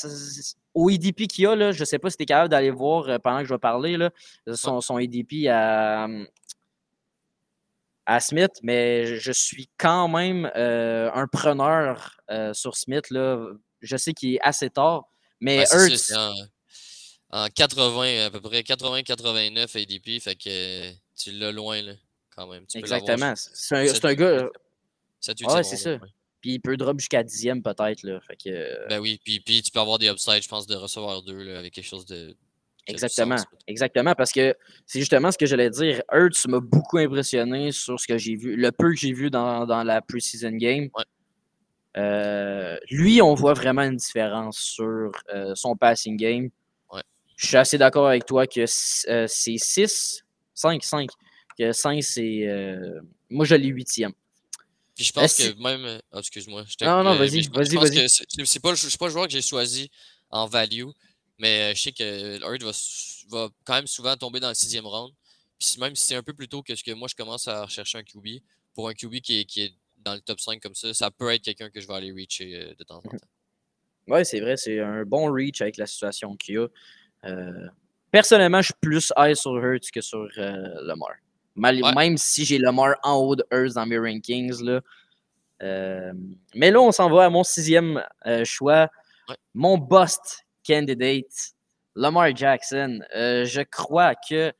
au 0.73 0.89
EDP 0.89 1.27
qu'il 1.27 1.43
y 1.43 1.47
a, 1.47 1.71
je 1.71 1.83
sais 1.83 1.99
pas 1.99 2.09
si 2.09 2.17
tu 2.17 2.23
es 2.23 2.25
capable 2.25 2.49
d'aller 2.49 2.71
voir 2.71 3.09
euh, 3.09 3.19
pendant 3.19 3.39
que 3.39 3.45
je 3.45 3.53
vais 3.53 3.59
parler, 3.59 3.97
son, 4.53 4.99
EDP 4.99 5.47
à, 5.49 6.07
Smith, 8.19 8.53
mais 8.63 9.05
je- 9.05 9.31
suis 9.31 9.69
quand 9.77 10.07
même 10.07 10.49
un 10.55 11.27
preneur 11.27 12.19
sur 12.53 12.75
Smith. 12.75 13.09
Là. 13.11 13.51
Je 13.81 13.97
sais 13.97 14.13
qu'il 14.13 14.35
est 14.35 14.41
assez 14.41 14.69
tard, 14.69 15.09
mais 15.41 15.59
Ouais, 15.59 15.89
Hurts, 15.89 15.97
c'est 15.97 16.15
en, 16.15 16.33
en 17.31 17.47
80, 17.47 18.25
à 18.25 18.31
peu 18.31 18.41
près 18.41 18.61
80-89 18.61 19.81
ADP, 19.81 20.21
fait 20.21 20.35
que 20.35 20.91
tu 21.15 21.31
l'as 21.31 21.51
loin 21.51 21.81
là, 21.81 21.93
quand 22.35 22.47
même. 22.47 22.65
Tu 22.65 22.77
exactement. 22.77 23.33
C'est 23.35 23.75
un, 23.75 24.13
gars, 24.13 24.41
neuf, 24.43 24.49
sept, 25.19 25.39
huit, 25.39 25.47
Ouais, 25.47 25.63
c'est 25.63 25.77
ça. 25.77 25.97
puis 26.41 26.53
il 26.53 26.59
peut 26.59 26.77
drop 26.77 26.99
jusqu'à 26.99 27.23
dixième 27.23 27.61
peut-être. 27.61 28.03
Là. 28.03 28.19
Fait 28.21 28.35
que, 28.35 28.49
euh, 28.49 28.87
Ben 28.89 28.99
oui, 28.99 29.19
puis, 29.23 29.39
puis 29.39 29.61
tu 29.61 29.71
peux 29.71 29.79
avoir 29.79 29.99
des 29.99 30.07
upsides, 30.07 30.43
je 30.43 30.47
pense, 30.47 30.65
de 30.65 30.75
recevoir 30.75 31.21
deux 31.21 31.43
là, 31.43 31.59
avec 31.59 31.73
quelque 31.73 31.87
chose 31.87 32.05
de. 32.05 32.35
Exactement, 32.87 33.35
exactement, 33.67 34.15
parce 34.15 34.31
que 34.31 34.55
c'est 34.87 34.99
justement 34.99 35.31
ce 35.31 35.37
que 35.37 35.45
j'allais 35.45 35.69
dire. 35.69 36.01
Hurts 36.11 36.47
m'a 36.47 36.59
beaucoup 36.59 36.97
impressionné 36.97 37.71
sur 37.71 37.99
ce 37.99 38.07
que 38.07 38.17
j'ai 38.17 38.35
vu, 38.35 38.55
le 38.55 38.71
peu 38.71 38.89
que 38.89 38.95
j'ai 38.95 39.13
vu 39.13 39.29
dans, 39.29 39.67
dans 39.67 39.83
la 39.83 40.01
preseason 40.01 40.53
game. 40.53 40.89
Ouais. 40.97 41.03
Euh, 41.97 42.77
lui, 42.89 43.21
on 43.21 43.33
voit 43.33 43.53
vraiment 43.53 43.81
une 43.83 43.97
différence 43.97 44.57
sur 44.59 45.11
euh, 45.33 45.53
son 45.55 45.75
passing 45.75 46.17
game. 46.17 46.49
Ouais. 46.91 47.01
Je 47.35 47.47
suis 47.47 47.57
assez 47.57 47.77
d'accord 47.77 48.07
avec 48.07 48.25
toi 48.25 48.45
que 48.47 48.61
euh, 49.09 49.25
c'est 49.27 49.57
6, 49.57 50.23
5, 50.53 50.83
5. 50.83 51.09
Que 51.57 51.71
5, 51.73 52.03
c'est. 52.03 52.47
moi, 53.29 53.45
je 53.45 53.55
l'ai 53.55 53.67
huitième. 53.67 54.13
Puis 54.95 55.05
je 55.05 55.13
pense 55.13 55.35
que 55.35 55.61
même. 55.61 55.99
ah, 56.11 56.19
excuse-moi. 56.19 56.63
Non, 56.81 57.03
non, 57.03 57.15
vas-y, 57.15 57.47
vas-y, 57.47 57.75
vas-y. 57.75 58.09
C'est 58.09 58.59
pas, 58.61 58.71
le- 58.71 58.75
c'est 58.75 58.97
pas 58.97 59.05
le 59.07 59.11
joueur 59.11 59.25
que 59.27 59.31
j'ai 59.31 59.41
choisi 59.41 59.89
en 60.29 60.45
value, 60.45 60.87
mais 61.37 61.73
je 61.73 61.81
sais 61.81 61.91
que 61.91 62.37
Hurd 62.43 62.63
va, 62.63 62.71
va 63.29 63.49
quand 63.63 63.73
même 63.75 63.87
souvent 63.87 64.15
tomber 64.17 64.39
dans 64.39 64.49
le 64.49 64.55
sixième 64.55 64.85
round. 64.85 65.13
Puis 65.57 65.75
même 65.79 65.95
si 65.95 66.05
c'est 66.07 66.15
un 66.15 66.23
peu 66.23 66.33
plus 66.33 66.47
tôt 66.47 66.61
que 66.61 66.75
ce 66.75 66.83
que 66.83 66.91
moi 66.91 67.07
je 67.09 67.15
commence 67.15 67.47
à 67.47 67.63
rechercher 67.65 67.97
un 67.97 68.03
QB, 68.03 68.41
pour 68.73 68.87
un 68.89 68.93
QB 68.93 69.19
qui 69.21 69.39
est, 69.41 69.45
qui 69.45 69.61
est 69.63 69.73
dans 70.09 70.15
le 70.15 70.21
top 70.21 70.39
5 70.39 70.59
comme 70.61 70.75
ça, 70.75 70.93
ça 70.93 71.11
peut 71.11 71.29
être 71.33 71.43
quelqu'un 71.43 71.69
que 71.69 71.79
je 71.79 71.87
vais 71.87 71.93
aller 71.93 72.11
reacher 72.11 72.55
euh, 72.55 72.73
de 72.77 72.83
temps 72.83 72.97
en 72.97 73.01
temps. 73.01 73.17
Oui, 74.07 74.25
c'est 74.25 74.39
vrai, 74.39 74.57
c'est 74.57 74.79
un 74.79 75.03
bon 75.05 75.31
reach 75.31 75.61
avec 75.61 75.77
la 75.77 75.85
situation 75.85 76.35
qu'il 76.35 76.55
y 76.55 76.57
a. 76.57 76.67
Euh, 77.25 77.67
personnellement, 78.11 78.61
je 78.61 78.67
suis 78.67 78.73
plus 78.81 79.13
high 79.17 79.35
sur 79.35 79.55
Hurts 79.57 79.91
que 79.93 80.01
sur 80.01 80.27
euh, 80.37 80.81
Lamar. 80.81 81.11
Mal- 81.55 81.83
Ouais. 81.83 81.93
Même 81.93 82.17
si 82.17 82.43
j'ai 82.45 82.57
Lamar 82.57 82.95
en 83.03 83.15
haut 83.17 83.35
de 83.35 83.45
Hurts 83.51 83.73
dans 83.75 83.85
mes 83.85 83.99
rankings. 83.99 84.63
Là. 84.63 84.81
Euh, 85.61 86.13
mais 86.55 86.71
là, 86.71 86.79
on 86.81 86.91
s'en 86.91 87.09
va 87.09 87.25
à 87.25 87.29
mon 87.29 87.43
sixième 87.43 88.03
choix. 88.45 88.89
Ouais. 89.27 89.35
Mon 89.53 89.77
bust 89.77 90.45
candidate, 90.65 91.53
Lamar 91.95 92.35
Jackson. 92.35 93.01
Je 93.13 93.61
crois 93.63 94.15
que 94.15 94.51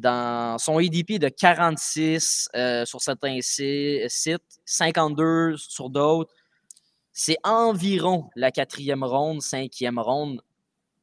dans 0.00 0.58
son 0.58 0.78
EDP 0.78 1.18
de 1.18 1.28
46 1.28 2.48
euh, 2.54 2.84
sur 2.84 3.00
certains 3.00 3.38
si- 3.40 4.00
sites, 4.08 4.42
52 4.64 5.56
sur 5.56 5.90
d'autres, 5.90 6.32
c'est 7.12 7.38
environ 7.44 8.28
la 8.36 8.50
quatrième 8.50 9.02
ronde, 9.02 9.40
cinquième 9.42 9.98
ronde. 9.98 10.40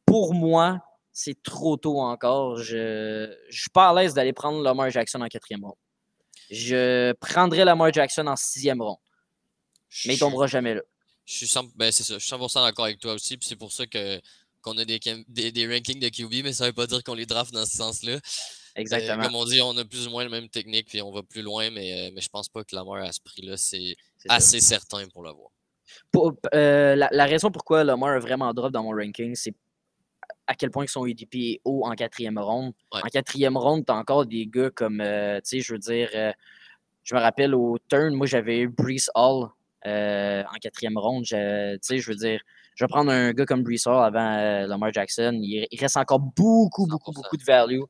Pour 0.06 0.34
moi, 0.34 0.80
c'est 1.12 1.42
trop 1.44 1.76
tôt 1.78 2.00
encore. 2.02 2.58
Je 2.58 3.28
ne 3.28 3.52
suis 3.52 3.70
pas 3.70 3.90
à 3.90 3.94
l'aise 4.02 4.14
d'aller 4.14 4.34
prendre 4.34 4.62
Lamar 4.62 4.90
Jackson 4.90 5.22
en 5.22 5.28
quatrième 5.28 5.64
ronde. 5.66 5.76
je 6.52 7.14
prendrais 7.14 7.66
Lamar 7.66 7.92
Jackson 7.92 8.28
en 8.28 8.36
sixième 8.36 8.82
ronde. 8.82 8.98
Mais 10.06 10.16
il 10.16 10.20
tombera 10.20 10.48
jamais 10.48 10.76
là. 10.76 10.82
Je 11.26 11.34
suis 11.36 11.46
100%, 11.48 11.72
ben, 11.76 11.92
c'est 11.92 12.04
ça, 12.04 12.16
je 12.18 12.26
suis 12.26 12.34
100% 12.36 12.64
d'accord 12.66 12.86
avec 12.86 13.00
toi 13.00 13.14
aussi. 13.14 13.38
C'est 13.42 13.56
pour 13.56 13.72
ça 13.72 13.86
que 13.88 14.20
qu'on 14.62 14.78
a 14.78 14.86
des, 14.86 15.00
des, 15.28 15.52
des 15.52 15.68
rankings 15.68 16.00
de 16.00 16.08
QB, 16.10 16.44
mais 16.46 16.54
ça 16.54 16.66
veut 16.68 16.74
pas 16.74 16.88
dire 16.88 17.04
qu'on 17.04 17.16
les 17.16 17.26
draft 17.26 17.54
dans 17.54 17.66
ce 17.66 17.76
sens-là. 17.76 18.20
Euh, 18.76 18.82
Exactement. 18.82 19.24
comme 19.24 19.36
on 19.36 19.46
dit, 19.46 19.62
on 19.62 19.78
a 19.78 19.86
plus 19.86 20.08
ou 20.08 20.10
moins 20.12 20.24
la 20.24 20.30
même 20.30 20.50
technique, 20.50 20.88
puis 20.88 21.02
on 21.02 21.12
va 21.12 21.22
plus 21.24 21.42
loin, 21.44 21.70
mais, 21.70 22.08
euh, 22.08 22.12
mais 22.16 22.22
je 22.22 22.30
pense 22.30 22.50
pas 22.50 22.64
que 22.64 22.76
Lamar 22.76 23.04
à 23.04 23.12
ce 23.12 23.20
prix-là, 23.22 23.56
c'est 23.58 23.96
ça. 24.18 24.34
assez 24.36 24.60
certain 24.60 25.08
pour 25.10 25.24
l'avoir. 25.24 25.50
Euh, 26.56 26.96
la, 26.96 27.08
la 27.12 27.26
raison 27.26 27.52
pourquoi 27.52 27.84
Lamar 27.84 28.10
a 28.16 28.20
vraiment 28.20 28.52
drop 28.54 28.72
dans 28.72 28.84
mon 28.84 28.92
ranking, 28.92 29.36
c'est 29.36 29.54
à 30.48 30.56
quel 30.56 30.72
point 30.72 30.88
son 30.88 31.06
EDP 31.06 31.36
est 31.36 31.62
haut 31.64 31.86
en 31.86 31.92
quatrième 31.94 32.38
ronde. 32.40 32.74
Ouais. 32.94 33.02
En 33.04 33.08
quatrième 33.08 33.58
ronde, 33.58 33.86
tu 33.86 33.92
as 33.92 33.96
encore 33.96 34.26
des 34.26 34.48
gars 34.48 34.70
comme, 34.72 35.02
euh, 35.02 35.38
tu 35.38 35.50
sais, 35.50 35.60
je 35.60 35.74
veux 35.74 35.80
dire, 35.80 36.10
je 37.04 37.16
me 37.16 37.20
rappelle 37.20 37.54
au 37.54 37.78
turn, 37.90 38.14
moi 38.14 38.26
j'avais 38.28 38.60
eu 38.60 38.70
Brees 38.70 39.06
Hall 39.16 39.50
en 39.86 40.56
quatrième 40.62 40.98
ronde. 40.98 41.26
Je- 41.26 41.74
Tu 41.76 41.80
sais, 41.84 41.98
je 42.00 42.10
veux 42.10 42.16
dire, 42.18 42.42
je 42.76 42.84
vais 42.84 42.88
prendre 42.88 43.12
un 43.12 43.32
gars 43.34 43.46
comme 43.46 43.62
Brees 43.64 43.86
Hall 43.86 44.04
avant 44.04 44.36
euh, 44.38 44.66
Lamar 44.68 44.92
Jackson. 44.94 45.38
Il, 45.42 45.68
il 45.70 45.80
reste 45.80 45.98
encore 45.98 46.20
beaucoup, 46.20 46.88
beaucoup, 46.88 47.12
100%. 47.12 47.16
beaucoup 47.16 47.38
de 47.38 47.44
value 47.44 47.82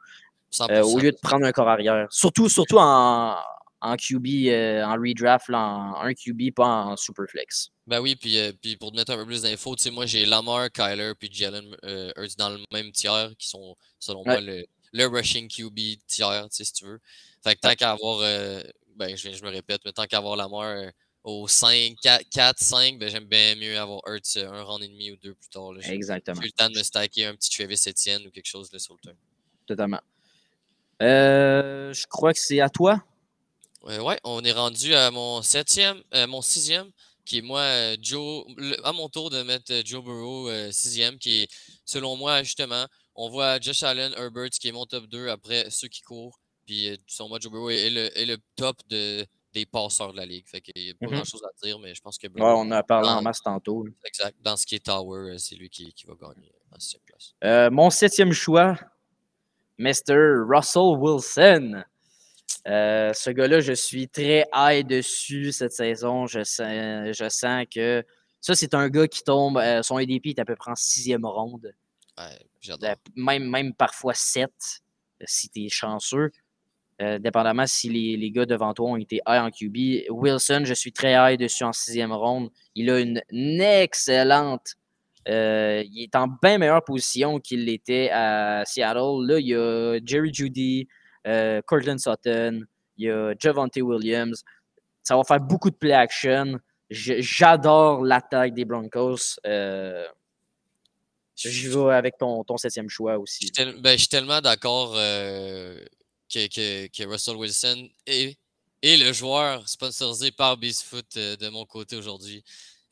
100%. 0.54 0.72
euh, 0.72 0.84
au 0.84 1.00
lieu 1.00 1.12
de 1.12 1.18
prendre 1.22 1.46
un 1.46 1.52
corps 1.52 1.68
arrière. 1.70 2.08
Surtout, 2.12 2.48
surtout 2.50 2.78
en, 2.80 3.36
en 3.82 3.96
QB, 3.98 4.26
euh, 4.48 4.84
en 4.84 4.94
redraft, 4.94 5.50
là, 5.50 5.60
en 5.60 6.02
un 6.02 6.14
QB, 6.14 6.54
pas 6.56 6.66
en 6.68 6.96
superflex. 6.98 7.70
Ben 7.88 8.00
oui, 8.00 8.16
puis, 8.16 8.38
euh, 8.40 8.52
puis 8.62 8.78
pour 8.78 8.92
te 8.92 8.98
mettre 8.98 9.12
un 9.12 9.18
peu 9.18 9.26
plus 9.26 9.42
d'infos, 9.42 9.76
tu 9.76 9.84
sais, 9.84 9.92
moi 9.92 10.06
j'ai 10.06 10.26
Lamar, 10.26 10.72
Kyler, 10.72 11.14
puis 11.20 11.30
Jalen 11.32 11.76
euh, 11.84 12.12
Hurts 12.18 12.38
dans 12.38 12.50
le 12.50 12.60
même 12.72 12.92
tiers, 12.92 13.32
qui 13.38 13.48
sont, 13.50 13.76
selon 14.00 14.20
Ouais. 14.22 14.26
moi, 14.34 14.42
le, 14.42 14.66
le 14.94 15.06
rushing 15.08 15.50
QB 15.50 15.78
tiers, 16.08 16.48
tu 16.50 16.56
sais, 16.58 16.64
si 16.64 16.74
tu 16.74 16.86
veux. 16.86 17.00
Fait 17.44 17.56
que 17.56 17.60
tant 17.60 17.74
qu'à 17.76 17.92
avoir, 17.92 18.20
ben 18.96 19.18
je, 19.18 19.32
je 19.32 19.44
me 19.44 19.50
répète, 19.50 19.82
mais 19.84 19.92
tant 19.92 20.06
qu'à 20.06 20.18
avoir 20.18 20.36
Lamar 20.38 20.92
au 21.26 21.48
5, 21.48 21.96
4, 22.02 22.24
4 22.30 22.60
5, 22.64 23.00
ben 23.00 23.10
j'aime 23.10 23.26
bien 23.26 23.56
mieux 23.56 23.78
avoir 23.78 24.02
Hurts 24.08 24.38
un 24.38 24.62
round 24.64 24.84
et 24.84 24.88
demi 24.88 25.12
ou 25.12 25.16
deux 25.18 25.34
plus 25.34 25.50
tard. 25.50 25.74
là. 25.74 25.82
Exactement. 25.90 26.40
j'ai 26.40 26.48
eu 26.48 26.52
le 26.56 26.58
temps 26.58 26.70
de 26.70 26.78
me 26.78 26.84
stacker 26.84 27.26
un 27.26 27.36
petit 27.36 27.50
Travis 27.50 27.82
Etienne 27.88 28.26
ou 28.28 28.32
quelque 28.32 28.46
chose 28.48 28.72
là, 28.72 28.80
sur 28.80 28.96
le. 29.06 29.12
Totalement. 29.66 30.00
Euh, 31.02 31.94
je 31.94 32.06
crois 32.08 32.34
que 32.34 32.40
c'est 32.40 32.60
à 32.62 32.70
toi. 32.70 33.04
Euh, 33.86 34.00
ouais, 34.02 34.20
on 34.24 34.44
est 34.44 34.52
rendu 34.54 34.94
à 34.96 35.12
mon 35.12 35.42
septième, 35.42 36.02
euh, 36.14 36.26
mon 36.28 36.42
sixième, 36.42 36.90
qui 37.26 37.40
est 37.40 37.42
moi, 37.42 37.66
Joe, 38.02 38.46
le- 38.58 38.86
à 38.86 38.94
mon 38.94 39.10
tour 39.10 39.30
de 39.30 39.42
mettre 39.44 39.74
Joe 39.86 40.04
Burrow 40.04 40.50
euh, 40.50 40.72
sixième, 40.72 41.18
qui 41.18 41.44
est, 41.44 41.48
selon 41.86 42.16
moi, 42.16 42.44
justement, 42.44 42.86
on 43.16 43.30
voit 43.30 43.60
Josh 43.60 43.84
Allen, 43.84 44.14
Herbert, 44.18 44.50
qui 44.52 44.70
est 44.70 44.72
mon 44.72 44.86
top 44.86 45.08
2 45.08 45.28
après 45.30 45.70
ceux 45.70 45.88
qui 45.90 46.02
courent. 46.02 46.40
Puis, 46.66 46.98
selon 47.08 47.30
moi, 47.30 47.40
Joe 47.42 47.52
Burrow 47.52 47.70
est 47.70 47.90
le, 47.90 48.18
est 48.18 48.26
le 48.26 48.38
top 48.56 48.78
de, 48.88 49.26
des 49.54 49.66
passeurs 49.66 50.14
de 50.14 50.18
la 50.18 50.26
ligue. 50.26 50.48
Fait 50.48 50.62
qu'il 50.62 50.82
n'y 50.82 50.92
a 50.92 50.94
pas 50.94 51.06
Mhm. 51.08 51.14
grand 51.16 51.26
chose 51.26 51.44
à 51.44 51.66
dire, 51.66 51.78
mais 51.80 51.94
je 51.94 52.02
pense 52.02 52.18
que 52.18 52.28
Ouais, 52.28 52.34
Burrow, 52.36 52.60
on 52.60 52.62
en 52.62 52.72
a 52.72 52.84
parlé 52.84 53.10
en 53.10 53.22
masse 53.22 53.42
tantôt. 53.42 53.86
exact, 54.06 54.38
dans 54.42 54.56
ce 54.56 54.66
qui 54.66 54.76
est 54.76 54.86
Tower, 54.86 55.36
c'est 55.40 55.56
lui 55.56 55.70
qui, 55.70 55.92
qui 55.94 56.06
va 56.06 56.14
gagner 56.16 56.54
en 56.72 56.80
sixième 56.80 57.02
place. 57.06 57.34
Euh, 57.44 57.70
mon 57.70 57.90
septième 57.90 58.32
choix, 58.32 58.78
Mr. 59.78 60.46
Russell 60.48 60.98
Wilson. 60.98 61.84
Euh, 62.68 63.12
ce 63.14 63.30
gars-là, 63.30 63.60
je 63.60 63.74
suis 63.74 64.08
très 64.08 64.46
high 64.54 64.86
dessus 64.86 65.52
cette 65.52 65.74
saison. 65.74 66.28
Je 66.28 66.44
sens, 66.44 66.68
je 67.18 67.28
sens 67.30 67.66
que 67.74 68.04
ça, 68.40 68.56
c'est 68.56 68.74
un 68.74 68.90
gars 68.90 69.08
qui 69.08 69.24
tombe. 69.24 69.58
euh, 69.58 69.82
son 69.84 69.98
ADP 69.98 70.28
est 70.28 70.40
à 70.40 70.46
peu 70.46 70.56
près 70.56 70.72
en 70.72 70.76
sixième 70.76 71.26
ronde. 71.26 71.74
Ouais, 72.18 72.86
Même, 73.16 73.50
même 73.50 73.74
parfois 73.74 74.14
7, 74.14 74.52
si 75.26 75.50
tu 75.50 75.66
es 75.66 75.70
chanceux. 75.70 76.32
Euh, 77.02 77.18
dépendamment 77.18 77.66
si 77.66 77.90
les, 77.90 78.18
les 78.18 78.32
gars 78.32 78.46
devant 78.46 78.74
toi 78.74 78.92
ont 78.92 78.98
été 78.98 79.16
high 79.28 79.42
en 79.42 79.50
QB. 79.50 80.10
Wilson, 80.12 80.62
je 80.64 80.74
suis 80.76 80.94
très 80.94 81.14
high 81.14 81.40
dessus 81.40 81.64
en 81.64 81.74
sixième 81.74 82.14
ronde. 82.14 82.50
Il 82.76 82.90
a 82.92 83.00
une 83.00 83.22
excellente. 83.62 84.76
Euh, 85.30 85.84
il 85.92 86.04
est 86.04 86.16
en 86.16 86.28
bien 86.42 86.58
meilleure 86.58 86.84
position 86.84 87.40
qu'il 87.40 87.66
l'était 87.66 88.10
à 88.12 88.64
Seattle. 88.66 89.26
Là, 89.26 89.40
il 89.40 89.48
y 89.48 89.56
a 89.56 90.00
Jerry 90.06 90.34
Judy, 90.34 90.88
euh, 91.28 91.62
Cortland 91.66 92.00
Sutton, 92.00 92.62
il 92.98 93.06
y 93.06 93.10
a 93.10 93.34
Javante 93.40 93.76
Williams. 93.78 94.44
Ça 95.02 95.16
va 95.18 95.24
faire 95.24 95.40
beaucoup 95.40 95.70
de 95.70 95.76
play 95.76 95.94
action. 95.94 96.60
Je- 96.90 97.20
J'adore 97.22 98.04
l'attaque 98.04 98.54
des 98.54 98.66
Broncos. 98.66 99.38
Euh, 99.46 100.06
je 101.36 101.70
vais 101.70 101.94
avec 101.96 102.18
ton, 102.18 102.44
ton 102.44 102.58
septième 102.58 102.90
choix 102.90 103.14
Je 103.14 103.18
aussi. 103.20 103.52
tel- 103.52 103.82
ben, 103.82 103.94
je 103.94 103.98
suis 103.98 104.08
tellement 104.08 104.40
d'accord 104.40 104.94
euh, 104.96 105.84
que, 106.32 106.48
que, 106.48 106.88
que 106.88 107.08
Russell 107.08 107.36
Wilson 107.36 107.90
est, 108.06 108.38
est 108.84 108.98
le 108.98 109.12
joueur 109.14 109.68
sponsorisé 109.68 110.32
par 110.32 110.58
Beastfoot 110.58 111.06
euh, 111.18 111.36
de 111.38 111.50
mon 111.50 111.66
côté 111.66 111.96
aujourd'hui. 111.96 112.44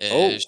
Euh, 0.01 0.09
Oh! 0.11 0.29
je, 0.31 0.45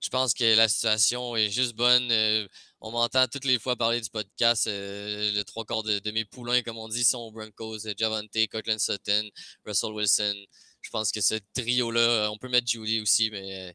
je 0.00 0.08
pense 0.08 0.32
que 0.34 0.44
la 0.56 0.68
situation 0.68 1.36
est 1.36 1.50
juste 1.50 1.74
bonne. 1.74 2.10
euh, 2.10 2.46
on 2.80 2.90
m'entend 2.90 3.26
toutes 3.28 3.44
les 3.44 3.58
fois 3.58 3.76
parler 3.76 4.00
du 4.00 4.08
podcast. 4.10 4.66
euh, 4.66 5.32
le 5.32 5.42
trois 5.44 5.64
quarts 5.64 5.82
de, 5.82 5.98
de 5.98 6.10
mes 6.10 6.24
poulains, 6.24 6.62
comme 6.62 6.78
on 6.78 6.88
dit, 6.88 7.04
sont 7.04 7.18
aux 7.18 7.30
Broncos. 7.32 7.86
euh, 7.86 7.94
Javante, 7.96 8.28
Cortland 8.50 8.78
Sutton, 8.80 9.28
Russell 9.66 9.92
Wilson. 9.92 10.34
Je 10.82 10.90
pense 10.90 11.12
que 11.12 11.20
ce 11.20 11.34
trio-là, 11.54 12.30
on 12.32 12.38
peut 12.38 12.48
mettre 12.48 12.66
Judy 12.66 13.00
aussi, 13.00 13.30
mais 13.30 13.68
euh, 13.68 13.72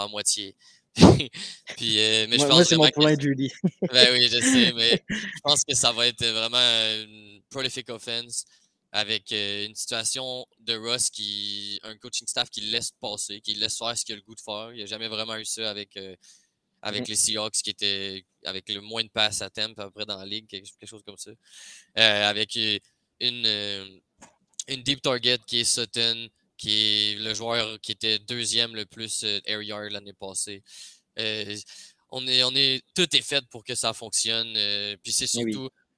à 0.00 0.06
moitié. 0.08 0.54
Puis, 1.76 1.98
euh, 1.98 2.26
mais 2.28 2.38
je 2.38 2.44
pense 2.44 2.52
moi, 2.52 2.64
c'est 2.66 2.76
mon 2.76 2.88
que- 2.90 3.20
Judy. 3.20 3.50
ben 3.90 4.12
oui, 4.12 4.28
je 4.30 4.38
sais, 4.40 4.72
mais 4.74 5.02
je 5.08 5.40
pense 5.42 5.64
que 5.64 5.74
ça 5.74 5.90
va 5.92 6.06
être 6.06 6.22
vraiment 6.24 6.58
une 6.58 7.40
prolific 7.50 7.88
offense 7.88 8.44
avec 8.92 9.32
euh, 9.32 9.66
une 9.66 9.74
situation 9.74 10.46
de 10.60 10.74
Russ 10.76 11.10
qui. 11.10 11.80
un 11.82 11.96
coaching 11.96 12.26
staff 12.28 12.50
qui 12.50 12.60
laisse 12.62 12.92
passer, 13.00 13.40
qui 13.40 13.54
laisse 13.54 13.78
faire 13.78 13.96
ce 13.96 14.04
qu'il 14.04 14.14
a 14.14 14.16
le 14.16 14.22
goût 14.22 14.34
de 14.34 14.40
faire. 14.40 14.72
Il 14.74 14.80
n'a 14.80 14.86
jamais 14.86 15.08
vraiment 15.08 15.36
eu 15.36 15.44
ça 15.44 15.70
avec, 15.70 15.96
euh, 15.96 16.14
avec 16.82 17.02
Mhm. 17.02 17.08
les 17.08 17.16
Seahawks 17.16 17.54
qui 17.62 17.70
étaient 17.70 18.24
avec 18.44 18.68
le 18.68 18.80
moins 18.80 19.02
de 19.04 19.08
passes 19.08 19.40
à 19.42 19.50
temp 19.50 19.78
à 19.78 19.84
peu 19.86 19.90
près 19.92 20.06
dans 20.06 20.18
la 20.18 20.26
ligue, 20.26 20.46
quelque, 20.46 20.68
quelque 20.78 20.88
chose 20.90 21.02
comme 21.06 21.16
ça. 21.16 21.30
Euh, 21.98 22.28
avec 22.30 22.54
une, 23.20 24.00
une 24.68 24.82
deep 24.82 25.00
target 25.02 25.38
qui 25.46 25.60
est 25.60 25.64
Sutton, 25.64 26.28
qui 26.56 26.70
est 26.72 27.14
le 27.18 27.34
joueur 27.34 27.80
qui 27.80 27.92
était 27.92 28.18
deuxième 28.18 28.74
le 28.76 28.84
plus 28.86 29.24
air 29.46 29.62
yard 29.62 29.90
l'année 29.90 30.12
passée. 30.12 30.62
Euh, 31.18 31.56
on 32.10 32.26
est, 32.26 32.42
on 32.44 32.54
est, 32.54 32.82
tout 32.94 33.08
est 33.16 33.22
fait 33.22 33.44
pour 33.48 33.64
que 33.64 33.74
ça 33.74 33.92
fonctionne. 33.92 34.54
euh, 34.56 34.96
puis 35.02 35.12
c'est 35.12 35.26
oui. 35.44 35.52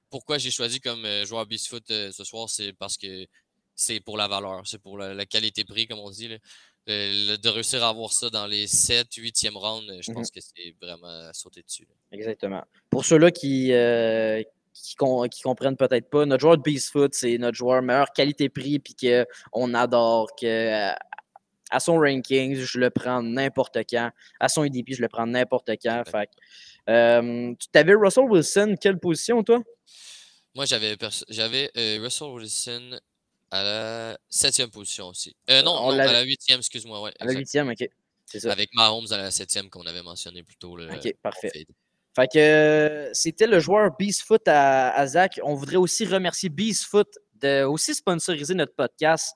Pourquoi 0.09 0.37
j'ai 0.37 0.51
choisi 0.51 0.79
comme 0.79 1.03
euh, 1.05 1.25
joueur 1.25 1.45
Bisfoot 1.45 1.83
euh, 1.91 2.11
ce 2.11 2.23
soir, 2.23 2.49
c'est 2.49 2.73
parce 2.73 2.97
que 2.97 3.25
c'est 3.75 3.99
pour 3.99 4.17
la 4.17 4.27
valeur, 4.27 4.61
c'est 4.65 4.77
pour 4.81 4.97
la, 4.97 5.13
la 5.13 5.25
qualité-prix, 5.25 5.87
comme 5.87 5.99
on 5.99 6.09
dit. 6.09 6.27
là. 6.29 6.37
Euh, 6.87 7.31
le- 7.31 7.37
de 7.37 7.49
réussir 7.49 7.83
à 7.83 7.89
avoir 7.89 8.13
ça 8.13 8.29
dans 8.29 8.45
les 8.45 8.67
7, 8.67 9.07
8e 9.17 9.57
rounds, 9.57 9.91
je 10.01 10.11
Mhm. 10.11 10.15
pense 10.17 10.29
que 10.31 10.39
c'est 10.39 10.75
vraiment 10.79 11.29
sauter 11.33 11.63
dessus. 11.63 11.83
là. 11.89 11.95
Exactement. 12.11 12.63
Pour 12.91 13.03
ceux-là 13.03 13.31
qui, 13.31 13.71
euh, 13.73 14.43
qui, 14.71 14.93
com- 14.95 15.27
qui 15.27 15.41
comprennent 15.41 15.77
peut-être 15.77 16.09
pas, 16.09 16.25
notre 16.27 16.41
joueur 16.41 16.57
de 16.57 16.61
Beast 16.61 16.91
Foot, 16.91 17.13
c'est 17.15 17.37
notre 17.39 17.57
joueur 17.57 17.81
meilleure 17.81 18.11
qualité-prix, 18.13 18.77
puis 18.79 18.95
qu'on 18.95 19.73
adore, 19.73 20.29
que 20.39 20.91
à 21.71 21.79
son 21.79 21.97
ranking, 21.97 22.53
je 22.55 22.77
le 22.79 22.91
prends 22.91 23.23
n'importe 23.23 23.79
quand. 23.89 24.11
À 24.39 24.47
son 24.47 24.63
EDP, 24.63 24.93
je 24.93 25.01
le 25.01 25.07
prends 25.07 25.25
n'importe 25.25 25.71
quand. 25.81 26.03
Fait, 26.09 26.29
tu 26.87 27.67
t'avais 27.71 27.93
Russell 27.93 28.25
Wilson, 28.25 28.75
quelle 28.79 28.99
position, 28.99 29.43
toi? 29.43 29.61
Moi, 30.55 30.65
j'avais 30.65 31.71
euh, 31.77 31.99
Russell 32.01 32.27
Wilson 32.29 32.99
à 33.51 33.63
la 33.63 34.17
7e 34.31 34.69
position 34.69 35.07
aussi. 35.07 35.35
Euh, 35.49 35.61
non, 35.61 35.71
On 35.81 35.91
non, 35.91 35.99
à 35.99 36.05
la 36.11 36.23
8e, 36.25 36.57
excuse-moi. 36.57 37.01
Ouais, 37.01 37.11
À 37.19 37.25
la 37.25 37.33
huitième, 37.33 37.69
OK. 37.69 37.87
C'est 38.25 38.39
ça. 38.39 38.51
Avec 38.51 38.69
Mahomes 38.73 39.05
à 39.11 39.17
la 39.17 39.29
7e 39.29 39.69
qu'on 39.69 39.85
avait 39.85 40.01
mentionné 40.01 40.43
plus 40.43 40.55
tôt. 40.55 40.77
là, 40.77 40.95
OK, 40.95 41.13
parfait. 41.21 41.51
fade. 41.53 41.67
Fait 42.15 42.27
que 42.33 42.39
euh, 42.39 43.13
c'était 43.13 43.45
le 43.45 43.59
joueur 43.59 43.91
Beast 43.97 44.21
Foot 44.23 44.47
à, 44.47 44.89
à 44.91 45.05
Zach. 45.05 45.39
On 45.43 45.53
voudrait 45.53 45.75
aussi 45.75 46.05
remercier 46.05 46.49
Beast 46.49 46.85
Foot 46.85 47.09
de 47.41 47.63
aussi 47.63 47.93
sponsoriser 47.93 48.53
notre 48.55 48.73
podcast. 48.73 49.35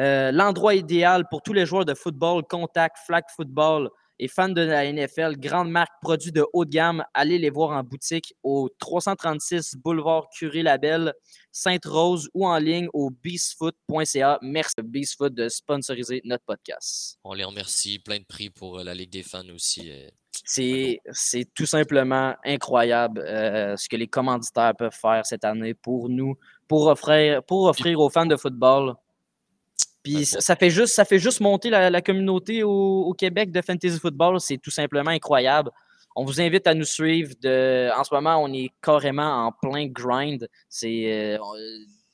Euh, 0.00 0.32
L'endroit 0.32 0.74
idéal 0.74 1.24
pour 1.30 1.40
tous 1.42 1.52
les 1.52 1.64
joueurs 1.64 1.84
de 1.84 1.94
football, 1.94 2.42
contact, 2.42 2.96
flag 3.06 3.24
football 3.34 3.88
et 4.18 4.28
fans 4.28 4.48
de 4.48 4.62
la 4.62 4.90
NFL, 4.90 5.36
grande 5.38 5.70
marque, 5.70 5.92
produits 6.02 6.32
de 6.32 6.44
haut 6.52 6.64
de 6.64 6.70
gamme. 6.70 7.04
Allez 7.14 7.38
les 7.38 7.50
voir 7.50 7.70
en 7.70 7.82
boutique 7.82 8.34
au 8.42 8.68
336 8.78 9.76
boulevard 9.76 10.28
Curie-Labelle, 10.30 11.12
Sainte-Rose 11.52 12.28
ou 12.34 12.46
en 12.46 12.58
ligne 12.58 12.88
au 12.92 13.10
beastfoot.ca. 13.10 14.38
Merci 14.42 14.74
Beastfoot 14.82 15.34
de 15.34 15.48
sponsoriser 15.48 16.20
notre 16.24 16.44
podcast. 16.44 17.18
On 17.24 17.34
les 17.34 17.44
remercie. 17.44 17.98
Plein 17.98 18.18
de 18.18 18.24
prix 18.24 18.50
pour 18.50 18.78
euh, 18.78 18.84
la 18.84 18.94
Ligue 18.94 19.10
des 19.10 19.22
fans 19.22 19.48
aussi. 19.54 19.90
euh. 19.90 20.08
C'est, 20.44 21.00
c'est 21.12 21.46
tout 21.54 21.66
simplement 21.66 22.34
incroyable 22.44 23.20
euh, 23.20 23.76
ce 23.76 23.88
que 23.88 23.96
les 23.96 24.06
commanditaires 24.06 24.74
peuvent 24.76 24.92
faire 24.92 25.24
cette 25.24 25.44
année 25.44 25.74
pour 25.74 26.08
nous, 26.08 26.36
pour 26.68 26.86
offrir, 26.88 27.42
pour 27.42 27.64
offrir 27.64 28.00
aux 28.00 28.10
fans 28.10 28.26
de 28.26 28.36
football. 28.36 28.94
Puis 30.06 30.24
ça, 30.24 30.54
fait 30.54 30.70
juste, 30.70 30.94
ça 30.94 31.04
fait 31.04 31.18
juste 31.18 31.40
monter 31.40 31.68
la, 31.68 31.90
la 31.90 32.00
communauté 32.00 32.62
au, 32.62 33.06
au 33.06 33.12
Québec 33.12 33.50
de 33.50 33.60
fantasy 33.60 33.98
football. 33.98 34.40
C'est 34.40 34.58
tout 34.58 34.70
simplement 34.70 35.10
incroyable. 35.10 35.72
On 36.14 36.24
vous 36.24 36.40
invite 36.40 36.68
à 36.68 36.74
nous 36.74 36.84
suivre. 36.84 37.34
De, 37.42 37.90
en 37.92 38.04
ce 38.04 38.14
moment, 38.14 38.36
on 38.40 38.52
est 38.52 38.70
carrément 38.80 39.46
en 39.46 39.50
plein 39.50 39.88
grind. 39.88 40.48
C'est, 40.68 41.12
euh, 41.12 41.38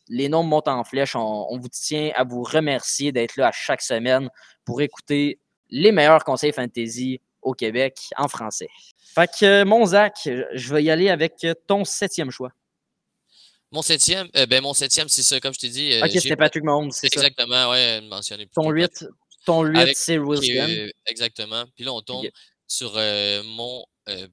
les 0.08 0.30
nombres 0.30 0.48
montent 0.48 0.68
en 0.68 0.84
flèche. 0.84 1.14
On, 1.16 1.46
on 1.50 1.58
vous 1.58 1.68
tient 1.68 2.12
à 2.14 2.24
vous 2.24 2.42
remercier 2.42 3.12
d'être 3.12 3.36
là 3.36 3.48
à 3.48 3.52
chaque 3.52 3.82
semaine 3.82 4.30
pour 4.64 4.80
écouter 4.80 5.38
les 5.68 5.92
meilleurs 5.92 6.24
conseils 6.24 6.52
fantasy 6.52 7.20
au 7.42 7.52
Québec 7.52 7.98
en 8.16 8.26
français. 8.26 8.68
Fait 9.14 9.30
que, 9.38 9.64
mon 9.64 9.84
Zach, 9.84 10.14
je 10.24 10.74
vais 10.74 10.82
y 10.82 10.90
aller 10.90 11.10
avec 11.10 11.46
ton 11.66 11.84
septième 11.84 12.30
choix. 12.30 12.52
Mon 13.72 13.80
septième, 13.82 14.28
euh, 14.36 14.44
ben 14.46 14.62
mon 14.62 14.74
septième, 14.74 15.08
c'est 15.08 15.22
ça, 15.22 15.40
comme 15.40 15.54
je 15.54 15.58
t'ai 15.58 15.70
dit. 15.70 15.92
euh, 15.94 16.04
Ok, 16.04 16.10
c'était 16.12 16.36
Patrick 16.36 16.62
Mahomes, 16.62 16.90
c'est. 16.90 17.06
Exactement, 17.06 17.70
ouais, 17.70 18.00
mentionné. 18.02 18.46
Ton 18.54 18.64
tôt, 18.64 18.70
8, 18.70 19.06
ton 19.46 19.62
8 19.64 19.78
Avec- 19.78 19.96
c'est 19.96 20.18
Wilson. 20.18 20.68
euh, 20.68 20.90
exactement. 21.06 21.64
Puis 21.74 21.84
là, 21.84 21.92
on 21.92 22.02
tombe 22.02 22.26
sur 22.66 22.92
mon, 22.92 23.84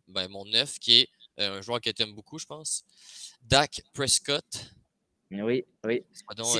ben, 0.08 0.28
mon 0.30 0.46
9, 0.46 0.78
qui 0.80 1.00
est 1.02 1.10
un 1.38 1.62
joueur 1.62 1.80
que 1.80 1.90
tu 1.90 2.04
aimes 2.04 2.14
beaucoup, 2.14 2.38
je 2.38 2.46
pense. 2.46 2.84
Dak 3.42 3.82
Prescott. 3.94 4.44
Oui, 5.32 5.64
oui. 5.86 6.04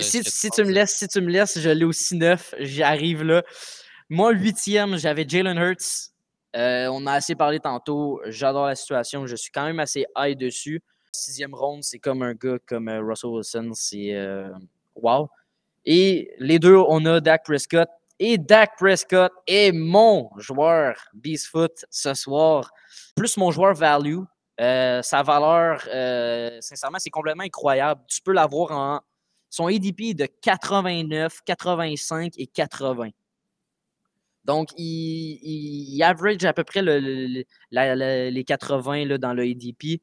Si, 0.04 0.22
tu 0.24 0.30
si 0.30 0.48
penses 0.48 0.56
tu 0.58 0.64
me 0.64 0.72
laisses, 0.72 0.96
si 0.96 1.08
tu 1.08 1.22
me 1.22 1.30
laisses, 1.32 1.60
je 1.60 1.70
l'ai 1.70 1.86
aussi 1.86 2.16
neuf. 2.16 2.54
J'arrive 2.60 3.24
là. 3.24 3.44
Moi, 4.10 4.32
huitième, 4.32 4.96
j'avais 4.98 5.28
Jalen 5.28 5.58
Hurts. 5.58 6.12
On 6.54 7.06
a 7.08 7.14
assez 7.14 7.36
parlé 7.36 7.60
tantôt. 7.60 8.22
J'adore 8.28 8.68
la 8.68 8.76
situation. 8.76 9.28
Je 9.28 9.36
suis 9.36 9.52
quand 9.52 9.66
même 9.66 9.80
assez 9.80 10.06
high 10.18 10.38
dessus. 10.38 10.82
Sixième 11.12 11.56
ronde, 11.56 11.84
c'est 11.84 12.00
comme 12.00 12.22
un 12.22 12.34
gars 12.34 12.60
comme 12.66 12.88
euh, 12.88 13.02
Russell 13.02 13.32
Wilson. 13.32 13.72
C'est 13.74 14.14
euh, 14.14 14.50
wow. 14.96 15.30
Et 15.86 16.32
les 16.38 16.60
deux, 16.60 16.76
on 16.76 17.04
a 17.06 17.20
Dak 17.20 17.44
Prescott. 17.46 17.90
Et 18.20 18.38
Dak 18.38 18.78
Prescott 18.78 19.32
est 19.48 19.72
mon 19.72 20.30
joueur 20.38 20.96
Beastfoot 21.14 21.86
ce 21.90 22.14
soir. 22.14 22.72
Plus 23.16 23.38
mon 23.38 23.52
joueur 23.52 23.74
value. 23.74 24.20
Euh, 24.60 25.02
sa 25.02 25.24
valeur, 25.24 25.82
sincèrement, 26.62 27.00
c'est 27.00 27.10
complètement 27.10 27.44
incroyable. 27.44 28.02
Tu 28.08 28.22
peux 28.22 28.34
l'avoir 28.34 28.72
en. 28.72 29.00
Son 29.50 29.68
ADP 29.68 30.02
est 30.02 30.14
de 30.14 30.28
89, 30.42 31.40
85 31.46 32.34
et 32.38 32.46
80. 32.46 33.10
Donc, 34.46 34.70
il, 34.78 36.02
average 36.04 36.44
à 36.44 36.54
peu 36.54 36.64
près 36.64 36.82
les 36.82 38.44
80 38.46 39.06
là, 39.06 39.18
dans 39.18 39.34
le 39.34 39.44
ADP. 39.44 40.02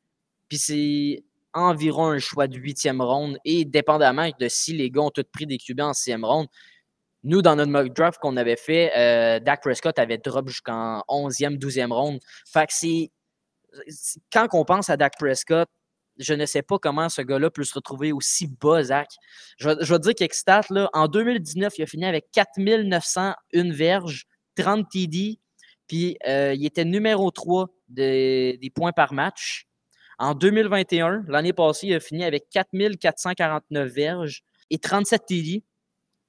Puis 0.48 0.58
c'est 0.58 1.24
environ 1.54 2.08
un 2.08 2.18
choix 2.18 2.46
de 2.46 2.56
huitième 2.56 3.00
ronde. 3.00 3.38
Et 3.44 3.64
dépendamment 3.64 4.28
de 4.38 4.48
si 4.48 4.72
les 4.74 4.90
gars 4.90 5.02
ont 5.02 5.10
tous 5.10 5.24
pris 5.24 5.46
des 5.46 5.58
QB 5.58 5.80
en 5.80 5.94
sixième 5.94 6.24
ronde, 6.24 6.48
nous, 7.24 7.42
dans 7.42 7.56
notre 7.56 7.72
mock 7.72 7.92
draft 7.92 8.20
qu'on 8.20 8.36
avait 8.36 8.56
fait, 8.56 8.92
euh, 8.96 9.40
Dak 9.40 9.62
Prescott 9.62 9.98
avait 9.98 10.18
drop 10.18 10.48
jusqu'en 10.48 11.02
11e, 11.08 11.58
12e 11.58 11.92
ronde. 11.92 12.20
Fait 12.46 12.66
que 12.66 12.72
c'est. 12.72 13.10
Quand 14.32 14.46
on 14.52 14.64
pense 14.64 14.90
à 14.90 14.96
Dak 14.96 15.14
Prescott, 15.18 15.68
je 16.18 16.34
ne 16.34 16.46
sais 16.46 16.62
pas 16.62 16.78
comment 16.78 17.08
ce 17.08 17.22
gars-là 17.22 17.50
peut 17.50 17.64
se 17.64 17.74
retrouver 17.74 18.12
aussi 18.12 18.46
bas, 18.46 18.82
Zach. 18.84 19.08
Je 19.58 19.70
je 19.80 19.92
vais 19.94 19.98
dire. 19.98 20.62
Là. 20.70 20.88
En 20.92 21.08
2019, 21.08 21.74
il 21.78 21.82
a 21.82 21.86
fini 21.86 22.04
avec 22.04 22.26
4901 22.32 23.34
verges, 23.72 24.24
30 24.56 24.88
TD, 24.88 25.38
puis 25.88 26.16
euh, 26.26 26.54
il 26.54 26.64
était 26.64 26.84
numéro 26.84 27.30
3 27.30 27.66
de- 27.88 28.56
des 28.56 28.70
points 28.70 28.92
par 28.92 29.12
match. 29.12 29.66
En 30.18 30.34
2021, 30.34 31.24
l'année 31.28 31.52
passée, 31.52 31.88
il 31.88 31.94
a 31.94 32.00
fini 32.00 32.24
avec 32.24 32.48
4449 32.50 33.88
verges 33.88 34.42
et 34.70 34.78
37 34.78 35.26
TD. 35.26 35.62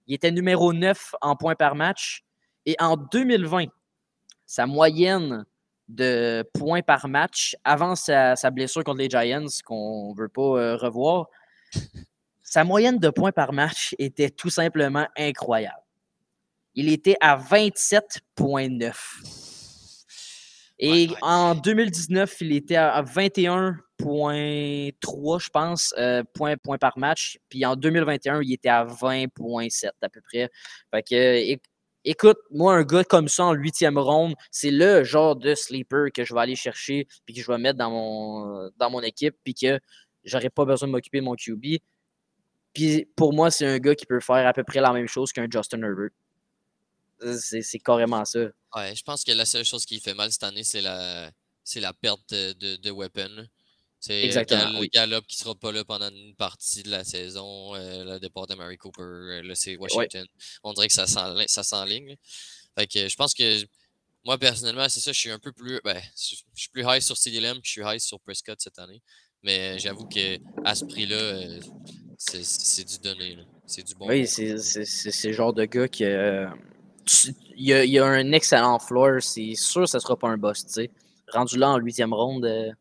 Il 0.08 0.16
était 0.16 0.32
numéro 0.32 0.74
9 0.74 1.16
en 1.22 1.36
points 1.36 1.56
par 1.56 1.76
match. 1.76 2.24
Et 2.66 2.76
en 2.80 2.98
2020, 2.98 3.68
sa 4.46 4.66
moyenne 4.66 5.46
de 5.88 6.44
points 6.54 6.82
par 6.82 7.08
match 7.08 7.56
avant 7.64 7.96
sa, 7.96 8.36
blessure 8.52 8.84
contre 8.84 9.00
les 9.00 9.10
Giants, 9.10 9.46
qu'on 9.66 10.14
ne 10.14 10.20
veut 10.20 10.28
pas 10.28 10.42
euh, 10.42 10.76
revoir, 10.76 11.28
sa 12.44 12.66
moyenne 12.66 13.00
de 13.00 13.10
points 13.10 13.32
par 13.32 13.54
match 13.54 13.96
était 13.98 14.30
tout 14.30 14.50
simplement 14.50 15.08
incroyable. 15.18 15.82
Il 16.76 16.90
était 16.90 17.16
à 17.22 17.38
27,9. 17.38 19.47
Et 20.80 21.10
Ouais, 21.10 21.16
en 21.22 21.56
2019, 21.56 22.38
il 22.42 22.54
était 22.54 22.76
à 22.76 23.02
21,3, 23.02 25.40
je 25.40 25.50
pense, 25.50 25.94
euh, 25.98 26.24
points, 26.36 26.56
points 26.58 26.78
par 26.78 26.98
match. 26.98 27.40
Puis 27.50 27.66
en 27.66 27.76
2021, 27.76 28.42
il 28.44 28.54
était 28.54 28.70
à 28.70 28.86
20,7 28.86 29.90
à 30.02 30.10
peu 30.10 30.22
près. 30.22 30.50
Fait 30.94 31.04
que, 31.04 31.58
écoute, 32.06 32.38
moi, 32.52 32.76
un 32.76 32.84
gars 32.84 33.04
comme 33.04 33.28
ça 33.28 33.46
en 33.46 33.54
huitième 33.54 33.98
ronde, 33.98 34.36
c'est 34.52 34.72
le 34.72 35.04
genre 35.04 35.36
de 35.36 35.56
sleeper 35.56 36.12
que 36.14 36.24
je 36.24 36.34
vais 36.34 36.42
aller 36.42 36.56
chercher 36.56 37.08
puis 37.26 37.34
que 37.34 37.42
je 37.42 37.52
vais 37.52 37.58
mettre 37.58 37.80
dans 37.80 37.90
mon, 37.90 38.70
dans 38.78 38.92
mon 38.92 39.02
équipe 39.02 39.36
puis 39.44 39.56
que 39.56 39.80
j'aurais 40.24 40.52
pas 40.52 40.66
besoin 40.66 40.88
de 40.88 40.94
m'occuper 40.94 41.20
de 41.20 41.26
mon 41.26 41.36
QB. 41.36 41.80
Puis 42.74 43.08
pour 43.16 43.34
moi, 43.34 43.50
c'est 43.50 43.66
un 43.66 43.80
gars 43.80 43.96
qui 43.96 44.06
peut 44.06 44.20
faire 44.20 44.46
à 44.46 44.54
peu 44.54 44.64
près 44.64 44.80
la 44.80 44.94
même 44.94 45.08
chose 45.08 45.32
qu'un 45.32 45.48
Justin 45.52 45.82
Herbert. 45.82 46.12
C'est 47.40 47.80
carrément 47.80 48.24
ça. 48.26 48.40
Ouais, 48.76 48.96
je 48.96 49.04
pense 49.04 49.24
que 49.24 49.32
la 49.32 49.46
seule 49.46 49.66
chose 49.66 49.86
qui 49.86 50.00
fait 50.00 50.14
mal 50.14 50.32
cette 50.32 50.44
année, 50.44 50.64
c'est 50.64 50.82
la, 50.82 51.32
c'est 51.64 51.80
la 51.80 51.94
perte 51.94 52.22
de, 52.34 52.54
de, 52.54 52.76
de 52.76 52.92
weapon. 52.92 53.48
C'est 54.00 54.22
euh, 54.22 54.26
Exactement, 54.26 54.62
Gal- 54.74 54.78
oui. 54.80 54.90
Gallup 54.94 55.26
qui 55.28 55.38
sera 55.38 55.56
pas 55.56 55.72
là 55.72 55.84
pendant 55.84 56.10
une 56.12 56.36
partie 56.36 56.84
de 56.84 56.92
la 56.92 57.04
saison. 57.04 57.74
euh, 57.76 58.04
le 58.04 58.20
départ 58.20 58.46
de 58.46 58.54
Mary 58.54 58.78
Cooper, 58.78 59.02
euh, 59.02 59.42
là, 59.42 59.56
c'est 59.56 59.76
Washington. 59.78 60.26
On 60.64 60.74
dirait 60.74 60.88
que 60.88 60.94
ça 60.94 61.06
s'enli- 61.08 61.48
ça 61.48 61.64
s'enligne. 61.64 62.16
Fait 62.78 62.86
que 62.86 63.08
je 63.10 63.16
pense 63.16 63.34
que 63.34 63.66
moi, 64.24 64.38
personnellement, 64.38 64.88
c'est 64.90 65.00
ça, 65.00 65.12
je 65.12 65.20
suis 65.20 65.32
un 65.32 65.40
peu 65.40 65.52
plus. 65.52 65.80
Ben, 65.84 66.00
je 66.16 66.36
suis 66.54 66.70
plus 66.70 66.84
high 66.86 67.02
sur 67.02 67.18
CD 67.18 67.40
Lamb, 67.40 67.60
je 67.64 67.72
suis 67.72 67.82
high 67.84 68.00
sur 68.00 68.20
Prescott 68.20 68.60
cette 68.62 68.78
année. 68.78 69.02
Mais 69.42 69.80
j'avoue 69.80 70.06
que 70.08 70.38
à 70.66 70.76
ce 70.76 70.84
prix-là, 70.86 71.16
euh, 71.16 71.60
c'est 72.20 72.44
c'est 72.44 72.84
du 72.84 73.00
donné. 73.00 73.38
C'est 73.66 73.84
du 73.84 73.96
bon. 73.96 74.08
Oui, 74.10 74.22
bon. 74.22 74.28
c'est 74.28 74.58
c'est- 74.60 74.86
c'est- 74.86 75.12
c'est 75.12 75.28
le 75.30 75.34
genre 75.34 75.54
de 75.54 75.66
gars 75.66 75.88
qui. 75.88 76.04
Il, 77.56 77.70
il 77.70 78.00
a 78.00 78.06
un 78.06 78.32
excellent 78.32 78.80
floor. 78.80 79.22
C'est 79.22 79.56
sûr 79.56 79.82
que 79.82 79.88
ce 79.88 79.98
ne 79.98 80.02
sera 80.02 80.18
pas 80.18 80.30
un 80.30 80.38
boss. 80.38 80.66
Rendu 81.34 81.58
là 81.58 81.72
en 81.72 81.78
huitième 81.78 82.14
ronde, 82.14 82.46
euh, 82.46 82.72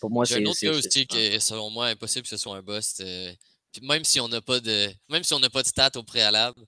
pour 0.00 0.10
moi, 0.10 0.26
c'est. 0.26 0.42
un 0.42 0.46
autre 0.46 0.58
gars 0.62 0.72
aussi 0.72 1.06
que 1.06 1.38
selon 1.38 1.70
moi 1.70 1.86
impossible 1.86 2.22
que 2.24 2.28
ce 2.28 2.36
soit 2.36 2.56
un 2.56 2.62
bust. 2.62 3.00
euh, 3.00 3.32
puis 3.72 3.86
même 3.86 4.04
si 4.04 4.20
on 4.20 4.28
n'a 4.28 4.40
pas 4.42 4.60
de 4.60 4.88
même 5.08 5.22
si 5.22 5.32
on 5.34 5.38
n'a 5.40 5.48
pas 5.48 5.62
de 5.62 5.68
stats 5.68 5.92
au 5.96 6.02
préalable. 6.02 6.60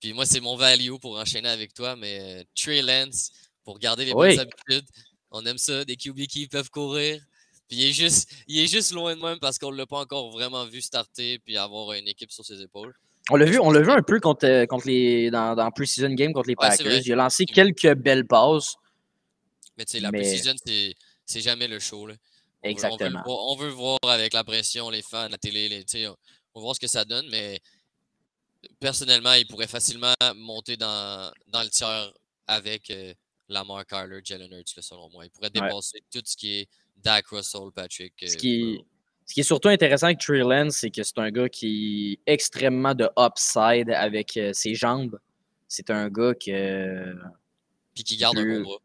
Puis 0.00 0.12
moi, 0.12 0.24
c'est 0.24 0.40
mon 0.40 0.54
value 0.56 0.94
pour 1.00 1.18
enchaîner 1.18 1.48
avec 1.48 1.74
toi, 1.74 1.96
mais 1.96 2.40
euh, 2.40 2.44
Trey 2.54 2.80
Lance, 2.82 3.32
pour 3.64 3.78
garder 3.80 4.04
les 4.04 4.12
Oui. 4.12 4.28
bonnes 4.36 4.38
habitudes, 4.46 4.86
on 5.32 5.44
aime 5.44 5.58
ça, 5.58 5.84
des 5.84 5.96
QB 5.96 6.26
qui 6.28 6.46
peuvent 6.46 6.70
courir. 6.70 7.20
Puis 7.68 7.78
il 7.78 7.84
est 7.88 7.92
juste, 7.92 8.30
il 8.46 8.60
est 8.60 8.66
juste 8.68 8.92
loin 8.92 9.14
de 9.16 9.20
même 9.20 9.38
parce 9.40 9.58
qu'on 9.58 9.72
ne 9.72 9.76
l'a 9.76 9.86
pas 9.86 9.98
encore 9.98 10.30
vraiment 10.30 10.64
vu 10.66 10.80
starter 10.80 11.38
puis 11.40 11.56
avoir 11.56 11.92
une 11.94 12.06
équipe 12.08 12.30
sur 12.30 12.44
ses 12.46 12.62
épaules. 12.62 12.94
On 13.30 13.36
l'a 13.36 13.44
vu, 13.44 13.58
on 13.58 13.70
l'a 13.70 13.80
vu 13.80 13.90
un 13.90 14.02
peu 14.02 14.20
contre, 14.20 14.46
euh, 14.46 14.66
contre 14.66 14.86
les, 14.86 15.30
dans, 15.30 15.54
dans 15.54 15.70
Preseason 15.70 16.10
Game 16.14 16.32
contre 16.32 16.48
les 16.48 16.54
Ouais, 16.58 16.68
Packers. 16.68 17.02
Il 17.06 17.12
a 17.12 17.16
lancé 17.16 17.44
quelques 17.44 17.94
belles 17.94 18.26
passes. 18.26 18.74
Mais 19.76 19.84
tu 19.84 19.92
sais, 19.92 20.00
la 20.00 20.10
Mais- 20.10 20.20
précision, 20.20 20.54
c'est 21.26 21.40
jamais 21.40 21.68
le 21.68 21.78
show. 21.78 22.06
Là. 22.06 22.14
On 22.14 22.16
veut- 22.16 22.24
On 22.60 22.66
veut, 22.66 22.70
Exactement. 22.70 23.22
voir, 23.24 23.38
on 23.48 23.56
veut 23.56 23.68
voir 23.68 23.98
avec 24.04 24.32
la 24.32 24.42
pression, 24.44 24.90
les 24.90 25.02
fans, 25.02 25.28
la 25.28 25.38
télé, 25.38 25.68
les, 25.68 26.06
on, 26.08 26.16
on 26.54 26.60
va 26.60 26.62
voir 26.62 26.74
ce 26.74 26.80
que 26.80 26.86
ça 26.88 27.04
donne, 27.04 27.28
mais 27.30 27.60
personnellement, 28.80 29.32
il 29.34 29.46
pourrait 29.46 29.66
facilement 29.68 30.14
monter 30.36 30.76
dans, 30.76 31.30
dans 31.48 31.62
le 31.62 31.68
tiers 31.68 32.12
avec 32.46 32.90
euh, 32.90 33.12
Lamar 33.48 33.86
Carter, 33.86 34.20
Jalen 34.24 34.52
Hurts, 34.52 34.82
selon 34.82 35.08
moi. 35.10 35.24
Il 35.26 35.30
pourrait 35.30 35.50
Ouais. 35.54 35.68
dépasser 35.68 36.02
tout 36.10 36.22
ce 36.24 36.36
qui 36.36 36.60
est 36.60 36.68
Dak 36.96 37.26
Russell, 37.28 37.70
Patrick. 37.74 38.14
Ce 38.20 38.32
euh, 38.34 38.36
qui. 38.36 38.80
Ce 39.28 39.34
qui 39.34 39.40
est 39.40 39.44
surtout 39.44 39.68
intéressant 39.68 40.06
avec 40.06 40.20
Trey 40.20 40.38
Lance, 40.38 40.76
c'est 40.76 40.90
que 40.90 41.02
c'est 41.02 41.18
un 41.18 41.30
gars 41.30 41.50
qui 41.50 42.18
est 42.26 42.32
extrêmement 42.32 42.94
de 42.94 43.10
upside 43.18 43.90
avec 43.90 44.38
euh, 44.38 44.54
ses 44.54 44.74
jambes. 44.74 45.18
C'est 45.68 45.90
un 45.90 46.08
gars 46.08 46.32
que. 46.32 47.14
Puis 47.94 48.04
qui 48.04 48.16
garde 48.16 48.38
un 48.38 48.44
bon 48.44 48.62
bras. 48.62 48.78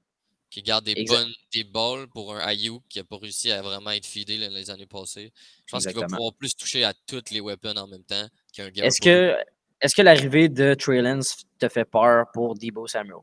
Qui 0.49 0.61
garde 0.61 0.83
des 0.83 0.95
Exact. 0.97 1.15
bonnes 1.15 1.33
des 1.53 1.63
balles 1.63 2.07
pour 2.09 2.35
un 2.35 2.39
Ayuk 2.39 2.83
qui 2.89 2.99
n'a 2.99 3.05
pas 3.05 3.17
réussi 3.17 3.51
à 3.51 3.61
vraiment 3.61 3.91
être 3.91 4.05
feedé 4.05 4.37
les 4.37 4.69
années 4.69 4.85
passées. 4.85 5.31
Je 5.65 5.71
pense 5.71 5.87
qu'il 5.87 5.95
va 5.95 6.07
pouvoir 6.07 6.33
plus 6.33 6.53
toucher 6.53 6.83
à 6.83 6.93
toutes 6.93 7.31
les 7.31 7.39
weapons 7.39 7.77
en 7.77 7.87
même 7.87 8.03
temps 8.03 8.27
qu'un 8.51 8.69
gars. 8.69 8.83
Est-ce 8.83 8.99
que, 8.99 9.37
est 9.79 9.95
que 9.95 10.01
l'arrivée 10.01 10.49
de 10.49 10.73
Trey 10.73 11.01
Lance 11.01 11.37
te 11.57 11.69
fait 11.69 11.85
peur 11.85 12.25
pour 12.33 12.55
Debo 12.55 12.85
Samuel? 12.85 13.21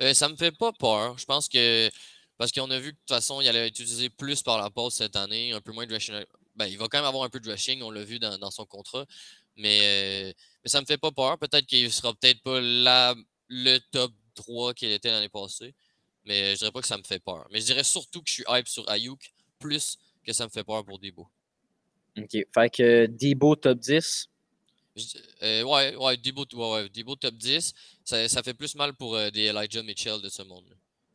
Euh, 0.00 0.12
ça 0.14 0.28
me 0.28 0.34
fait 0.34 0.52
pas 0.52 0.72
peur. 0.72 1.16
Je 1.16 1.24
pense 1.24 1.48
que 1.48 1.88
parce 2.38 2.52
qu'on 2.52 2.70
a 2.70 2.78
vu 2.78 2.92
que 2.92 2.96
de 2.96 3.00
toute 3.00 3.08
façon, 3.16 3.40
il 3.40 3.48
allait 3.48 3.66
être 3.66 3.78
utilisé 3.78 4.08
plus 4.08 4.42
par 4.42 4.58
la 4.58 4.70
passe 4.70 4.94
cette 4.94 5.16
année, 5.16 5.52
un 5.52 5.60
peu 5.60 5.72
moins 5.72 5.86
de 5.86 5.92
rushing. 5.92 6.14
Ben, 6.56 6.66
il 6.66 6.78
va 6.78 6.88
quand 6.88 6.98
même 6.98 7.04
avoir 7.06 7.24
un 7.24 7.28
peu 7.28 7.40
de 7.40 7.50
rushing, 7.50 7.82
on 7.82 7.90
l'a 7.90 8.02
vu 8.04 8.18
dans, 8.18 8.38
dans 8.38 8.50
son 8.50 8.64
contrat. 8.64 9.04
Mais, 9.56 9.80
euh, 10.30 10.32
mais 10.64 10.70
ça 10.70 10.80
me 10.80 10.86
fait 10.86 10.98
pas 10.98 11.10
peur. 11.10 11.36
Peut-être 11.38 11.66
qu'il 11.66 11.92
sera 11.92 12.14
peut-être 12.14 12.40
pas 12.42 12.60
la, 12.60 13.14
le 13.48 13.78
top 13.90 14.12
3 14.34 14.72
qu'il 14.74 14.90
était 14.90 15.10
l'année 15.10 15.28
passée. 15.28 15.74
Mais 16.24 16.52
je 16.52 16.58
dirais 16.58 16.70
pas 16.72 16.80
que 16.80 16.86
ça 16.86 16.96
me 16.98 17.02
fait 17.02 17.18
peur. 17.18 17.46
Mais 17.50 17.60
je 17.60 17.66
dirais 17.66 17.84
surtout 17.84 18.22
que 18.22 18.28
je 18.28 18.34
suis 18.34 18.44
hype 18.48 18.68
sur 18.68 18.88
Ayuk 18.88 19.32
plus 19.58 19.98
que 20.24 20.32
ça 20.32 20.44
me 20.44 20.50
fait 20.50 20.62
peur 20.64 20.84
pour 20.84 20.98
Debo. 20.98 21.26
OK. 22.16 22.30
Fait 22.54 22.70
que 22.70 23.06
Debo 23.06 23.56
top 23.56 23.78
10. 23.78 24.28
Je- 24.96 25.04
euh, 25.42 25.62
ouais, 25.62 25.96
ouais, 25.96 26.16
Debo, 26.16 26.44
ouais, 26.52 26.72
ouais, 26.82 26.88
Debo 26.88 27.16
top 27.16 27.34
10. 27.34 27.72
Ça, 28.04 28.28
ça 28.28 28.42
fait 28.42 28.54
plus 28.54 28.74
mal 28.74 28.94
pour 28.94 29.14
euh, 29.16 29.30
des 29.30 29.44
Elijah 29.46 29.82
Mitchell 29.82 30.20
de 30.20 30.28
ce 30.28 30.42
monde. 30.42 30.66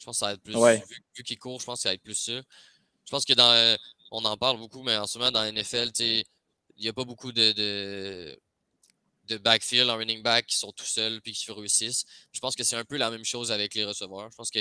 Je 0.04 0.06
pense 0.06 0.18
que 0.18 0.20
ça 0.20 0.26
va 0.26 0.34
être 0.34 0.44
plus. 0.44 0.58
Ouais. 0.58 0.84
Vu, 0.89 1.02
vu 1.16 1.24
qu'il 1.24 1.39
court, 1.39 1.62
je 1.62 1.66
pense 1.66 1.80
que 1.80 1.84
ça 1.84 1.89
va 1.89 1.94
être 1.94 2.04
plus 2.04 2.16
ça. 2.16 2.34
Je 2.34 3.10
pense 3.10 3.24
que 3.24 3.32
dans. 3.32 3.78
on 4.12 4.26
en 4.26 4.36
parle 4.36 4.58
beaucoup, 4.58 4.84
mais 4.84 4.98
en 4.98 5.08
ce 5.08 5.18
moment, 5.18 5.32
dans 5.32 5.42
la 5.42 5.52
NFL, 5.54 5.92
il 6.02 6.26
n'y 6.78 6.89
a 6.89 6.94
pas 6.94 7.06
beaucoup 7.06 7.32
de, 7.32 7.54
de, 7.54 8.38
de 9.30 9.38
backfield 9.38 9.89
en 9.89 9.96
running 9.96 10.22
back 10.22 10.48
qui 10.48 10.58
sont 10.58 10.74
tout 10.74 10.84
seuls 10.84 11.22
puis 11.22 11.32
qui 11.32 11.50
réussissent. 11.54 12.04
Je 12.34 12.42
pense 12.42 12.54
que 12.54 12.66
c'est 12.66 12.76
un 12.76 12.84
peu 12.84 12.98
la 12.98 13.10
même 13.12 13.24
chose 13.24 13.50
avec 13.50 13.76
les 13.76 13.86
receveurs. 13.86 14.30
Je 14.30 14.36
pense 14.36 14.52
que 14.52 14.60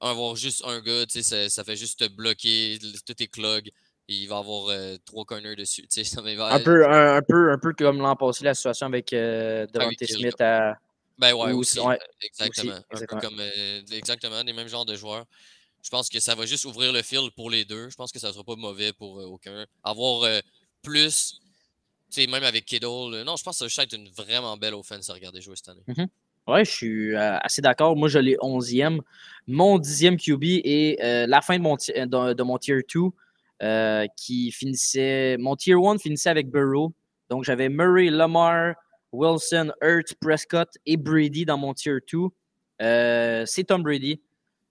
avoir 0.00 0.34
juste 0.34 0.64
un 0.64 0.80
gars, 0.80 1.04
ça, 1.08 1.48
ça 1.48 1.62
fait 1.62 1.76
juste 1.76 2.00
te 2.00 2.08
bloquer 2.08 2.80
tous 3.06 3.14
tes 3.14 3.28
clogs. 3.28 3.70
Il 4.08 4.26
va 4.28 4.38
avoir 4.38 4.66
euh, 4.70 4.96
trois 5.04 5.24
corners 5.24 5.54
dessus. 5.54 5.86
Ça 5.90 6.22
va... 6.22 6.54
un, 6.54 6.60
peu, 6.60 6.88
un, 6.88 7.22
peu, 7.22 7.52
un 7.52 7.58
peu 7.58 7.72
comme 7.72 7.98
l'an 7.98 8.16
passé, 8.16 8.44
la 8.44 8.54
situation 8.54 8.86
avec 8.86 9.12
euh, 9.12 9.66
Devante 9.68 10.04
Smith 10.04 10.40
à. 10.40 10.76
Ben 11.18 11.32
ouais, 11.34 11.52
aussi. 11.52 11.80
Ouais, 11.80 11.98
exactement. 12.22 12.78
Un 12.90 12.98
peu 12.98 13.06
comme, 13.06 13.40
euh, 13.40 13.82
exactement, 13.90 14.42
les 14.42 14.52
mêmes 14.52 14.68
genres 14.68 14.84
de 14.84 14.94
joueurs. 14.96 15.24
Je 15.82 15.90
pense 15.90 16.08
que 16.08 16.20
ça 16.20 16.34
va 16.34 16.46
juste 16.46 16.64
ouvrir 16.64 16.92
le 16.92 17.02
field 17.02 17.30
pour 17.34 17.50
les 17.50 17.64
deux. 17.64 17.88
Je 17.88 17.94
pense 17.94 18.12
que 18.12 18.18
ça 18.18 18.28
ne 18.28 18.32
sera 18.32 18.44
pas 18.44 18.56
mauvais 18.56 18.92
pour 18.92 19.16
aucun. 19.16 19.66
Avoir 19.84 20.28
plus, 20.82 21.40
tu 22.10 22.22
sais, 22.22 22.26
même 22.26 22.42
avec 22.42 22.64
Kittle. 22.64 23.22
non, 23.24 23.36
je 23.36 23.42
pense 23.42 23.58
que 23.58 23.68
ça 23.68 23.82
va 23.82 23.84
être 23.84 23.94
une 23.94 24.08
vraiment 24.10 24.56
belle 24.56 24.74
offense 24.74 25.08
à 25.10 25.14
regarder 25.14 25.40
jouer 25.40 25.56
cette 25.56 25.68
année. 25.68 25.82
Mm-hmm. 25.88 26.08
Oui, 26.48 26.64
je 26.64 26.70
suis 26.70 27.14
euh, 27.14 27.38
assez 27.38 27.60
d'accord. 27.60 27.96
Moi, 27.96 28.08
je 28.08 28.18
l'ai 28.18 28.36
11e. 28.36 29.00
Mon 29.48 29.78
10e 29.78 30.16
QB 30.16 30.64
est 30.64 31.02
euh, 31.02 31.26
la 31.26 31.40
fin 31.40 31.58
de 31.58 31.62
mon, 31.62 31.74
de, 31.74 32.42
mon 32.42 32.58
Tier 32.58 32.82
2 32.94 33.00
euh, 33.62 34.06
qui 34.16 34.52
finissait. 34.52 35.36
Mon 35.38 35.56
Tier 35.56 35.74
1 35.74 35.98
finissait 35.98 36.28
avec 36.28 36.48
Burrow. 36.48 36.92
Donc, 37.30 37.42
j'avais 37.42 37.68
Murray, 37.68 38.10
Lamar, 38.10 38.74
Wilson, 39.16 39.72
Hurt, 39.82 40.14
Prescott 40.20 40.68
et 40.84 40.96
Brady 40.96 41.44
dans 41.44 41.58
mon 41.58 41.74
Tier 41.74 41.98
2. 42.12 43.46
C'est 43.46 43.64
Tom 43.64 43.82
Brady. 43.82 44.20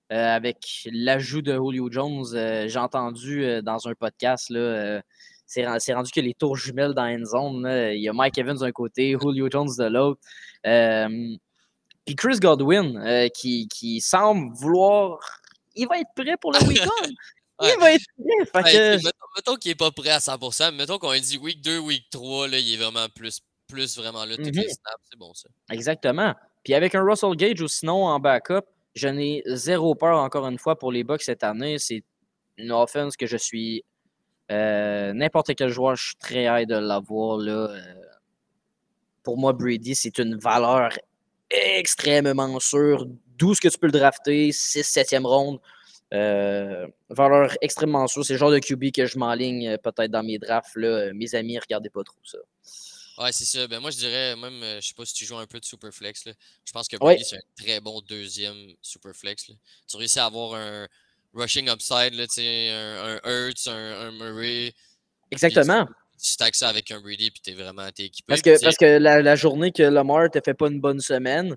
avec 0.10 0.88
l'ajout 0.92 1.42
de 1.42 1.54
Julio 1.54 1.90
Jones, 1.92 2.26
j'ai 2.68 2.80
entendu 2.80 3.62
dans 3.64 3.88
un 3.88 3.96
podcast, 3.96 4.50
là, 4.50 5.02
c'est 5.48 5.66
rendu 5.66 6.12
que 6.12 6.22
les 6.22 6.34
tours 6.34 6.56
jumelles 6.56 6.94
dans 6.94 7.06
une 7.06 7.26
zone, 7.26 7.68
il 7.94 8.02
y 8.02 8.10
a 8.10 8.14
Mike 8.14 8.38
Evans 8.38 8.58
d'un 8.58 8.72
côté, 8.72 9.16
Julio 9.22 9.50
Jones 9.52 9.72
de 9.78 9.86
l'autre. 9.86 10.22
Puis 12.06 12.16
Chris 12.16 12.40
Godwin, 12.40 12.98
euh, 12.98 13.28
qui, 13.30 13.68
qui, 13.68 14.00
semble 14.00 14.54
vouloir. 14.56 15.20
Il 15.76 15.88
va 15.88 16.00
être 16.00 16.12
prêt 16.16 16.38
pour 16.40 16.54
le 16.54 16.60
week-end. 16.68 17.10
Il 17.64 17.80
va 17.80 17.94
être 17.94 18.06
prêt. 18.54 18.98
Mettons, 19.36 19.56
qu'il 19.56 19.72
n'est 19.72 19.76
pas 19.76 19.92
prêt 19.92 20.12
à 20.12 20.20
100%, 20.20 20.72
mais 20.72 20.78
mettons 20.78 21.00
qu'on 21.00 21.10
a 21.10 21.20
dit 21.20 21.38
week 21.38 21.62
2, 21.62 21.80
week 21.80 22.06
3, 22.12 22.48
là, 22.48 22.60
il 22.60 22.74
est 22.74 22.78
vraiment 22.78 23.08
plus, 23.10 23.42
plus 23.68 23.98
vraiment 23.98 24.26
là, 24.26 24.36
toutes 24.36 24.46
les 24.46 24.52
mm-hmm. 24.52 24.70
snaps. 24.70 25.04
C'est 25.10 25.20
bon 25.20 25.34
ça. 25.34 25.50
Exactement. 25.72 26.34
Puis 26.64 26.74
avec 26.74 26.96
un 26.96 27.04
Russell 27.04 27.36
Gage 27.36 27.62
ou 27.62 27.68
sinon 27.68 28.06
en 28.06 28.20
backup, 28.20 28.66
je 28.96 29.08
n'ai 29.08 29.44
zéro 29.46 29.94
peur 29.94 30.18
encore 30.18 30.48
une 30.48 30.58
fois 30.58 30.80
pour 30.80 30.92
les 30.92 31.04
Bucks 31.04 31.22
cette 31.22 31.44
année. 31.44 31.78
C'est 31.80 32.04
une 32.58 32.72
offense 32.72 33.18
que 33.18 33.28
je 33.28 33.38
suis. 33.38 33.84
Euh, 34.52 35.14
n'importe 35.14 35.56
quel 35.56 35.70
joueur, 35.70 35.96
je 35.96 36.08
suis 36.08 36.16
très 36.16 36.48
hâte 36.48 36.70
de 36.70 36.76
l'avoir. 36.76 37.38
Là. 37.38 37.70
Euh, 37.72 38.04
pour 39.24 39.38
moi, 39.38 39.54
Brady, 39.54 39.96
c'est 39.96 40.18
une 40.18 40.38
valeur 40.38 40.98
extrêmement 41.50 42.60
sûr. 42.60 43.06
D'où 43.38 43.54
ce 43.54 43.62
que 43.62 43.68
tu 43.68 43.78
peux 43.78 43.88
le 43.88 43.92
drafter, 43.92 44.52
6, 44.52 44.82
7e 44.82 45.26
ronde. 45.26 45.60
Euh, 46.14 46.88
valeur 47.10 47.56
extrêmement 47.62 48.08
sûre. 48.08 48.24
C'est 48.24 48.34
le 48.34 48.40
genre 48.40 48.52
de 48.52 48.60
QB 48.60 48.92
que 48.94 49.06
je 49.06 49.18
m'enligne 49.18 49.78
peut-être 49.80 50.12
dans 50.12 50.24
mes 50.24 50.38
drafts. 50.38 50.76
Là. 50.76 51.12
Mes 51.14 51.36
amis, 51.36 51.60
regardez 51.60 51.90
pas 51.90 52.04
trop 52.04 52.20
ça. 52.24 52.38
Ouais, 53.18 53.32
c'est 53.32 53.46
ça. 53.46 53.68
Ben, 53.68 53.80
moi, 53.80 53.92
je 53.92 53.98
dirais, 53.98 54.36
même, 54.36 54.62
euh, 54.62 54.82
je 54.82 54.88
sais 54.88 54.94
pas 54.94 55.06
si 55.06 55.14
tu 55.14 55.26
joues 55.26 55.38
un 55.38 55.48
peu 55.48 55.60
de 55.60 55.66
Superflex. 55.66 56.26
Là. 56.26 56.34
Je 56.66 56.72
pense 56.72 56.88
que 56.88 56.98
Brady, 56.98 57.24
c'est 57.24 57.38
un 57.38 57.64
très 57.64 57.80
bon 57.80 58.02
deuxième 58.02 58.74
Superflex. 58.82 59.50
Là. 59.50 59.56
Tu 59.88 59.98
réussis 59.98 60.20
à 60.20 60.26
avoir 60.26 60.56
un 60.56 60.88
rushing 61.34 61.70
upside, 61.70 62.14
là, 62.14 62.26
un, 62.38 63.20
un 63.24 63.30
Hurts, 63.30 63.68
un, 63.68 64.08
un 64.08 64.12
Murray. 64.12 64.74
Exactement 65.32 65.88
tu 66.18 66.30
stacks 66.30 66.56
ça 66.56 66.70
avec 66.70 66.90
un 66.92 67.00
Brady 67.00 67.32
puis 67.32 67.42
t'es 67.42 67.54
vraiment 67.54 67.88
équipé. 67.88 68.24
Parce 68.28 68.42
que, 68.42 68.62
parce 68.62 68.78
que 68.78 68.98
la, 68.98 69.36
journée 69.36 69.72
que 69.72 69.84
Lamar 69.84 70.30
te 70.32 70.40
fait 70.44 70.54
pas 70.54 70.68
une 70.68 70.80
bonne 70.80 71.00
semaine, 71.00 71.56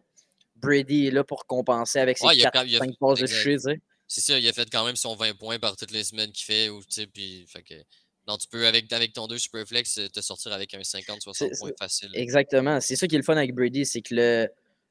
Brady 0.56 1.06
est 1.06 1.10
là 1.10 1.24
pour 1.24 1.46
compenser 1.46 2.00
avec 2.00 2.18
ses 2.18 2.26
4-5 2.26 2.98
passes 2.98 3.20
de 3.20 3.26
toucher. 3.26 3.56
C'est 4.10 4.22
ça, 4.22 4.38
il 4.38 4.48
a 4.48 4.52
fait 4.52 4.68
quand 4.70 4.86
même 4.86 4.96
son 4.96 5.14
20 5.14 5.36
points 5.36 5.58
par 5.58 5.76
toutes 5.76 5.90
les 5.90 6.02
semaines 6.02 6.32
qu'il 6.32 6.46
fait. 6.46 6.70
Ou, 6.70 6.80
puis, 7.12 7.44
fait 7.46 7.62
que, 7.62 7.74
non, 8.28 8.36
tu 8.36 8.46
peux, 8.46 8.66
avec, 8.66 8.92
avec 8.92 9.14
ton 9.14 9.26
2 9.26 9.38
Superflex, 9.38 10.00
te 10.12 10.20
sortir 10.20 10.52
avec 10.52 10.74
un 10.74 10.80
50-60 10.80 11.58
points 11.58 11.70
facile. 11.78 12.10
Exactement. 12.14 12.80
C'est 12.80 12.94
ça 12.94 13.06
qui 13.06 13.14
est 13.14 13.18
le 13.18 13.24
fun 13.24 13.36
avec 13.36 13.54
Brady, 13.54 13.86
c'est 13.86 14.02
que 14.02 14.14
le, 14.14 14.48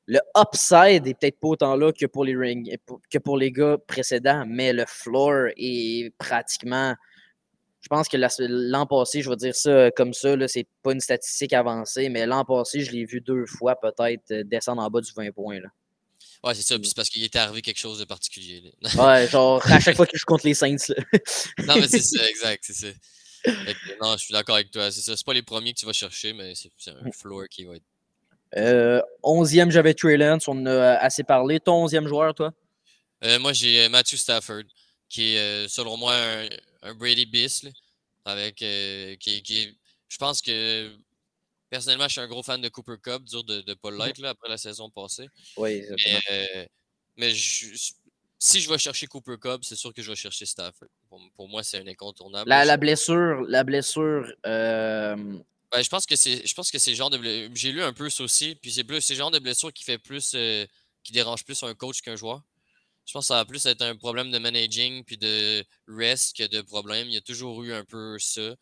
le 0.07 0.19
upside 0.35 1.05
est 1.05 1.13
peut-être 1.13 1.39
pas 1.39 1.49
autant 1.49 1.75
là 1.75 1.93
que 1.93 2.07
pour 2.07 2.25
les 2.25 2.35
rings, 2.35 2.75
que 3.11 3.17
pour 3.19 3.37
les 3.37 3.51
gars 3.51 3.77
précédents, 3.87 4.43
mais 4.47 4.73
le 4.73 4.85
floor 4.87 5.49
est 5.55 6.11
pratiquement 6.17 6.95
je 7.79 7.87
pense 7.89 8.09
que 8.09 8.17
l'an 8.17 8.85
passé, 8.85 9.21
je 9.21 9.29
vais 9.29 9.35
dire 9.37 9.55
ça 9.55 9.91
comme 9.91 10.13
ça, 10.13 10.35
c'est 10.47 10.67
pas 10.83 10.91
une 10.91 10.99
statistique 10.99 11.53
avancée, 11.53 12.09
mais 12.09 12.25
l'an 12.25 12.43
passé, 12.43 12.81
je 12.81 12.91
l'ai 12.91 13.05
vu 13.05 13.21
deux 13.21 13.45
fois 13.45 13.79
peut-être 13.79 14.31
euh, 14.31 14.43
descendre 14.43 14.81
en 14.81 14.89
bas 14.89 14.99
du 14.99 15.11
20 15.15 15.31
points. 15.31 15.59
Là. 15.59 15.69
Ouais, 16.43 16.53
c'est 16.53 16.63
ça. 16.63 16.77
Puis 16.77 16.87
c'est 16.87 16.95
parce 16.95 17.09
qu'il 17.09 17.23
était 17.23 17.39
arrivé 17.39 17.61
quelque 17.61 17.79
chose 17.79 17.99
de 17.99 18.05
particulier. 18.05 18.73
ouais, 18.97 19.27
genre 19.27 19.65
à 19.71 19.79
chaque 19.79 19.95
fois 19.95 20.05
que 20.05 20.17
je 20.17 20.25
compte 20.25 20.43
les 20.43 20.53
Saints. 20.53 20.75
non, 21.65 21.75
mais 21.75 21.87
c'est 21.87 22.01
ça, 22.01 22.27
exact. 22.27 22.63
C'est 22.67 22.73
ça. 22.73 22.87
Non, 24.01 24.13
je 24.13 24.23
suis 24.23 24.33
d'accord 24.33 24.55
avec 24.55 24.71
toi. 24.71 24.91
C'est 24.91 25.01
ça. 25.01 25.15
C'est 25.15 25.25
pas 25.25 25.33
les 25.33 25.43
premiers 25.43 25.73
que 25.73 25.79
tu 25.79 25.85
vas 25.85 25.93
chercher, 25.93 26.33
mais 26.33 26.53
c'est 26.55 26.91
un 26.91 27.11
floor 27.11 27.47
qui 27.49 27.65
va 27.65 27.75
être. 27.75 27.85
Euh, 28.55 29.01
onzième, 29.23 29.71
j'avais 29.71 29.93
Trey 29.93 30.17
Lance. 30.17 30.47
On 30.47 30.53
en 30.53 30.65
a 30.65 30.93
assez 30.93 31.23
parlé. 31.23 31.59
Ton 31.59 31.83
onzième 31.83 32.07
joueur, 32.07 32.33
toi? 32.33 32.53
Euh, 33.23 33.39
moi, 33.39 33.51
j'ai 33.51 33.89
Matthew 33.89 34.15
Stafford, 34.15 34.63
qui 35.09 35.35
est, 35.35 35.67
selon 35.67 35.97
moi, 35.97 36.13
un, 36.15 36.47
un 36.83 36.93
Brady 36.95 37.25
Bis, 37.25 37.65
avec 38.25 38.61
euh, 38.61 39.15
qui, 39.15 39.77
je 40.07 40.17
pense 40.17 40.41
que 40.41 40.95
personnellement, 41.69 42.07
je 42.07 42.13
suis 42.13 42.21
un 42.21 42.27
gros 42.27 42.43
fan 42.43 42.61
de 42.61 42.69
Cooper 42.69 42.95
Cup, 43.01 43.23
dur 43.23 43.43
de 43.43 43.63
ne 43.67 43.73
pas 43.73 43.91
l'être 43.91 44.23
après 44.23 44.49
la 44.49 44.57
saison 44.57 44.89
passée. 44.89 45.27
Oui, 45.57 45.83
mais, 47.17 47.27
euh, 47.27 47.33
si 48.39 48.61
je 48.61 48.69
vais 48.69 48.77
chercher 48.77 49.07
Cooper 49.07 49.37
Cup, 49.39 49.63
c'est 49.63 49.75
sûr 49.75 49.93
que 49.93 50.01
je 50.01 50.09
vais 50.11 50.15
chercher 50.15 50.45
Stafford. 50.45 50.89
Pour, 51.35 51.49
moi, 51.49 51.63
c'est 51.63 51.79
un 51.79 51.87
incontournable. 51.87 52.49
La, 52.49 52.77
blessure, 52.77 53.41
la 53.47 53.63
blessure. 53.63 54.31
Euh, 54.45 55.15
ben, 55.71 55.81
je 55.81 55.89
pense 55.89 56.05
que 56.05 56.15
c'est, 56.15 56.45
je 56.45 56.53
pense 56.53 56.71
que 56.71 56.79
c'est 56.79 56.95
genre 56.95 57.09
de 57.09 57.49
j'ai 57.53 57.71
lu 57.71 57.81
un 57.81 57.93
peu 57.93 58.09
ça 58.09 58.23
aussi, 58.23 58.55
puis 58.55 58.71
c'est 58.71 58.83
plus, 58.83 59.01
c'est 59.01 59.15
genre 59.15 59.31
de 59.31 59.39
blessure 59.39 59.73
qui 59.73 59.83
fait 59.83 59.97
plus, 59.97 60.35
qui 61.03 61.11
dérange 61.11 61.43
plus 61.43 61.61
un 61.63 61.73
coach 61.73 62.01
qu'un 62.01 62.15
joueur. 62.15 62.41
Je 63.07 63.13
pense 63.13 63.25
que 63.25 63.27
ça 63.29 63.35
va 63.35 63.45
plus 63.45 63.65
être 63.65 63.81
un 63.81 63.95
problème 63.95 64.31
de 64.31 64.37
managing 64.37 65.03
puis 65.05 65.17
de 65.17 65.63
rest 65.87 66.35
que 66.35 66.45
de 66.45 66.61
problème. 66.61 67.07
Il 67.07 67.13
y 67.13 67.17
a 67.17 67.21
toujours 67.21 67.63
eu 67.63 67.71
un 67.71 67.85
peu 67.85 68.19
ça. 68.19 68.53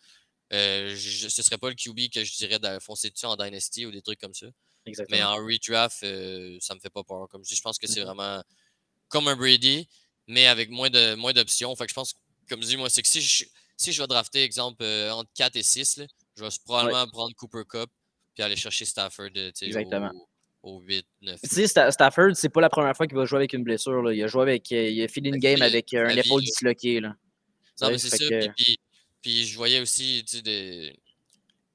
Euh, 0.54 0.96
ce 0.96 1.26
ne 1.26 1.44
serait 1.44 1.58
pas 1.58 1.70
le 1.70 1.76
QB 1.76 2.12
que 2.14 2.24
je 2.24 2.36
dirais 2.36 2.60
de 2.60 2.80
foncer 2.80 3.10
dessus 3.10 3.26
en 3.26 3.36
Dynasty 3.36 3.88
ou 3.88 3.92
des 3.92 4.04
trucs 4.04 4.20
comme 4.20 4.36
ça. 4.36 4.46
Mais 5.10 5.24
en 5.24 5.36
redraft, 5.38 6.04
euh, 6.04 6.58
ça 6.62 6.76
me 6.76 6.80
fait 6.80 6.92
pas 6.92 7.04
peur. 7.04 7.28
Comme 7.30 7.44
je 7.44 7.50
dis, 7.50 7.56
je 7.56 7.62
pense 7.62 7.80
que 7.80 7.88
c'est 7.88 8.02
mm-hmm. 8.02 8.04
vraiment 8.04 8.44
comme 9.08 9.28
un 9.28 9.36
Brady, 9.36 9.88
mais 10.28 10.48
avec 10.48 10.70
moins 10.70 10.89
de 10.89 11.15
moins 11.15 11.34
d'options. 11.34 11.76
Fait 11.76 11.86
que 11.86 11.89
je 11.89 11.96
pense, 11.96 12.15
comme 12.50 12.62
je 12.62 12.68
dis, 12.68 12.78
moi, 12.78 12.89
c'est 12.89 13.02
que 13.02 13.08
si 13.08 13.22
je, 13.22 13.46
si 13.78 13.91
je 13.91 14.02
vais 14.02 14.08
drafter, 14.08 14.44
exemple, 14.44 14.84
euh, 14.84 15.12
entre 15.12 15.30
4 15.36 15.56
et 15.56 15.63
6, 15.63 16.02
je 16.36 16.44
vais 16.44 16.50
probablement 16.65 17.08
prendre 17.08 17.36
Cooper 17.36 17.63
Cup 17.68 17.89
puis 18.34 18.44
aller 18.44 18.56
chercher 18.56 18.86
Stafford. 18.86 19.30
Exactement 19.62 20.12
au 20.65 20.80
8, 20.82 21.06
9. 21.22 21.41
Tu 21.41 21.68
sais, 21.68 21.68
Stafford, 21.68 22.32
c'est 22.36 22.50
pas 22.50 22.62
la 22.62 22.70
première 22.70 22.96
fois 22.98 23.08
qu'il 23.08 23.15
va 23.15 23.26
jouer 23.26 23.38
avec 23.38 23.54
une 23.54 23.63
blessure. 23.63 24.02
Là. 24.02 24.13
Il 24.13 24.24
a 24.24 24.28
joué 24.28 24.41
avec. 24.41 24.72
Euh, 24.72 24.89
il 24.89 25.02
a 25.04 25.08
fini 25.08 25.30
une 25.30 25.38
game 25.38 25.62
avec 25.62 25.94
euh, 25.94 26.08
un 26.08 26.15
épaule 26.15 26.41
disloqué. 26.41 27.00
Là. 27.00 27.15
Non, 27.82 27.91
mais 27.91 27.98
c'est 27.98 28.10
ça. 28.10 28.26
Puis, 28.58 28.80
puis, 29.22 29.46
je 29.46 29.56
voyais 29.56 29.80
aussi, 29.80 30.24
tu 30.28 30.38
sais, 30.38 30.41
de... 30.41 30.91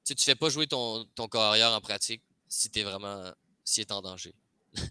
tu 0.05 0.23
fais 0.23 0.35
pas 0.35 0.49
jouer 0.49 0.67
ton, 0.67 1.05
ton 1.15 1.27
corps 1.27 1.43
arrière 1.43 1.71
en 1.71 1.81
pratique 1.81 2.21
si 2.47 2.69
t'es 2.69 2.83
vraiment. 2.83 3.23
si 3.63 3.81
est 3.81 3.91
en 3.91 4.01
danger. 4.01 4.33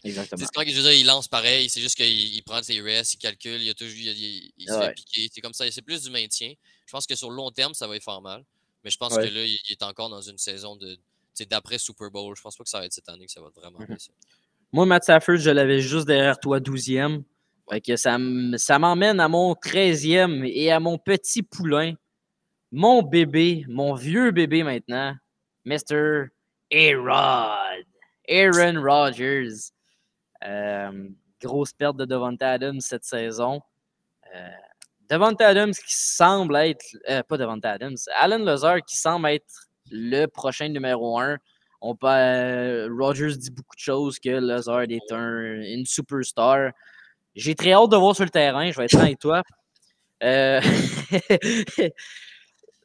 Exactement. 0.04 0.38
c'est 0.44 0.52
quand 0.52 0.70
je 0.70 0.76
veux 0.76 0.82
dire, 0.82 0.92
il 0.92 1.06
lance 1.06 1.26
pareil, 1.26 1.68
c'est 1.68 1.80
juste 1.80 1.96
qu'il 1.96 2.06
il 2.06 2.42
prend 2.42 2.62
ses 2.62 2.80
rests, 2.80 3.14
il 3.14 3.18
calcule, 3.18 3.62
il, 3.62 3.70
a 3.70 3.74
toujours, 3.74 3.96
il, 3.96 4.52
il, 4.58 4.68
se 4.68 4.78
fait 4.78 4.92
piquer. 4.92 5.30
C'est 5.32 5.40
comme 5.40 5.54
ça, 5.54 5.70
c'est 5.70 5.82
plus 5.82 6.02
du 6.02 6.10
maintien. 6.10 6.52
Je 6.86 6.92
pense 6.92 7.06
que 7.06 7.14
sur 7.14 7.30
le 7.30 7.36
long 7.36 7.50
terme, 7.50 7.72
ça 7.72 7.86
va 7.86 7.96
y 7.96 8.00
faire 8.00 8.20
mal. 8.20 8.44
Mais 8.84 8.90
je 8.90 8.98
pense 8.98 9.14
que 9.14 9.22
là, 9.22 9.44
il 9.44 9.58
est 9.70 9.82
encore 9.82 10.08
dans 10.08 10.22
une 10.22 10.38
saison 10.38 10.76
de, 10.76 10.98
d'après 11.48 11.78
Super 11.78 12.10
Bowl. 12.10 12.34
Je 12.36 12.42
pense 12.42 12.56
pas 12.56 12.64
que 12.64 12.70
ça 12.70 12.80
va 12.80 12.86
être 12.86 12.92
cette 12.92 13.08
année 13.08 13.26
que 13.26 13.32
ça 13.32 13.40
va 13.40 13.48
vraiment 13.54 13.78
bien 13.78 13.98
ça. 13.98 14.10
Moi, 14.72 14.86
Matt 14.86 15.02
Stafford, 15.02 15.36
je 15.36 15.50
l'avais 15.50 15.80
juste 15.80 16.06
derrière 16.06 16.38
toi, 16.38 16.60
12e. 16.60 17.22
que 17.84 17.96
ça, 17.96 18.18
ça 18.56 18.78
m'emmène 18.78 19.20
à 19.20 19.28
mon 19.28 19.52
13e 19.54 20.44
et 20.46 20.70
à 20.70 20.80
mon 20.80 20.98
petit 20.98 21.42
poulain, 21.42 21.94
mon 22.70 23.02
bébé, 23.02 23.64
mon 23.68 23.94
vieux 23.94 24.30
bébé 24.30 24.62
maintenant, 24.62 25.16
Mr. 25.64 26.26
Aaron. 26.72 27.84
Aaron 28.30 28.80
Rodgers. 28.82 29.72
Euh, 30.44 31.08
grosse 31.42 31.72
perte 31.72 31.96
de 31.96 32.04
Devonta 32.04 32.50
Adams 32.50 32.80
cette 32.80 33.04
saison. 33.04 33.60
Euh, 34.34 34.48
Devonta 35.08 35.48
Adams 35.48 35.72
qui 35.72 35.94
semble 35.96 36.56
être. 36.56 36.84
Euh, 37.08 37.22
pas 37.22 37.36
Devonta 37.36 37.72
Adams. 37.72 37.96
Alan 38.16 38.38
Lazar 38.38 38.82
qui 38.82 38.96
semble 38.96 39.28
être 39.28 39.68
le 39.90 40.26
prochain 40.26 40.68
numéro 40.68 41.18
1. 41.18 41.36
On 41.82 41.96
peut, 41.96 42.06
euh, 42.08 42.88
Rogers 42.96 43.36
dit 43.36 43.50
beaucoup 43.50 43.74
de 43.74 43.80
choses 43.80 44.18
que 44.18 44.28
Lazard 44.28 44.82
est 44.82 45.10
un, 45.12 45.62
une 45.62 45.86
superstar. 45.86 46.72
J'ai 47.34 47.54
très 47.54 47.72
hâte 47.72 47.90
de 47.90 47.96
voir 47.96 48.14
sur 48.14 48.24
le 48.24 48.30
terrain, 48.30 48.70
je 48.70 48.76
vais 48.76 48.84
être 48.84 48.92
franc 48.92 49.02
avec 49.04 49.18
toi. 49.18 49.42
Euh, 50.22 50.60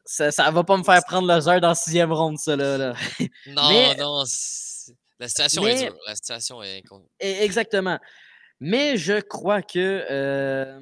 ça, 0.05 0.31
ça 0.31 0.49
va 0.51 0.63
pas 0.63 0.77
me 0.77 0.83
faire 0.83 1.03
prendre 1.05 1.29
heure 1.29 1.61
dans 1.61 1.69
la 1.69 1.75
sixième 1.75 2.13
ronde, 2.13 2.37
ça, 2.37 2.55
là. 2.55 2.77
là. 2.77 2.93
Non, 3.47 3.69
Mais- 3.69 3.95
non. 3.95 4.23
La 5.19 5.27
situation 5.27 5.63
Mais- 5.63 5.71
est 5.83 5.85
dure. 5.89 5.97
La 6.07 6.15
situation 6.15 6.61
est. 6.63 6.83
E- 6.91 7.43
Exactement. 7.43 7.99
Mais 8.59 8.97
je 8.97 9.19
crois 9.21 9.61
que 9.61 10.05
euh, 10.09 10.79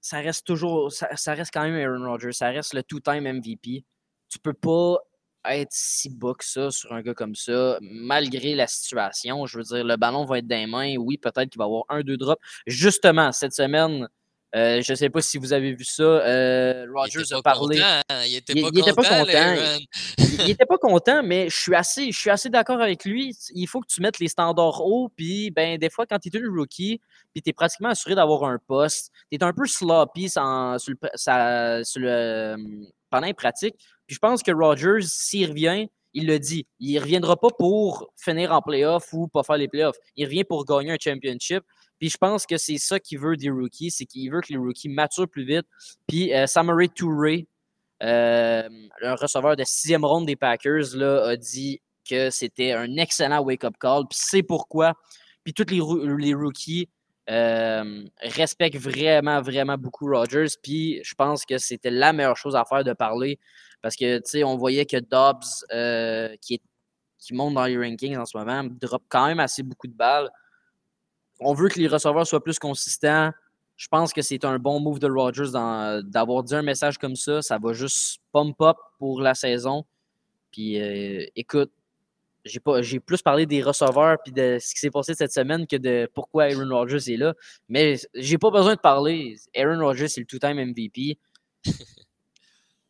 ça 0.00 0.18
reste 0.20 0.46
toujours, 0.46 0.92
ça, 0.92 1.14
ça 1.16 1.34
reste 1.34 1.50
quand 1.52 1.62
même 1.68 1.76
Aaron 1.76 2.10
Rodgers, 2.10 2.32
ça 2.32 2.48
reste 2.50 2.74
le 2.74 2.82
two-time 2.82 3.26
MVP. 3.26 3.84
Tu 4.28 4.38
peux 4.38 4.52
pas 4.54 4.98
être 5.46 5.72
si 5.72 6.10
bas 6.10 6.34
que 6.38 6.44
ça 6.44 6.70
sur 6.70 6.92
un 6.92 7.00
gars 7.00 7.14
comme 7.14 7.34
ça, 7.34 7.78
malgré 7.80 8.54
la 8.54 8.66
situation. 8.66 9.46
Je 9.46 9.58
veux 9.58 9.64
dire, 9.64 9.84
le 9.84 9.96
ballon 9.96 10.24
va 10.26 10.38
être 10.38 10.46
dans 10.46 10.56
les 10.56 10.66
mains. 10.66 10.96
Oui, 10.98 11.16
peut-être 11.16 11.48
qu'il 11.50 11.58
va 11.58 11.64
y 11.64 11.68
avoir 11.68 11.84
un, 11.88 12.02
deux 12.02 12.16
drops. 12.18 12.42
Justement, 12.66 13.32
cette 13.32 13.54
semaine, 13.54 14.08
euh, 14.56 14.80
je 14.82 14.92
ne 14.92 14.96
sais 14.96 15.10
pas 15.10 15.20
si 15.20 15.36
vous 15.38 15.52
avez 15.52 15.74
vu 15.74 15.84
ça, 15.84 16.02
euh, 16.02 16.86
était 17.06 17.34
a 17.34 17.42
parlé. 17.42 17.76
content, 17.78 18.00
hein, 18.10 18.24
Il 18.26 18.34
était 18.36 18.52
Il- 18.56 18.62
pas 18.62 18.70
content, 18.92 19.54
il 20.18 20.46
n'était 20.46 20.66
pas 20.66 20.78
content, 20.78 21.22
mais 21.22 21.48
je 21.50 21.56
suis 21.56 21.74
assez, 21.74 22.10
je 22.12 22.18
suis 22.18 22.30
assez 22.30 22.48
d'accord 22.48 22.80
avec 22.80 23.04
lui. 23.04 23.36
Il 23.54 23.66
faut 23.66 23.80
que 23.80 23.86
tu 23.86 24.00
mettes 24.00 24.18
les 24.18 24.28
standards 24.28 24.80
hauts, 24.84 25.10
puis 25.14 25.50
ben, 25.50 25.78
des 25.78 25.90
fois, 25.90 26.06
quand 26.06 26.18
tu 26.18 26.28
es 26.34 26.38
une 26.38 26.48
rookie, 26.48 27.00
puis 27.34 27.42
tu 27.42 27.50
es 27.50 27.52
pratiquement 27.52 27.90
assuré 27.90 28.14
d'avoir 28.14 28.44
un 28.44 28.58
poste, 28.66 29.10
tu 29.30 29.36
es 29.38 29.42
un 29.44 29.52
peu 29.52 29.66
sloppy 29.66 30.28
sans- 30.30 30.78
sur 30.78 30.92
le, 30.92 30.96
pr- 30.96 31.10
ça- 31.14 31.84
sur 31.84 32.00
le, 32.00 32.08
euh, 32.08 32.56
pendant 33.10 33.26
les 33.26 33.34
pratiques. 33.34 33.76
Puis 34.06 34.14
je 34.14 34.18
pense 34.18 34.42
que 34.42 34.50
Rodgers, 34.52 35.02
s'il 35.06 35.48
revient, 35.50 35.88
il 36.14 36.26
le 36.26 36.38
dit, 36.38 36.66
il 36.80 36.94
ne 36.94 37.00
reviendra 37.00 37.36
pas 37.36 37.48
pour 37.58 38.10
finir 38.16 38.52
en 38.52 38.62
playoff 38.62 39.12
ou 39.12 39.28
pas 39.28 39.42
faire 39.42 39.58
les 39.58 39.68
playoffs. 39.68 39.96
Il 40.16 40.24
revient 40.24 40.44
pour 40.44 40.64
gagner 40.64 40.92
un 40.92 40.96
championship. 40.98 41.62
Puis 41.98 42.10
je 42.10 42.16
pense 42.16 42.46
que 42.46 42.56
c'est 42.56 42.78
ça 42.78 43.00
qu'il 43.00 43.18
veut 43.18 43.36
des 43.36 43.50
rookies, 43.50 43.90
c'est 43.90 44.04
qu'il 44.06 44.30
veut 44.30 44.40
que 44.40 44.52
les 44.52 44.56
rookies 44.58 44.88
maturent 44.88 45.28
plus 45.28 45.44
vite. 45.44 45.66
Puis 46.06 46.32
euh, 46.32 46.46
Samurai 46.46 46.88
Touré, 46.88 47.46
euh, 48.02 48.68
un 49.02 49.14
receveur 49.14 49.56
de 49.56 49.64
sixième 49.64 50.04
ronde 50.04 50.26
des 50.26 50.36
Packers 50.36 50.94
là, 50.94 51.28
a 51.30 51.36
dit 51.36 51.80
que 52.08 52.30
c'était 52.30 52.72
un 52.72 52.96
excellent 52.96 53.40
wake-up 53.40 53.74
call. 53.80 54.04
Puis 54.08 54.18
c'est 54.22 54.42
pourquoi. 54.42 54.94
Puis 55.44 55.52
tous 55.52 55.70
les, 55.70 55.80
roo- 55.80 56.16
les 56.16 56.34
rookies 56.34 56.88
euh, 57.28 58.04
respectent 58.20 58.78
vraiment, 58.78 59.42
vraiment 59.42 59.76
beaucoup 59.76 60.06
Rodgers. 60.06 60.46
Puis 60.62 61.00
je 61.02 61.14
pense 61.14 61.44
que 61.44 61.58
c'était 61.58 61.90
la 61.90 62.12
meilleure 62.12 62.36
chose 62.36 62.54
à 62.56 62.64
faire 62.64 62.84
de 62.84 62.92
parler. 62.92 63.38
Parce 63.82 63.96
que, 63.96 64.18
tu 64.18 64.22
sais, 64.24 64.44
on 64.44 64.56
voyait 64.56 64.86
que 64.86 64.96
Dobbs, 64.96 65.64
euh, 65.72 66.34
qui, 66.40 66.60
qui 67.18 67.34
monte 67.34 67.54
dans 67.54 67.64
les 67.64 67.76
rankings 67.76 68.16
en 68.16 68.24
ce 68.24 68.36
moment, 68.36 68.64
drop 68.64 69.02
quand 69.08 69.26
même 69.26 69.40
assez 69.40 69.62
beaucoup 69.62 69.86
de 69.86 69.92
balles. 69.94 70.30
On 71.40 71.54
veut 71.54 71.68
que 71.68 71.78
les 71.78 71.88
receveurs 71.88 72.26
soient 72.26 72.42
plus 72.42 72.58
consistants. 72.58 73.30
Je 73.76 73.86
pense 73.88 74.12
que 74.12 74.22
c'est 74.22 74.44
un 74.44 74.58
bon 74.58 74.80
move 74.80 74.98
de 74.98 75.08
Rodgers 75.08 75.52
d'avoir 76.04 76.42
dit 76.42 76.54
un 76.54 76.62
message 76.62 76.98
comme 76.98 77.14
ça. 77.14 77.42
Ça 77.42 77.58
va 77.58 77.72
juste 77.72 78.20
pump 78.32 78.60
up 78.60 78.76
pour 78.98 79.20
la 79.20 79.34
saison. 79.34 79.84
Puis 80.50 80.80
euh, 80.80 81.24
écoute, 81.36 81.70
j'ai 82.44 82.60
pas 82.60 82.82
j'ai 82.82 82.98
plus 82.98 83.22
parlé 83.22 83.46
des 83.46 83.62
receveurs 83.62 84.16
puis 84.24 84.32
de 84.32 84.58
ce 84.60 84.74
qui 84.74 84.80
s'est 84.80 84.90
passé 84.90 85.14
cette 85.14 85.32
semaine 85.32 85.66
que 85.66 85.76
de 85.76 86.10
pourquoi 86.14 86.44
Aaron 86.44 86.68
Rodgers 86.68 87.12
est 87.12 87.16
là. 87.16 87.34
Mais 87.68 87.98
j'ai 88.14 88.38
pas 88.38 88.50
besoin 88.50 88.74
de 88.74 88.80
parler. 88.80 89.36
Aaron 89.54 89.78
Rodgers, 89.78 90.08
c'est 90.08 90.20
le 90.20 90.26
two-time 90.26 90.58
MVP. 90.58 91.18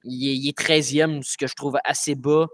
Il 0.05 0.29
est, 0.29 0.37
il 0.37 0.49
est 0.49 0.59
13e, 0.59 1.23
ce 1.23 1.37
que 1.37 1.47
je 1.47 1.55
trouve 1.55 1.77
assez 1.85 2.15
bas. 2.15 2.47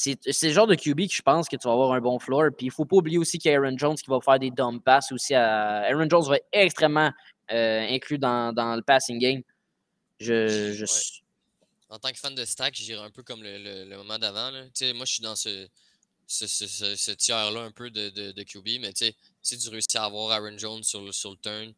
C'est 0.00 0.46
le 0.46 0.52
genre 0.52 0.68
de 0.68 0.76
QB 0.76 1.08
que 1.08 1.12
je 1.14 1.22
pense 1.22 1.48
que 1.48 1.56
tu 1.56 1.66
vas 1.66 1.72
avoir 1.72 1.92
un 1.92 2.00
bon 2.00 2.20
floor. 2.20 2.50
Puis 2.56 2.66
il 2.66 2.70
faut 2.70 2.84
pas 2.84 2.96
oublier 2.96 3.18
aussi 3.18 3.36
qu'il 3.38 3.50
y 3.50 3.54
a 3.54 3.58
Aaron 3.58 3.76
Jones 3.76 3.96
qui 3.96 4.08
va 4.08 4.20
faire 4.20 4.38
des 4.38 4.50
dumb 4.52 4.80
passes 4.80 5.10
aussi. 5.10 5.34
À... 5.34 5.80
Aaron 5.90 6.08
Jones 6.08 6.22
va 6.28 6.36
être 6.36 6.46
extrêmement 6.52 7.10
euh, 7.50 7.80
inclus 7.90 8.18
dans, 8.18 8.52
dans 8.52 8.76
le 8.76 8.82
passing 8.82 9.18
game. 9.18 9.42
Je, 10.20 10.72
je 10.72 10.80
Ouais. 10.82 10.86
suis- 10.86 11.22
En 11.90 11.98
tant 11.98 12.10
que 12.12 12.18
fan 12.18 12.32
de 12.34 12.44
stack, 12.44 12.74
j'irais 12.76 13.02
un 13.04 13.10
peu 13.10 13.22
comme 13.24 13.42
le, 13.42 13.58
le- 13.58 13.84
le 13.90 13.96
moment 13.96 14.18
d'avant. 14.18 14.52
Moi, 14.52 15.04
je 15.04 15.12
suis 15.12 15.22
dans 15.22 15.34
ce, 15.34 15.66
ce, 16.28 16.46
ce- 16.46 16.66
ce- 16.68 16.94
ce 16.94 17.10
tiers-là 17.10 17.62
un 17.62 17.70
peu 17.72 17.90
de, 17.90 18.10
de, 18.10 18.30
de 18.30 18.42
QB, 18.44 18.80
mais 18.80 18.92
si 18.94 19.58
tu 19.58 19.68
réussis 19.68 19.96
à 19.98 20.04
avoir 20.04 20.30
Aaron 20.30 20.56
Jones 20.58 20.84
sur 20.84 21.00
le, 21.02 21.10
sur 21.10 21.30
le 21.30 21.36
turn, 21.38 21.72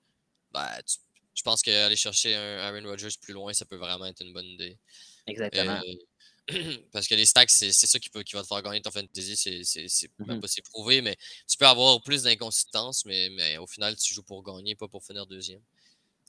ben, 0.52 0.66
tu- 0.86 0.98
je 1.34 1.42
pense 1.42 1.62
qu'aller 1.62 1.96
chercher 1.96 2.34
un 2.34 2.58
Aaron 2.58 2.84
Rodgers 2.86 3.16
plus 3.22 3.32
loin, 3.32 3.52
ça 3.54 3.64
peut 3.64 3.76
vraiment 3.76 4.04
être 4.06 4.20
une 4.22 4.32
bonne 4.34 4.44
idée. 4.46 4.76
Exactement. 5.26 5.80
Euh, 5.86 5.94
parce 6.92 7.06
que 7.08 7.14
les 7.14 7.24
stacks, 7.26 7.50
c'est 7.50 7.72
ça 7.72 7.98
qui, 7.98 8.10
peut, 8.10 8.22
qui 8.22 8.34
va 8.34 8.42
te 8.42 8.46
faire 8.46 8.62
gagner 8.62 8.80
ton 8.80 8.90
fantasy. 8.90 9.36
C'est 9.36 10.08
pas 10.18 10.34
c'est 10.46 10.62
prouvé, 10.64 11.00
mais 11.02 11.16
tu 11.48 11.56
peux 11.56 11.66
avoir 11.66 12.00
plus 12.02 12.22
d'inconsistance, 12.22 13.04
mais, 13.04 13.28
mais 13.30 13.58
au 13.58 13.66
final, 13.66 13.96
tu 13.96 14.12
joues 14.14 14.22
pour 14.22 14.42
gagner, 14.42 14.74
pas 14.74 14.88
pour 14.88 15.04
finir 15.04 15.26
deuxième. 15.26 15.60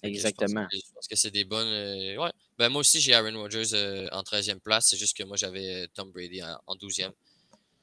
Fait 0.01 0.11
que 0.11 0.17
je 0.17 0.23
pense 0.23 0.31
que- 0.33 0.37
Exactement. 0.41 0.67
Je 0.73 0.79
pense 0.95 1.07
que 1.07 1.15
c'est 1.15 1.31
des 1.31 1.43
bonnes. 1.43 1.67
euh, 1.67 2.17
ouais. 2.17 2.31
Ben, 2.57 2.69
moi 2.69 2.79
aussi, 2.81 2.99
j'ai 3.01 3.13
Aaron 3.13 3.37
Rodgers 3.39 3.73
euh, 3.73 4.07
en 4.11 4.21
13e 4.23 4.59
place. 4.59 4.87
C'est 4.89 4.97
juste 4.97 5.15
que 5.15 5.23
moi, 5.23 5.37
j'avais 5.37 5.83
euh, 5.83 5.87
Tom 5.93 6.11
Brady 6.11 6.41
en, 6.43 6.57
en 6.67 6.75
12e. 6.75 7.11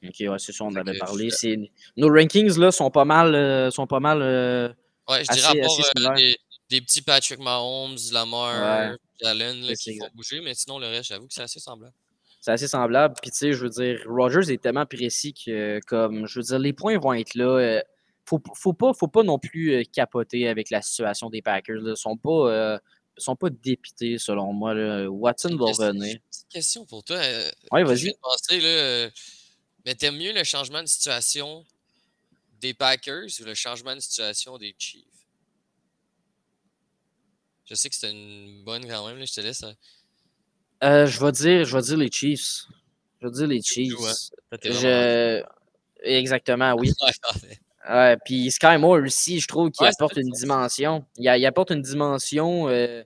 Ok, 0.03 0.15
ouais, 0.19 0.39
c'est 0.39 0.51
ça, 0.53 0.63
on 0.63 0.71
Fait 0.71 0.79
avait 0.79 0.97
parlé. 0.97 1.29
Nos 1.97 2.09
rankings 2.09 2.57
là, 2.57 2.71
sont 2.71 2.89
pas 2.91 3.05
mal. 3.05 3.35
euh, 3.35 3.69
sont 3.71 3.87
pas 3.87 3.99
mal 3.99 4.19
Ouais, 5.07 5.23
je 5.25 5.31
Assez- 5.31 5.39
dirais 5.41 5.61
à 5.61 6.01
part 6.01 6.13
des, 6.15 6.37
des 6.69 6.81
petits 6.81 7.01
Patrick 7.01 7.39
Mahomes, 7.39 7.97
Lamar, 8.11 8.91
Ouais. 8.91 8.97
Allen 9.27 9.61
là, 9.61 9.73
qui 9.75 9.97
font 9.97 10.07
bouger, 10.13 10.39
mais 10.39 10.53
sinon, 10.53 10.77
le 10.79 10.87
reste, 10.87 11.09
j'avoue 11.09 11.27
que 11.27 11.33
c'est 11.33 11.41
assez 11.41 11.59
semblable. 11.59 11.93
C'est 12.39 12.51
assez 12.51 12.67
semblable. 12.67 13.15
Puis, 13.21 13.31
tu 13.31 13.37
sais, 13.37 13.53
je 13.53 13.63
veux 13.63 13.69
dire, 13.69 14.01
Rogers 14.07 14.51
est 14.51 14.61
tellement 14.61 14.85
précis 14.85 15.33
que, 15.33 15.79
comme, 15.87 16.25
je 16.27 16.39
veux 16.39 16.43
dire, 16.43 16.59
les 16.59 16.73
points 16.73 16.97
vont 16.97 17.13
être 17.13 17.35
là. 17.35 17.57
euh, 17.59 17.81
faut, 18.25 18.41
faut, 18.55 18.73
pas, 18.73 18.93
faut 18.93 19.07
pas 19.07 19.23
non 19.23 19.39
plus 19.39 19.73
euh, 19.73 19.83
capoter 19.91 20.47
avec 20.47 20.69
la 20.69 20.81
situation 20.81 21.29
des 21.29 21.41
Packers. 21.41 21.81
Ils 21.83 21.97
sont 21.97 22.15
pas, 22.15 22.51
euh, 22.51 22.79
sont 23.17 23.35
pas 23.35 23.49
dépités, 23.49 24.17
selon 24.17 24.53
moi. 24.53 24.73
là. 24.73 25.09
Watson 25.09 25.55
va 25.57 25.65
revenir. 25.65 26.17
Petite 26.29 26.47
question 26.49 26.85
pour 26.85 27.03
toi. 27.03 27.21
je 27.21 27.83
vas-y. 27.83 28.13
penser, 28.21 29.11
mais 29.85 29.95
t'aimes 29.95 30.17
mieux 30.17 30.33
le 30.33 30.43
changement 30.43 30.81
de 30.81 30.87
situation 30.87 31.65
des 32.61 32.73
Packers 32.73 33.27
ou 33.39 33.43
le 33.45 33.53
changement 33.55 33.95
de 33.95 34.01
situation 34.01 34.57
des 34.57 34.75
Chiefs? 34.77 35.03
Je 37.65 37.75
sais 37.75 37.89
que 37.89 37.95
c'était 37.95 38.11
une 38.11 38.63
bonne 38.63 38.85
quand 38.87 39.07
même, 39.07 39.17
là, 39.17 39.25
je 39.25 39.33
te 39.33 39.41
laisse. 39.41 39.63
hein. 39.63 39.73
Euh, 40.83 41.05
je 41.07 41.19
vais 41.23 41.31
dire, 41.31 41.65
je 41.65 41.75
vais 41.75 41.81
dire 41.83 41.97
les 41.97 42.11
Chiefs. 42.11 42.65
Je 43.21 43.27
vais 43.27 43.33
dire 43.33 43.47
les 43.47 43.61
Chiefs. 43.61 43.93
Hein? 44.51 44.57
Je... 44.63 45.43
Exactement, 46.03 46.73
oui. 46.77 46.91
Ouais, 47.89 48.17
puis 48.23 48.51
Sky 48.51 48.77
Moore 48.77 48.99
aussi, 49.05 49.39
je 49.39 49.47
trouve 49.47 49.71
qu'il 49.71 49.83
Ouais, 49.83 49.89
apporte 49.91 50.15
une 50.17 50.29
dimension. 50.29 51.05
Il, 51.17 51.27
a- 51.27 51.37
il 51.39 51.45
apporte 51.47 51.71
une 51.71 51.81
dimension. 51.81 52.67
euh, 52.69 53.01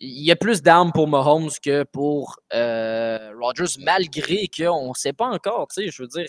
il 0.00 0.24
y 0.24 0.32
a 0.32 0.36
plus 0.36 0.62
d'armes 0.62 0.90
pour 0.90 1.06
Mahomes 1.06 1.50
que 1.62 1.84
pour 1.84 2.40
euh, 2.54 3.30
Rodgers, 3.40 3.78
malgré 3.80 4.48
qu'on 4.48 4.88
ne 4.88 4.94
sait 4.94 5.12
pas 5.12 5.26
encore. 5.26 5.68
tu 5.68 5.82
sais, 5.84 5.90
Je 5.92 6.02
veux 6.02 6.08
dire, 6.08 6.26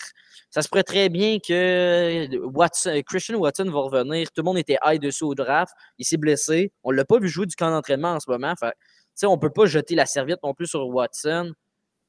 ça 0.52 0.62
se 0.62 0.68
pourrait 0.68 0.84
très 0.84 1.10
bien 1.10 1.40
que 1.40 2.36
Watson, 2.46 3.02
Christian 3.08 3.36
Watson 3.36 3.66
va 3.72 3.80
revenir. 3.80 4.28
Tout 4.28 4.42
le 4.42 4.46
monde 4.46 4.58
était 4.60 4.78
high 4.86 5.02
dessus 5.02 5.24
au 5.24 5.34
draft. 5.34 5.74
Il 5.98 6.06
s'est 6.06 6.18
blessé. 6.18 6.72
On 6.84 6.92
ne 6.92 6.98
l'a 6.98 7.06
pas 7.06 7.18
vu 7.20 7.30
jouer 7.30 7.48
du 7.48 7.56
camp 7.56 7.72
d'entraînement 7.72 8.14
en 8.14 8.20
ce 8.20 8.30
moment. 8.30 8.54
Fait, 8.60 8.74
sais, 9.20 9.26
on 9.26 9.36
ne 9.36 9.40
peut 9.42 9.52
pas 9.52 9.66
jeter 9.66 9.96
la 9.96 10.06
serviette 10.06 10.40
non 10.44 10.54
plus 10.54 10.68
sur 10.68 10.88
Watson. 10.88 11.54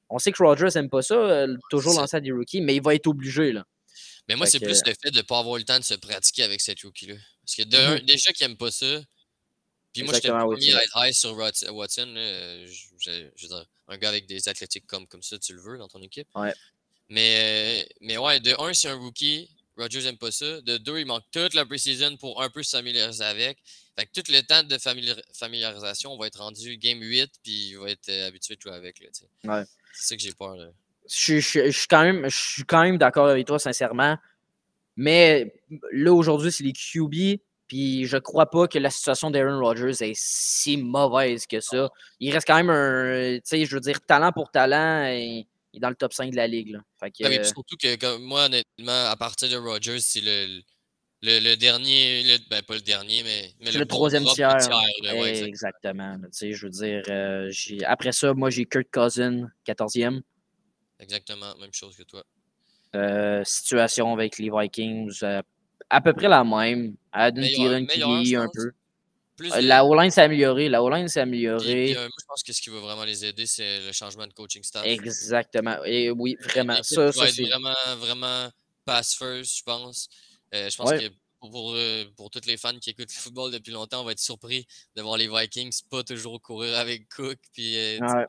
On 0.08 0.18
sait 0.18 0.32
que 0.32 0.42
Rodgers 0.42 0.68
n'aime 0.74 0.90
pas 0.90 1.02
ça, 1.02 1.14
euh, 1.14 1.56
toujours 1.70 1.94
lancer 1.94 2.16
à 2.16 2.20
des 2.20 2.32
rookies, 2.32 2.60
mais 2.60 2.74
il 2.76 2.82
va 2.82 2.94
être 2.94 3.06
obligé. 3.06 3.52
Là. 3.52 3.64
Mais 4.28 4.36
moi, 4.36 4.46
c'est 4.46 4.58
que- 4.60 4.64
plus 4.64 4.80
le 4.86 4.92
fait 5.00 5.10
de 5.10 5.16
ne 5.18 5.22
pas 5.22 5.38
avoir 5.38 5.56
le 5.58 5.64
temps 5.64 5.78
de 5.78 5.84
se 5.84 5.94
pratiquer 5.94 6.42
avec 6.42 6.60
cette 6.60 6.80
rookie-là. 6.82 7.14
Parce 7.44 7.54
que 7.56 7.62
de 7.62 7.76
Mhm. 7.76 7.82
un, 7.84 7.98
déjà 8.00 8.32
qu'ils 8.32 8.46
n'aiment 8.46 8.56
pas 8.56 8.70
ça. 8.70 9.00
Puis 9.92 10.02
moi, 10.04 10.14
j'étais 10.14 10.28
premier 10.28 10.74
à 10.74 10.82
être 10.84 10.92
high 10.96 11.12
sur 11.12 11.36
Wat- 11.36 11.68
Watson. 11.70 12.06
là, 12.14 12.66
je, 12.66 12.72
je- 13.36 13.46
dire, 13.46 13.64
un 13.88 13.96
gars 13.98 14.08
avec 14.08 14.26
des 14.26 14.48
athlétiques 14.48 14.86
comme, 14.86 15.06
comme 15.08 15.22
ça, 15.22 15.36
tu 15.38 15.52
le 15.54 15.60
veux 15.60 15.78
dans 15.78 15.88
ton 15.88 16.00
équipe. 16.02 16.28
Ouais. 16.36 16.52
Mais, 17.08 17.88
mais 18.00 18.16
ouais, 18.18 18.38
de 18.40 18.54
un, 18.60 18.72
c'est 18.72 18.88
un 18.88 18.94
rookie. 18.94 19.50
Rodgers 19.76 20.02
n'aime 20.02 20.18
pas 20.18 20.30
ça. 20.30 20.60
De 20.62 20.76
deux, 20.76 20.98
il 21.00 21.06
manque 21.06 21.24
toute 21.32 21.54
la 21.54 21.64
preseason 21.64 22.16
pour 22.16 22.42
un 22.42 22.50
peu 22.50 22.62
se 22.62 22.76
familiariser 22.76 23.24
avec. 23.24 23.58
Fait 23.98 24.06
que 24.06 24.20
tout 24.20 24.30
le 24.32 24.40
temps 24.42 24.62
de 24.62 24.76
familiar- 24.78 25.20
familiarisation, 25.32 26.12
on 26.12 26.18
va 26.18 26.26
être 26.26 26.40
rendu 26.40 26.76
game 26.76 27.00
8, 27.00 27.30
puis 27.42 27.70
il 27.70 27.78
va 27.78 27.90
être 27.90 28.08
euh, 28.08 28.26
habitué 28.28 28.56
de 28.56 28.60
jouer 28.60 28.72
avec. 28.72 29.00
Ouais. 29.00 29.62
C'est 29.94 30.04
ça 30.08 30.16
que 30.16 30.22
j'ai 30.22 30.32
peur. 30.32 30.56
Là. 30.56 30.68
je, 31.08 31.38
je- 31.40 31.66
je 31.70 31.78
suis 31.78 31.86
quand 31.88 32.02
même, 32.02 32.28
je 32.28 32.36
suis 32.52 32.64
quand 32.64 32.82
même 32.82 32.98
d'accord 32.98 33.28
avec 33.28 33.46
toi, 33.46 33.58
sincèrement. 33.58 34.16
Mais 34.96 35.54
là, 35.92 36.12
aujourd'hui, 36.12 36.52
c'est 36.52 36.64
les 36.64 36.72
QB. 36.72 37.40
Puis 37.66 38.04
je 38.06 38.16
crois 38.16 38.50
pas 38.50 38.66
que 38.66 38.78
la 38.80 38.90
situation 38.90 39.30
d'Aaron 39.30 39.60
Rodgers 39.60 40.02
est 40.04 40.14
si 40.16 40.76
mauvaise 40.76 41.46
que 41.46 41.60
ça. 41.60 41.88
Il 42.18 42.32
reste 42.32 42.44
quand 42.48 42.56
même 42.56 42.68
un, 42.70 43.36
tu 43.36 43.42
sais, 43.44 43.64
je 43.64 43.74
veux 43.76 43.80
dire, 43.80 44.00
talent 44.00 44.32
pour 44.32 44.50
talent, 44.50 45.04
et 45.06 45.46
il 45.72 45.78
est 45.78 45.80
dans 45.80 45.88
le 45.90 45.94
top 45.94 46.12
5 46.12 46.30
de 46.30 46.36
la 46.36 46.46
ligue. 46.46 46.72
Là. 46.72 46.80
Fait 46.98 47.10
que, 47.10 47.24
Ah, 47.24 47.28
mais 47.28 47.38
puis 47.40 47.48
surtout 47.48 47.76
que 47.76 47.96
comme 47.96 48.22
moi, 48.22 48.46
honnêtement, 48.46 49.06
à 49.06 49.16
partir 49.16 49.48
de 49.48 49.56
Rodgers, 49.56 50.00
c'est 50.00 50.20
le, 50.20 50.60
le, 51.22 51.38
le 51.40 51.56
dernier, 51.56 52.22
le- 52.24 52.48
ben 52.48 52.62
pas 52.62 52.74
le 52.74 52.80
dernier, 52.80 53.22
mais, 53.22 53.72
le 53.72 53.84
troisième 53.84 54.24
tiers. 54.24 54.56
là, 54.68 55.14
ouais, 55.16 55.30
exact. 55.30 55.46
exactement. 55.46 56.12
là, 56.16 56.28
Tu 56.28 56.28
sais, 56.32 56.52
je 56.52 56.66
veux 56.66 56.70
dire, 56.70 57.02
euh, 57.08 57.50
après 57.86 58.12
ça, 58.12 58.32
moi, 58.34 58.50
j'ai 58.50 58.64
Kurt 58.66 58.90
Cousin, 58.90 59.48
14e. 59.66 60.22
Exactement, 60.98 61.54
même 61.60 61.72
chose 61.72 61.96
que 61.96 62.02
toi. 62.02 62.24
Euh, 62.94 63.42
situation 63.44 64.12
avec 64.12 64.38
les 64.38 64.50
Vikings, 64.50 65.12
euh, 65.22 65.40
à 65.88 66.00
peu 66.00 66.12
près 66.12 66.28
la 66.28 66.42
même. 66.44 66.96
Adam 67.12 67.42
Thielen 67.42 67.86
qui 67.86 67.98
vieillit 67.98 68.36
un 68.36 68.48
peu. 68.52 68.72
Plus 69.40 69.52
Euh, 69.52 69.60
de- 69.62 69.66
La 69.66 69.84
O-line 69.84 70.10
s'est 70.10 70.20
améliorée. 70.22 70.68
La 70.68 70.82
O-line 70.82 71.08
s'est 71.08 71.22
puis- 71.22 71.30
puis, 71.30 71.46
améliorée. 71.48 71.96
euh, 71.96 72.08
je 72.18 72.24
pense 72.26 72.42
que 72.42 72.52
ce 72.52 72.60
qui 72.60 72.70
va 72.70 72.78
vraiment 72.80 73.04
les 73.04 73.24
aider, 73.24 73.46
c'est 73.46 73.80
le 73.80 73.92
changement 73.92 74.26
de 74.26 74.32
coaching 74.32 74.62
staff. 74.62 74.84
Exactement. 74.86 75.82
Et 75.84 76.10
oui, 76.10 76.36
vraiment. 76.40 76.76
Ça, 76.82 77.10
ça 77.12 77.24
être 77.26 77.34
c'est. 77.34 77.44
vraiment, 77.44 77.74
vraiment 77.98 78.50
pass 78.84 79.14
first, 79.16 79.58
je 79.58 79.62
pense. 79.62 80.08
Euh, 80.54 80.68
je 80.68 80.76
pense 80.76 80.90
Ouais. 80.90 81.08
que 81.08 81.14
pour, 81.40 81.50
pour, 81.50 81.76
pour 82.16 82.30
tous 82.30 82.44
les 82.46 82.56
fans 82.58 82.78
qui 82.78 82.90
écoutent 82.90 83.12
le 83.14 83.20
football 83.20 83.50
depuis 83.50 83.72
longtemps, 83.72 84.02
on 84.02 84.04
va 84.04 84.12
être 84.12 84.18
surpris 84.20 84.66
de 84.94 85.00
voir 85.02 85.16
les 85.16 85.28
Vikings 85.28 85.72
pas 85.90 86.02
toujours 86.02 86.40
courir 86.42 86.76
avec 86.78 87.08
Cook. 87.08 87.38
Puis 87.54 87.76
euh, 87.78 87.98
Ouais. 88.00 88.26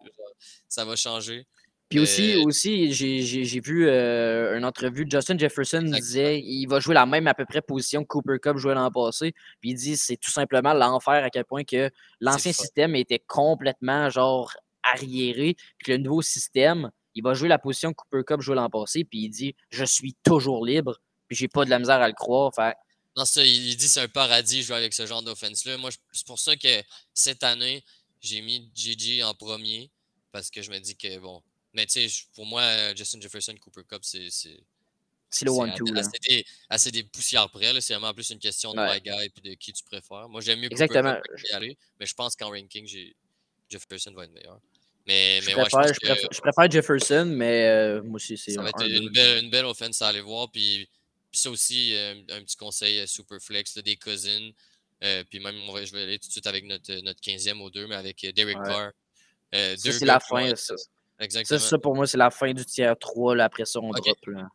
ça 0.70 0.86
va 0.86 0.96
changer. 0.96 1.46
Puis 1.92 2.00
aussi, 2.00 2.36
Mais- 2.36 2.46
aussi 2.46 2.94
j'ai- 2.94 3.60
vu 3.60 3.88
euh, 3.88 4.58
une 4.58 4.64
entrevue 4.64 5.06
de 5.06 5.12
Justin 5.12 5.38
Jefferson 5.38 5.82
disait 5.82 6.40
il 6.40 6.66
va 6.66 6.80
jouer 6.80 6.96
la 6.96 7.06
même 7.06 7.28
à 7.28 7.34
peu 7.34 7.46
près 7.46 7.62
position 7.62 8.04
que 8.04 8.08
Cooper 8.08 8.40
Cup 8.42 8.58
jouait 8.58 8.74
l'an 8.74 8.90
passé. 8.90 9.34
Puis 9.60 9.72
il 9.72 9.76
dit 9.76 9.98
c'est 9.98 10.16
tout 10.16 10.32
simplement 10.32 10.74
l'enfer 10.74 11.24
à 11.24 11.30
quel 11.30 11.44
point 11.44 11.66
que 11.66 11.92
l'ancien 12.22 12.54
système 12.54 12.96
était 12.96 13.20
complètement 13.20 14.10
genre 14.10 14.54
arriéré. 14.84 15.56
Puis 15.78 15.86
que 15.86 15.92
le 15.92 15.98
nouveau 15.98 16.22
système, 16.22 16.90
il 17.14 17.24
va 17.24 17.34
jouer 17.34 17.50
la 17.50 17.60
position 17.60 17.92
que 17.92 17.98
Cooper 17.98 18.24
Cup 18.26 18.42
jouait 18.42 18.56
l'an 18.56 18.70
passé. 18.70 19.04
Puis 19.04 19.20
il 19.24 19.30
dit 19.30 19.54
je 19.70 19.84
suis 19.84 20.16
toujours 20.24 20.66
libre. 20.66 20.98
Puis 21.28 21.36
j'ai 21.36 21.50
pas 21.50 21.66
de 21.66 21.70
la 21.70 21.80
misère 21.80 22.00
à 22.02 22.08
le 22.08 22.14
croire. 22.14 22.54
Fait 22.56 22.74
Non, 23.18 23.26
ça, 23.26 23.44
il, 23.44 23.76
dit 23.76 23.88
c'est 23.90 24.00
un 24.00 24.08
paradis 24.08 24.64
jouer 24.64 24.78
avec 24.78 24.94
ce 24.94 25.06
genre 25.06 25.22
d'offense-là. 25.22 25.78
Moi, 25.78 25.90
c'est 26.14 26.26
pour 26.26 26.40
ça 26.40 26.56
que 26.56 26.82
cette 27.14 27.44
année, 27.44 27.84
j'ai 28.22 28.42
mis 28.42 28.72
Gigi 28.74 29.22
en 29.24 29.34
premier. 29.34 29.92
Parce 30.32 30.50
que 30.50 30.62
je 30.62 30.72
me 30.72 30.80
dis 30.80 30.96
que, 30.96 31.20
bon. 31.20 31.42
Mais 31.74 31.86
tu 31.86 32.08
sais, 32.10 32.24
pour 32.36 32.46
moi, 32.46 32.62
euh, 32.62 32.96
Justin 32.96 33.22
Jefferson, 33.22 33.56
Cooper 33.60 33.82
Cup, 33.90 34.00
c'est. 34.04 34.30
c'est- 34.30 34.60
le 35.44 35.52
one-two. 35.52 35.86
assez- 35.96 36.20
des, 36.28 36.46
assez 36.70 36.92
des 36.92 37.04
poussières 37.04 37.50
près. 37.50 37.80
C'est 37.80 37.94
vraiment 37.94 38.14
plus 38.14 38.30
une 38.32 38.40
question 38.40 38.74
de 38.74 38.80
Ouais. 38.80 38.96
my 38.96 39.02
guy 39.02 39.32
et 39.44 39.50
de 39.50 39.54
qui 39.56 39.72
tu 39.72 39.82
préfères. 39.84 40.28
Moi, 40.28 40.42
j'aime 40.42 40.60
mieux 40.60 40.70
Exactement. 40.70 41.14
Cooper 41.16 41.30
Cup 41.36 41.44
que 41.46 41.50
y 41.52 41.54
aller, 41.54 41.78
mais 42.00 42.06
je 42.06 42.14
pense 42.14 42.36
qu'en 42.36 42.50
ranking, 42.50 42.86
Jefferson 43.70 44.12
va 44.14 44.26
être 44.26 44.34
meilleur. 44.34 44.60
Mais, 45.08 45.40
Je 45.42 45.48
ouais, 45.48 45.54
préfère, 45.64 45.94
je, 45.94 46.00
préfère, 46.00 46.28
je 46.32 46.42
préfère 46.42 46.70
Jefferson, 46.72 47.26
mais 47.34 47.66
euh, 47.68 48.04
moi 48.04 48.16
aussi, 48.18 48.38
c'est 48.38 48.52
ça 48.52 48.60
un, 48.60 48.64
va 48.64 48.70
être 48.70 48.82
un, 48.84 48.88
une 48.88 49.04
deux. 49.06 49.10
belle, 49.12 49.44
une 49.46 49.50
belle 49.50 49.66
offense 49.66 50.02
à 50.02 50.10
aller 50.10 50.22
voir. 50.22 50.52
Puis, 50.52 50.88
puis 51.32 51.40
ça 51.40 51.50
aussi, 51.50 51.96
euh, 51.96 52.14
un 52.30 52.44
petit 52.44 52.58
conseil 52.58 53.08
super 53.08 53.40
flex, 53.42 53.76
là, 53.78 53.82
des 53.82 53.96
cousins. 53.96 54.52
Euh, 55.04 55.24
puis 55.30 55.40
même, 55.40 55.56
on 55.68 55.72
va- 55.72 55.84
je 55.86 55.92
vais 55.94 56.04
aller 56.04 56.20
tout 56.20 56.28
de 56.28 56.32
suite 56.34 56.46
avec 56.46 56.66
notre, 56.66 56.94
notre 57.02 57.22
15e 57.22 57.62
au 57.62 57.70
2, 57.72 57.88
mais 57.88 57.96
avec 57.96 58.20
Derek 58.36 58.58
Ouais. 58.60 58.68
Carr. 58.68 58.92
Deux 59.54 59.92
c'est 59.94 60.06
la 60.06 60.20
fin. 60.20 60.54
Ça, 60.56 60.76
Exactement. 61.22 61.60
ça, 61.60 61.70
ça, 61.70 61.78
pour 61.78 61.96
moi, 61.96 62.08
c'est 62.08 62.18
la 62.18 62.32
fin 62.32 62.54
du 62.54 62.66
tiers 62.66 62.98
3. 62.98 63.36
Là, 63.36 63.46
après 63.46 63.66
ça, 63.66 63.80
on 63.80 63.92
drop. 63.92 64.18
Là. 64.28 64.48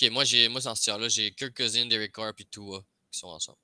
Ok, 0.00 0.10
moi, 0.10 0.24
j'ai, 0.24 0.48
moi, 0.48 0.60
dans 0.60 0.74
ce 0.74 0.82
tiers-là, 0.82 1.08
j'ai 1.08 1.32
Kirk 1.32 1.56
Cousin, 1.56 1.86
Derek 1.86 2.12
Carr 2.14 2.32
puis 2.34 2.46
Tua 2.46 2.80
qui 3.10 3.18
sont 3.18 3.28
ensemble. 3.28 3.58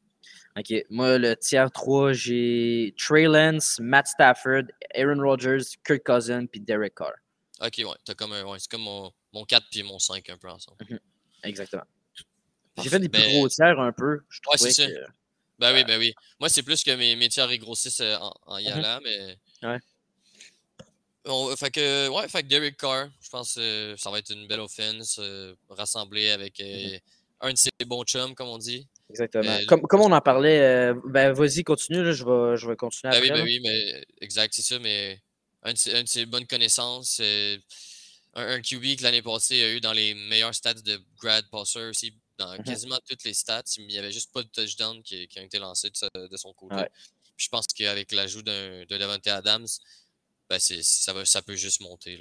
OK. 0.59 0.72
Moi, 0.90 1.18
le 1.18 1.36
tiers 1.36 1.70
3, 1.70 2.12
j'ai 2.14 2.94
Trey 2.98 3.24
Lance, 3.24 3.78
Matt 3.80 4.07
Stafford, 4.09 4.62
Aaron 4.94 5.20
Rodgers, 5.22 5.62
Kirk 5.86 6.02
Cousin, 6.04 6.46
puis 6.46 6.61
Derek 6.61 6.94
Carr. 6.94 7.12
Ok, 7.61 7.74
ouais, 7.78 7.84
t'as 8.04 8.14
comme 8.14 8.32
un, 8.32 8.44
ouais, 8.44 8.59
c'est 8.59 8.70
comme 8.70 8.82
mon, 8.82 9.11
mon 9.32 9.44
4 9.44 9.66
puis 9.70 9.82
mon 9.82 9.98
5 9.98 10.28
un 10.30 10.36
peu 10.36 10.48
ensemble. 10.48 10.78
Exactement. 11.42 11.84
J'ai 12.82 12.90
fait 12.90 12.98
des 13.00 13.09
plus 13.09 13.22
Ben, 13.22 13.32
gros 13.32 13.48
tiers 13.48 13.78
un 13.80 13.92
peu. 13.92 14.20
Je 14.28 14.40
Ouais, 14.50 14.59
c'est 14.59 14.70
ça. 14.72 14.86
que- 14.86 14.92
Ben 15.59 15.72
oui, 15.74 15.84
ben 15.84 15.98
oui. 15.98 16.12
Moi, 16.38 16.50
c'est 16.50 16.62
plus 16.62 16.82
que 16.84 16.90
mes, 16.90 17.16
mes 17.16 17.30
tiers 17.30 17.48
régrossissent 17.48 18.00
euh, 18.00 18.16
en, 18.18 18.34
en 18.46 18.59
y 18.59 18.64
Mhm. 18.66 18.72
allant, 18.72 19.00
mais. 19.02 19.38
Ouais. 19.62 19.78
On- 21.26 21.54
fait 21.56 21.70
que, 21.70 22.08
ouais, 22.08 22.28
fait 22.28 22.42
que 22.42 22.48
Derek 22.48 22.76
Carr, 22.76 23.08
je 23.20 23.28
pense 23.28 23.54
que 23.54 23.94
ça 23.98 24.10
va 24.10 24.18
être 24.20 24.30
une 24.32 24.46
belle 24.46 24.60
offense, 24.60 25.18
euh, 25.20 25.54
rassemblée 25.68 26.30
avec 26.30 26.60
euh, 26.60 26.64
Mhm. 26.92 26.98
un 27.40 27.52
de 27.52 27.58
ses 27.58 27.70
bons 27.86 28.04
chums, 28.04 28.34
comme 28.34 28.48
on 28.48 28.58
dit. 28.58 28.86
Exactement. 29.10 29.50
Euh, 29.50 29.64
comme, 29.66 29.82
comme 29.82 30.00
on 30.02 30.12
en 30.12 30.20
parlait, 30.20 30.60
euh, 30.60 30.94
ben 31.04 31.32
vas-y, 31.32 31.64
continue, 31.64 32.02
là, 32.02 32.12
je, 32.12 32.24
vais, 32.24 32.56
je 32.56 32.68
vais 32.68 32.76
continuer 32.76 33.10
Ben 33.12 33.18
après. 33.18 33.30
oui, 33.30 33.38
ben 33.38 33.44
oui, 33.44 33.60
mais 33.62 34.04
exact, 34.20 34.54
c'est 34.54 34.62
ça, 34.62 34.78
mais 34.78 35.20
un 35.62 35.72
de 35.72 35.78
ses, 35.78 35.94
un 35.94 36.02
de 36.02 36.08
ses 36.08 36.26
bonnes 36.26 36.46
connaissances, 36.46 37.18
euh, 37.20 37.56
un, 38.34 38.46
un 38.56 38.60
QB 38.60 38.96
que 38.96 39.02
l'année 39.02 39.22
passée 39.22 39.62
a 39.62 39.70
eu 39.72 39.80
dans 39.80 39.92
les 39.92 40.14
meilleurs 40.14 40.54
stats 40.54 40.74
de 40.74 41.00
grad 41.20 41.44
passer 41.50 41.80
aussi, 41.86 42.14
dans 42.38 42.52
Mhm. 42.58 42.64
quasiment 42.64 42.98
toutes 43.08 43.24
les 43.24 43.34
stats. 43.34 43.62
Il 43.78 43.86
n'y 43.86 43.98
avait 43.98 44.12
juste 44.12 44.32
pas 44.32 44.42
de 44.42 44.48
touchdown 44.48 45.02
qui, 45.02 45.26
qui 45.28 45.40
ont 45.40 45.44
été 45.44 45.58
lancés 45.58 45.90
de, 45.90 46.26
de 46.28 46.36
son 46.36 46.52
côté. 46.52 46.76
Ouais. 46.76 46.90
Je 47.36 47.48
pense 47.48 47.66
qu'avec 47.74 48.12
l'ajout 48.12 48.42
d'un 48.42 48.84
de 48.84 48.96
Devante 48.98 49.26
Adams, 49.26 49.66
ben 50.49 50.59
ça, 50.59 51.24
ça 51.24 51.42
peut 51.42 51.57
juste 51.57 51.80
monter. 51.80 52.18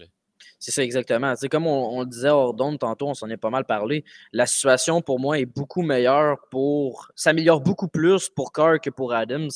C'est 0.60 0.72
ça, 0.72 0.84
exactement. 0.84 1.34
Comme 1.52 1.68
on, 1.68 1.98
on 1.98 2.02
le 2.02 2.08
disait 2.08 2.30
hors 2.30 2.54
d'onde 2.54 2.80
tantôt, 2.80 3.08
on 3.08 3.14
s'en 3.14 3.30
est 3.30 3.38
pas 3.38 3.50
mal 3.50 3.66
parlé. 3.66 4.04
La 4.32 4.46
situation 4.46 5.02
pour 5.02 5.20
moi 5.20 5.40
est 5.40 5.46
beaucoup 5.46 5.82
meilleure 5.82 6.38
pour. 6.50 7.12
s'améliore 7.16 7.62
beaucoup 7.62 7.88
plus 7.88 8.30
pour 8.30 8.52
Carr 8.52 8.80
que 8.82 8.90
pour 8.90 9.14
Adams. 9.14 9.52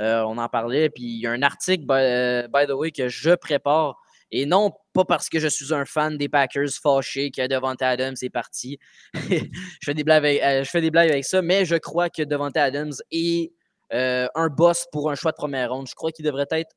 Euh, 0.00 0.22
on 0.22 0.38
en 0.38 0.48
parlait. 0.48 0.90
Puis 0.90 1.04
il 1.04 1.20
y 1.20 1.26
a 1.26 1.30
un 1.30 1.42
article, 1.42 1.84
by, 1.86 1.94
euh, 1.94 2.48
by 2.48 2.66
the 2.66 2.72
way, 2.72 2.90
que 2.90 3.08
je 3.08 3.30
prépare. 3.34 3.96
Et 4.30 4.46
non, 4.46 4.72
pas 4.94 5.04
parce 5.04 5.28
que 5.28 5.38
je 5.38 5.48
suis 5.48 5.74
un 5.74 5.84
fan 5.84 6.16
des 6.16 6.28
Packers 6.28 6.70
fâché 6.82 7.30
que 7.30 7.46
Devante 7.46 7.82
Adams 7.82 8.16
est 8.20 8.30
parti. 8.30 8.78
je, 9.14 9.46
fais 9.84 9.94
des 9.94 10.04
blagues 10.04 10.24
avec, 10.24 10.42
euh, 10.42 10.64
je 10.64 10.70
fais 10.70 10.80
des 10.80 10.90
blagues 10.90 11.10
avec 11.10 11.24
ça, 11.24 11.42
mais 11.42 11.66
je 11.66 11.76
crois 11.76 12.08
que 12.08 12.22
Devante 12.22 12.56
Adams 12.56 12.94
est 13.10 13.52
un 13.90 14.48
boss 14.48 14.86
pour 14.90 15.10
un 15.10 15.14
choix 15.14 15.32
de 15.32 15.36
première 15.36 15.70
ronde. 15.70 15.86
Je 15.86 15.94
crois 15.94 16.12
qu'il 16.12 16.24
devrait 16.24 16.46
être 16.50 16.74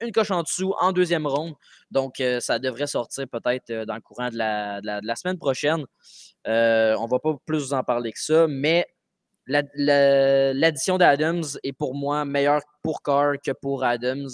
une 0.00 0.12
coche 0.12 0.30
en 0.30 0.42
dessous 0.42 0.74
en 0.80 0.92
deuxième 0.92 1.26
ronde. 1.26 1.54
Donc, 1.90 2.20
euh, 2.20 2.40
ça 2.40 2.58
devrait 2.58 2.86
sortir 2.86 3.26
peut-être 3.28 3.70
euh, 3.70 3.84
dans 3.84 3.94
le 3.94 4.00
courant 4.00 4.30
de 4.30 4.36
la, 4.36 4.80
de 4.80 4.86
la- 4.86 5.00
de 5.00 5.06
la 5.06 5.16
semaine 5.16 5.38
prochaine. 5.38 5.84
Euh, 6.46 6.94
on 6.98 7.04
ne 7.06 7.10
va 7.10 7.18
pas 7.18 7.34
plus 7.44 7.58
vous 7.58 7.74
en 7.74 7.82
parler 7.84 8.12
que 8.12 8.20
ça, 8.20 8.46
mais 8.48 8.86
la- 9.46 9.62
la- 9.74 10.52
l'addition 10.54 10.96
d'Adams 10.98 11.44
est 11.62 11.72
pour 11.72 11.94
moi 11.94 12.24
meilleure 12.24 12.62
pour 12.82 13.02
Carr 13.02 13.34
que 13.44 13.52
pour 13.52 13.84
Adams. 13.84 14.28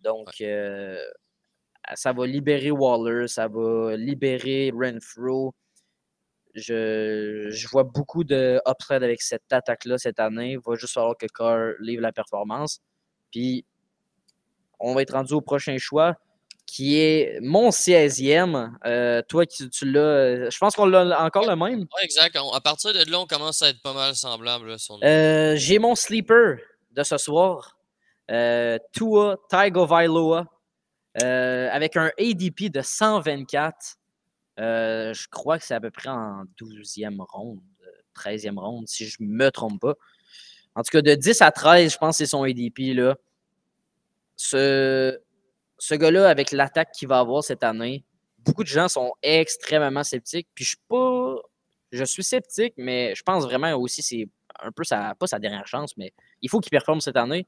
Donc, 0.00 0.42
ça 1.94 2.12
va 2.12 2.26
libérer 2.26 2.70
Waller, 2.70 3.28
ça 3.28 3.48
va 3.48 3.96
libérer 3.96 4.72
Renfro. 4.74 5.54
Je, 6.54 7.48
je 7.50 7.68
vois 7.68 7.84
beaucoup 7.84 8.24
de 8.24 8.60
upside 8.66 9.02
avec 9.02 9.20
cette 9.20 9.52
attaque-là 9.52 9.98
cette 9.98 10.18
année. 10.18 10.52
Il 10.52 10.58
va 10.64 10.74
juste 10.74 10.94
falloir 10.94 11.16
que 11.16 11.26
Carr 11.26 11.74
livre 11.80 12.00
la 12.02 12.12
performance. 12.12 12.80
Puis, 13.30 13.64
on 14.80 14.94
va 14.94 15.02
être 15.02 15.12
rendu 15.14 15.32
au 15.34 15.40
prochain 15.40 15.76
choix, 15.78 16.14
qui 16.66 16.98
est 16.98 17.38
mon 17.42 17.70
16e. 17.70 18.72
Euh, 18.86 19.22
toi, 19.28 19.46
tu, 19.46 19.70
tu 19.70 19.90
l'as. 19.90 20.00
euh, 20.00 20.50
Je 20.50 20.58
pense 20.58 20.74
qu'on 20.74 20.86
l'a 20.86 21.22
encore 21.24 21.48
le 21.48 21.54
même. 21.56 21.80
Ouais, 21.80 22.02
exact. 22.04 22.36
On- 22.40 22.50
à 22.52 22.60
partir 22.60 22.92
de 22.92 23.10
là, 23.10 23.20
on 23.20 23.26
commence 23.26 23.62
à 23.62 23.68
être 23.68 23.80
pas 23.82 23.94
mal 23.94 24.14
semblable. 24.14 24.68
Là, 24.70 24.78
sur 24.78 24.98
nos- 24.98 25.04
Euh, 25.04 25.54
J'ai 25.56 25.78
mon 25.78 25.94
sleeper 25.94 26.58
de 26.92 27.02
ce 27.02 27.16
soir. 27.18 27.78
Euh, 28.30 28.78
Tua 28.92 29.36
Tagovailoa. 29.48 30.46
euh, 31.22 31.70
avec 31.72 31.96
un 31.96 32.10
ADP 32.18 32.68
de 32.68 32.82
124. 32.82 33.96
Euh, 34.60 35.14
je 35.14 35.26
crois 35.30 35.58
que 35.58 35.64
c'est 35.64 35.72
à 35.74 35.80
peu 35.80 35.90
près 35.90 36.10
en 36.10 36.42
12e 36.58 37.22
ronde, 37.26 37.60
euh, 37.86 37.90
13e 38.12 38.58
ronde, 38.58 38.86
si 38.86 39.06
je 39.06 39.16
ne 39.20 39.26
me 39.28 39.50
trompe 39.50 39.80
pas. 39.80 39.94
En 40.74 40.82
tout 40.82 40.90
cas, 40.90 41.00
de 41.00 41.14
10 41.14 41.40
à 41.40 41.50
13, 41.52 41.92
je 41.92 41.96
pense 41.96 42.18
que 42.18 42.24
c'est 42.24 42.30
son 42.30 42.42
ADP. 42.42 42.92
Là. 42.94 43.16
Ce, 44.36 45.18
ce 45.78 45.94
gars-là, 45.94 46.28
avec 46.28 46.52
l'attaque 46.52 46.92
qu'il 46.92 47.08
va 47.08 47.18
avoir 47.18 47.42
cette 47.42 47.62
année, 47.62 48.04
beaucoup 48.38 48.62
de 48.62 48.68
gens 48.68 48.88
sont 48.88 49.12
extrêmement 49.22 50.04
sceptiques. 50.04 50.48
Puis 50.54 50.64
je 50.64 50.70
suis 50.70 50.82
pas. 50.88 51.36
Je 51.92 52.04
suis 52.04 52.24
sceptique, 52.24 52.74
mais 52.76 53.14
je 53.14 53.22
pense 53.22 53.44
vraiment 53.44 53.72
aussi 53.74 54.02
c'est 54.02 54.28
un 54.60 54.72
peu 54.72 54.84
sa, 54.84 55.14
pas 55.14 55.26
sa 55.26 55.38
dernière 55.38 55.66
chance, 55.66 55.96
mais 55.96 56.12
il 56.42 56.50
faut 56.50 56.60
qu'il 56.60 56.70
performe 56.70 57.00
cette 57.00 57.16
année. 57.16 57.46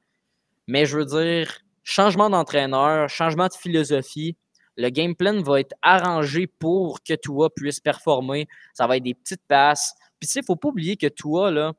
Mais 0.67 0.85
je 0.85 0.97
veux 0.97 1.05
dire, 1.05 1.61
changement 1.83 2.29
d'entraîneur, 2.29 3.09
changement 3.09 3.47
de 3.47 3.53
philosophie. 3.53 4.37
Le 4.77 4.89
game 4.89 5.15
plan 5.15 5.41
va 5.41 5.59
être 5.59 5.75
arrangé 5.81 6.47
pour 6.47 7.03
que 7.03 7.13
Tua 7.13 7.49
puisse 7.49 7.79
performer. 7.79 8.47
Ça 8.73 8.87
va 8.87 8.97
être 8.97 9.03
des 9.03 9.13
petites 9.13 9.41
passes. 9.47 9.93
Puis 10.19 10.27
tu 10.27 10.33
sais, 10.33 10.39
il 10.39 10.43
ne 10.43 10.45
faut 10.45 10.55
pas 10.55 10.69
oublier 10.69 10.95
que 10.95 11.07
Tua, 11.07 11.51
là, 11.51 11.73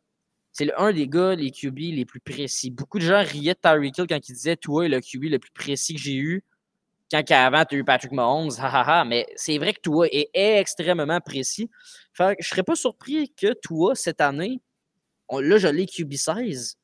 c'est 0.52 0.64
le- 0.66 0.80
un 0.80 0.92
des 0.92 1.08
gars, 1.08 1.34
les 1.34 1.50
QB 1.50 1.78
les 1.78 2.04
plus 2.04 2.20
précis. 2.20 2.70
Beaucoup 2.70 2.98
de 2.98 3.04
gens 3.04 3.22
riaient 3.24 3.54
de 3.54 3.58
Tyreek 3.60 3.98
Hill 3.98 4.06
quand 4.08 4.28
il 4.28 4.32
disait 4.34 4.52
est 4.52 4.88
le 4.88 5.00
QB 5.00 5.24
le 5.24 5.38
plus 5.38 5.52
précis 5.52 5.94
que 5.94 6.00
j'ai 6.00 6.14
eu. 6.16 6.44
Quand 7.10 7.22
avant, 7.32 7.64
tu 7.64 7.76
as 7.76 7.78
eu 7.78 7.84
Patrick 7.84 8.12
Mahomes, 8.12 8.50
mais 9.06 9.26
c'est 9.36 9.58
vrai 9.58 9.74
que 9.74 9.80
Tua 9.80 10.06
est 10.12 10.30
extrêmement 10.34 11.20
précis. 11.20 11.70
Fait 12.14 12.36
que 12.36 12.42
je 12.42 12.48
ne 12.48 12.50
serais 12.50 12.62
pas 12.62 12.76
surpris 12.76 13.32
que 13.36 13.54
Tua, 13.54 13.94
cette 13.96 14.20
année, 14.20 14.60
là, 15.32 15.58
je 15.58 15.68
l'ai 15.68 15.86
QB 15.86 16.14
16. 16.16 16.76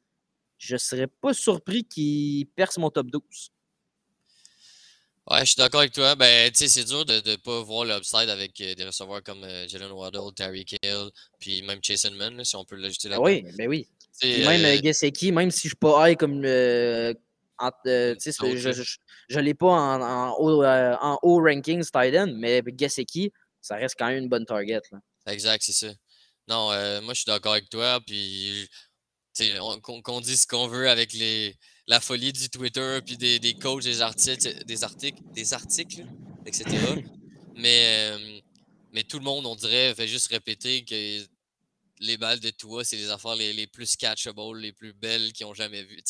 Je 0.59 0.77
serais 0.77 1.09
pas 1.09 1.35
surpris 1.35 1.85
qu'il 1.85 2.47
perce 2.57 2.79
mon 2.79 2.91
top 2.91 3.09
12. 3.09 3.51
Ouais, 5.29 5.41
je 5.41 5.45
suis 5.47 5.57
d'accord 5.57 5.81
avec 5.81 5.93
toi. 5.93 6.15
Ben, 6.15 6.51
tu 6.53 6.59
sais, 6.59 6.69
c'est 6.69 6.85
dur 6.85 7.05
de 7.05 7.15
ne 7.15 7.37
pas 7.37 7.61
voir 7.63 7.85
l'upside 7.85 8.29
avec 8.29 8.61
euh, 8.61 8.75
des 8.75 8.85
receveurs 8.85 9.23
comme 9.25 9.43
euh, 9.43 9.67
Jalen 9.67 9.91
Waddle, 9.91 10.33
Terry 10.37 10.65
Hill, 10.83 11.11
puis 11.41 11.63
même 11.63 11.81
Chase 11.83 12.05
Inman, 12.07 12.37
là, 12.37 12.45
si 12.45 12.55
on 12.55 12.65
peut 12.65 12.77
l'ajouter 12.77 13.09
là 13.09 13.17
Ah 13.19 13.21
oui, 13.23 13.45
ben 13.59 13.69
oui. 13.69 13.89
Puis 14.21 14.45
même 14.45 14.65
euh, 14.65 14.77
euh, 14.77 14.81
Gesicki, 14.83 15.33
même 15.33 15.51
si 15.51 15.63
je 15.63 15.67
ne 15.67 15.71
suis 15.71 15.77
pas 15.77 16.11
high 16.11 16.17
comme 16.17 16.37
en- 17.59 17.71
je 17.85 19.37
ne 19.37 19.41
l'ai 19.41 19.55
pas 19.55 19.67
en, 19.67 20.01
en 20.01 20.37
haut, 20.39 20.63
en 20.65 21.19
haut 21.23 21.43
rankings 21.43 21.85
tight 21.91 22.15
end, 22.15 22.33
mais 22.37 22.63
Gesicki, 22.79 23.33
ça 23.61 23.77
reste 23.77 23.97
quand 23.99 24.07
même 24.07 24.19
une 24.23 24.29
bonne 24.29 24.47
target. 24.47 24.81
là. 24.93 24.99
Exact, 25.27 25.63
c'est 25.65 25.73
ça. 25.73 25.93
Non, 26.49 26.71
euh, 26.71 27.01
moi, 27.01 27.15
je 27.15 27.23
suis 27.23 27.27
d'accord 27.27 27.53
avec 27.53 27.69
toi. 27.69 27.99
Puis, 28.07 28.69
sais, 29.33 29.59
on- 29.59 29.81
qu'on 29.81 30.01
qu'on 30.03 30.21
dise 30.21 30.43
ce 30.43 30.47
qu'on 30.47 30.69
veut 30.69 30.89
avec 30.89 31.13
les, 31.13 31.57
la 31.89 32.01
folie 32.01 32.33
du 32.33 32.49
Twitter, 32.49 33.01
puis 33.05 33.17
des, 33.17 33.39
des 33.39 33.55
coachs, 33.55 33.85
des 33.85 34.01
articles, 34.01 34.65
des 34.65 34.85
articles, 34.85 35.23
des 35.33 35.55
articles, 35.55 36.07
etc. 36.45 36.65
mais, 37.57 38.13
euh, 38.13 38.41
mais 38.93 39.05
tout 39.05 39.19
le 39.19 39.25
monde, 39.25 39.47
on 39.47 39.55
dirait, 39.55 39.95
fait 39.95 40.09
juste 40.09 40.29
répéter 40.29 40.85
que 40.85 41.27
les 42.01 42.17
balles 42.17 42.41
de 42.41 42.51
Tua, 42.51 42.85
c'est 42.85 42.97
les 42.97 43.11
affaires 43.11 43.37
les, 43.37 43.53
les 43.53 43.67
plus 43.67 43.97
catchable, 43.97 44.59
les 44.59 44.73
plus 44.73 44.93
belles 44.93 45.33
qu'ils 45.33 45.47
ont 45.47 45.55
jamais 45.55 45.83
vues. 45.83 46.03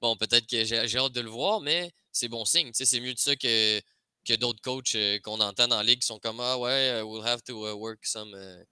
Bon, 0.00 0.16
peut-être 0.16 0.46
que 0.46 0.64
j'ai 0.64 0.98
hâte 0.98 1.12
de 1.12 1.20
le 1.20 1.30
voir, 1.30 1.60
mais 1.60 1.92
c'est 2.10 2.28
bon 2.28 2.44
signe. 2.44 2.70
C'est 2.72 3.00
mieux 3.00 3.14
de 3.14 3.18
ça 3.18 3.36
que, 3.36 3.80
que 4.24 4.34
d'autres 4.34 4.60
coachs 4.62 4.94
euh, 4.94 5.18
qu'on 5.20 5.40
entend 5.40 5.68
dans 5.68 5.76
la 5.76 5.82
ligue 5.84 6.00
qui 6.00 6.06
sont 6.06 6.18
comme 6.18 6.40
Ah 6.40 6.58
ouais, 6.58 7.00
uh, 7.00 7.04
we'll 7.04 7.24
have 7.26 7.42
to 7.42 7.68
uh, 7.68 7.74
work 7.74 8.04
some 8.04 8.34
uh, 8.34 8.64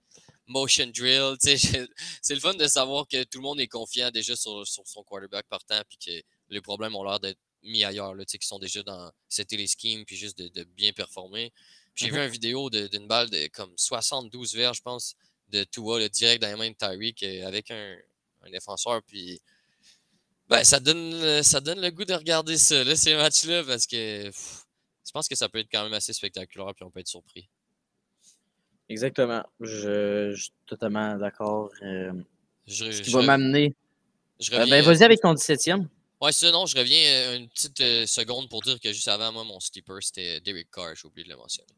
motion 0.47 0.87
drill. 0.87 1.35
C'est 1.39 2.33
le 2.33 2.39
fun 2.39 2.55
de 2.55 2.67
savoir 2.67 3.07
que 3.07 3.23
tout 3.23 3.37
le 3.37 3.43
monde 3.43 3.59
est 3.59 3.67
confiant 3.67 4.09
déjà 4.11 4.35
sur, 4.35 4.67
sur 4.67 4.87
son 4.87 5.03
quarterback 5.03 5.45
partant, 5.47 5.81
puis 5.87 5.97
que 5.97 6.23
les 6.49 6.61
problèmes 6.61 6.95
ont 6.95 7.03
l'air 7.03 7.19
d'être 7.19 7.39
mis 7.63 7.83
ailleurs, 7.83 8.15
là, 8.15 8.23
qui 8.25 8.37
sont 8.41 8.59
déjà 8.59 8.83
dans 8.83 9.11
c'était 9.27 9.57
les 9.57 9.67
schemes, 9.67 10.05
puis 10.05 10.15
juste 10.15 10.37
de, 10.37 10.47
de 10.47 10.63
bien 10.63 10.91
performer. 10.93 11.51
J'ai 11.95 12.09
vu 12.09 12.17
une 12.17 12.29
vidéo 12.29 12.69
d'une 12.69 13.07
balle 13.07 13.29
de 13.29 13.47
comme 13.47 13.73
72 13.75 14.55
verges, 14.55 14.77
je 14.77 14.81
pense, 14.81 15.15
de 15.49 15.63
Tua, 15.65 15.99
le 15.99 16.07
direct 16.09 16.41
dans 16.41 16.47
les 16.47 16.55
mains 16.55 16.69
de 16.69 16.75
Tyreek 16.75 17.23
euh, 17.23 17.45
avec 17.47 17.71
un, 17.71 17.97
un 18.43 18.49
défenseur. 18.49 19.01
Puis 19.03 19.41
ben, 20.47 20.63
ça 20.63 20.79
donne, 20.79 21.43
ça 21.43 21.59
donne 21.59 21.81
le 21.81 21.91
goût 21.91 22.05
de 22.05 22.13
regarder 22.13 22.57
ça, 22.57 22.83
là, 22.83 22.95
ces 22.95 23.15
matchs-là, 23.15 23.63
parce 23.63 23.85
que 23.85 24.25
pff, 24.25 24.63
je 25.05 25.11
pense 25.11 25.27
que 25.27 25.35
ça 25.35 25.49
peut 25.49 25.59
être 25.59 25.69
quand 25.71 25.83
même 25.83 25.93
assez 25.93 26.13
spectaculaire, 26.13 26.73
puis 26.75 26.85
on 26.85 26.91
peut 26.91 26.99
être 26.99 27.07
surpris. 27.07 27.49
Exactement. 28.87 29.43
Je, 29.59 30.31
je 30.33 30.41
suis 30.41 30.53
totalement 30.65 31.15
d'accord. 31.17 31.69
euh, 31.83 32.13
ce 32.67 33.01
qui 33.01 33.11
va 33.11 33.21
m'amener. 33.21 33.75
Euh, 34.53 34.65
ben, 34.65 34.83
vas-y 34.83 35.03
avec 35.03 35.21
ton 35.21 35.33
17e. 35.33 35.87
Ouais, 36.21 36.31
ça, 36.31 36.51
non, 36.51 36.65
je 36.65 36.77
reviens 36.77 36.99
euh, 36.99 37.37
une 37.37 37.49
petite 37.49 37.79
euh, 37.81 38.05
seconde 38.05 38.49
pour 38.49 38.61
dire 38.61 38.79
que 38.79 38.91
juste 38.91 39.07
avant, 39.07 39.31
moi, 39.31 39.43
mon 39.43 39.59
sleeper, 39.59 39.97
c'était 40.01 40.41
Derek 40.41 40.69
Carr, 40.69 40.95
j'ai 40.95 41.07
oublié 41.07 41.23
de 41.25 41.29
le 41.29 41.37
mentionner. 41.37 41.69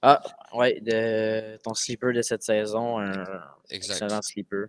Ah, 0.00 0.20
ouais, 0.52 0.80
de, 0.80 1.56
ton 1.62 1.74
sleeper 1.74 2.12
de 2.12 2.22
cette 2.22 2.42
saison. 2.42 2.98
Un 2.98 3.24
Exact. 3.70 4.02
excellent 4.02 4.22
sleeper. 4.22 4.66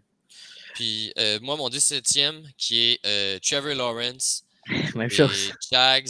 Puis 0.76 1.12
euh, 1.18 1.40
moi, 1.42 1.56
mon 1.56 1.70
17e, 1.70 2.44
qui 2.58 2.80
est 2.80 3.06
euh, 3.06 3.40
Trevor 3.40 3.74
Lawrence. 3.74 4.46
Même 4.96 5.10
chose. 5.10 5.52
Jags. 5.72 6.10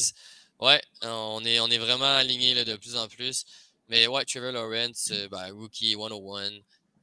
Ouais, 0.59 0.81
on 1.01 1.43
est, 1.45 1.59
on 1.59 1.67
est 1.67 1.77
vraiment 1.77 2.15
alignés 2.15 2.53
là, 2.53 2.63
de 2.63 2.75
plus 2.75 2.95
en 2.95 3.07
plus. 3.07 3.45
Mais 3.89 4.07
ouais, 4.07 4.23
Trevor 4.25 4.51
Lawrence, 4.51 5.11
ben, 5.29 5.51
rookie 5.51 5.93
101, 5.93 6.51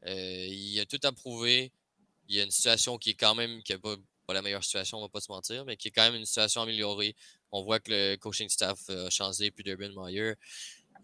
euh, 0.07 0.47
il 0.49 0.81
a 0.81 0.87
tout 0.87 1.01
approuvé. 1.05 1.73
Il 2.29 2.37
y 2.37 2.41
a 2.41 2.45
une 2.45 2.51
situation 2.51 2.97
qui 2.97 3.11
est 3.11 3.15
quand 3.15 3.35
même, 3.35 3.63
qui 3.63 3.77
pas, 3.77 3.97
pas 4.31 4.35
la 4.35 4.43
meilleure 4.43 4.63
situation, 4.63 4.99
on 4.99 5.03
va 5.03 5.09
pas 5.09 5.21
se 5.21 5.31
mentir, 5.33 5.65
mais 5.65 5.77
qui 5.77 5.89
est 5.89 5.91
quand 5.91 6.05
même 6.05 6.15
une 6.15 6.25
situation 6.25 6.63
améliorée. 6.63 7.17
On 7.51 7.63
voit 7.65 7.81
que 7.81 7.91
le 7.91 8.17
coaching 8.17 8.49
staff 8.49 8.89
a 8.89 9.11
changé, 9.11 9.51
puis 9.51 9.65
Durban 9.65 9.91
Meyer. 9.97 10.35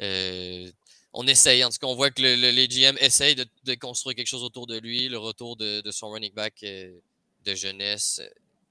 Euh, 0.00 0.70
on 1.12 1.26
essaye, 1.26 1.64
en 1.64 1.70
tout 1.70 1.78
cas, 1.80 1.86
on 1.88 1.96
voit 1.96 2.10
que 2.10 2.22
le- 2.22 2.36
le- 2.36 2.50
les 2.50 2.68
GM 2.68 2.96
essayent 3.00 3.34
de, 3.34 3.74
construire 3.74 4.14
quelque 4.14 4.28
chose 4.28 4.44
autour 4.44 4.66
de 4.68 4.78
lui, 4.78 5.08
le 5.08 5.18
retour 5.18 5.56
de, 5.56 5.82
son 5.90 6.10
running 6.10 6.32
back 6.34 6.62
euh, 6.62 6.92
de 7.44 7.54
jeunesse. 7.54 8.20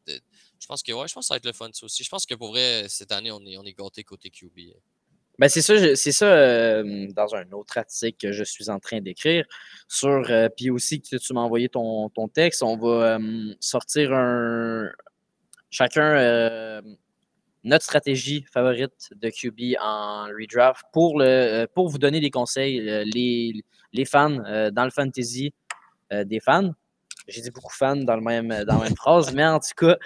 euh, 0.10 0.20
je 0.60 0.68
pense 0.68 0.82
que 0.84 0.92
ouais, 0.94 1.08
je 1.08 1.14
pense 1.14 1.26
que 1.26 1.28
ça 1.28 1.34
va 1.34 1.38
être 1.38 1.46
le 1.46 1.54
fun 1.54 1.70
ça 1.74 1.86
aussi. 1.86 2.04
Je 2.04 2.10
pense 2.10 2.26
que 2.26 2.36
pour 2.36 2.50
vrai, 2.50 2.86
cette 2.88 3.12
année, 3.12 3.32
on 3.32 3.46
est, 3.46 3.58
on 3.58 3.64
est 3.66 3.74
côté 3.74 4.04
QB. 4.04 4.60
Ben, 5.38 5.50
c'est 5.50 5.62
ça, 5.62 5.96
c'est 5.96 6.12
ça 6.12 6.28
euh, 6.28 7.08
dans 7.14 7.36
un 7.36 7.52
autre 7.52 7.78
article 7.78 8.18
que 8.18 8.32
je 8.32 8.44
suis 8.44 8.70
en 8.70 8.80
train 8.80 9.02
d'écrire 9.02 9.46
sur, 9.88 10.30
euh, 10.30 10.48
puis 10.56 10.70
aussi 10.70 11.02
que 11.02 11.18
tu 11.18 11.34
m'as 11.34 11.42
envoyé 11.42 11.68
ton, 11.68 12.10
ton 12.10 12.28
texte, 12.28 12.64
on 12.64 12.78
va 12.78 13.18
euh, 13.18 13.54
sortir 13.60 14.14
un, 14.14 14.90
chacun 15.76 16.16
euh, 16.16 16.82
notre 17.64 17.84
stratégie 17.84 18.46
favorite 18.52 19.10
de 19.16 19.30
QB 19.30 19.78
en 19.82 20.26
redraft 20.28 20.86
pour, 20.94 21.20
le, 21.20 21.26
euh, 21.26 21.68
pour 21.74 21.90
vous 21.90 21.98
donner 21.98 22.20
des 22.20 22.30
conseils, 22.30 22.80
euh, 22.90 23.04
les, 23.06 23.54
les 23.92 24.06
fans 24.06 24.30
dans 24.72 24.84
le 24.84 24.92
fantasy 24.92 25.54
des 26.12 26.40
fans. 26.40 26.72
J'ai 27.28 27.42
dit 27.42 27.50
beaucoup 27.50 27.74
fans 27.74 27.96
dans, 27.96 28.16
le 28.16 28.22
même, 28.22 28.50
dans 28.66 28.78
la 28.78 28.84
même 28.84 28.96
phrase, 28.96 29.34
mais 29.34 29.44
en 29.44 29.60
tout 29.60 29.74
cas, 29.76 29.98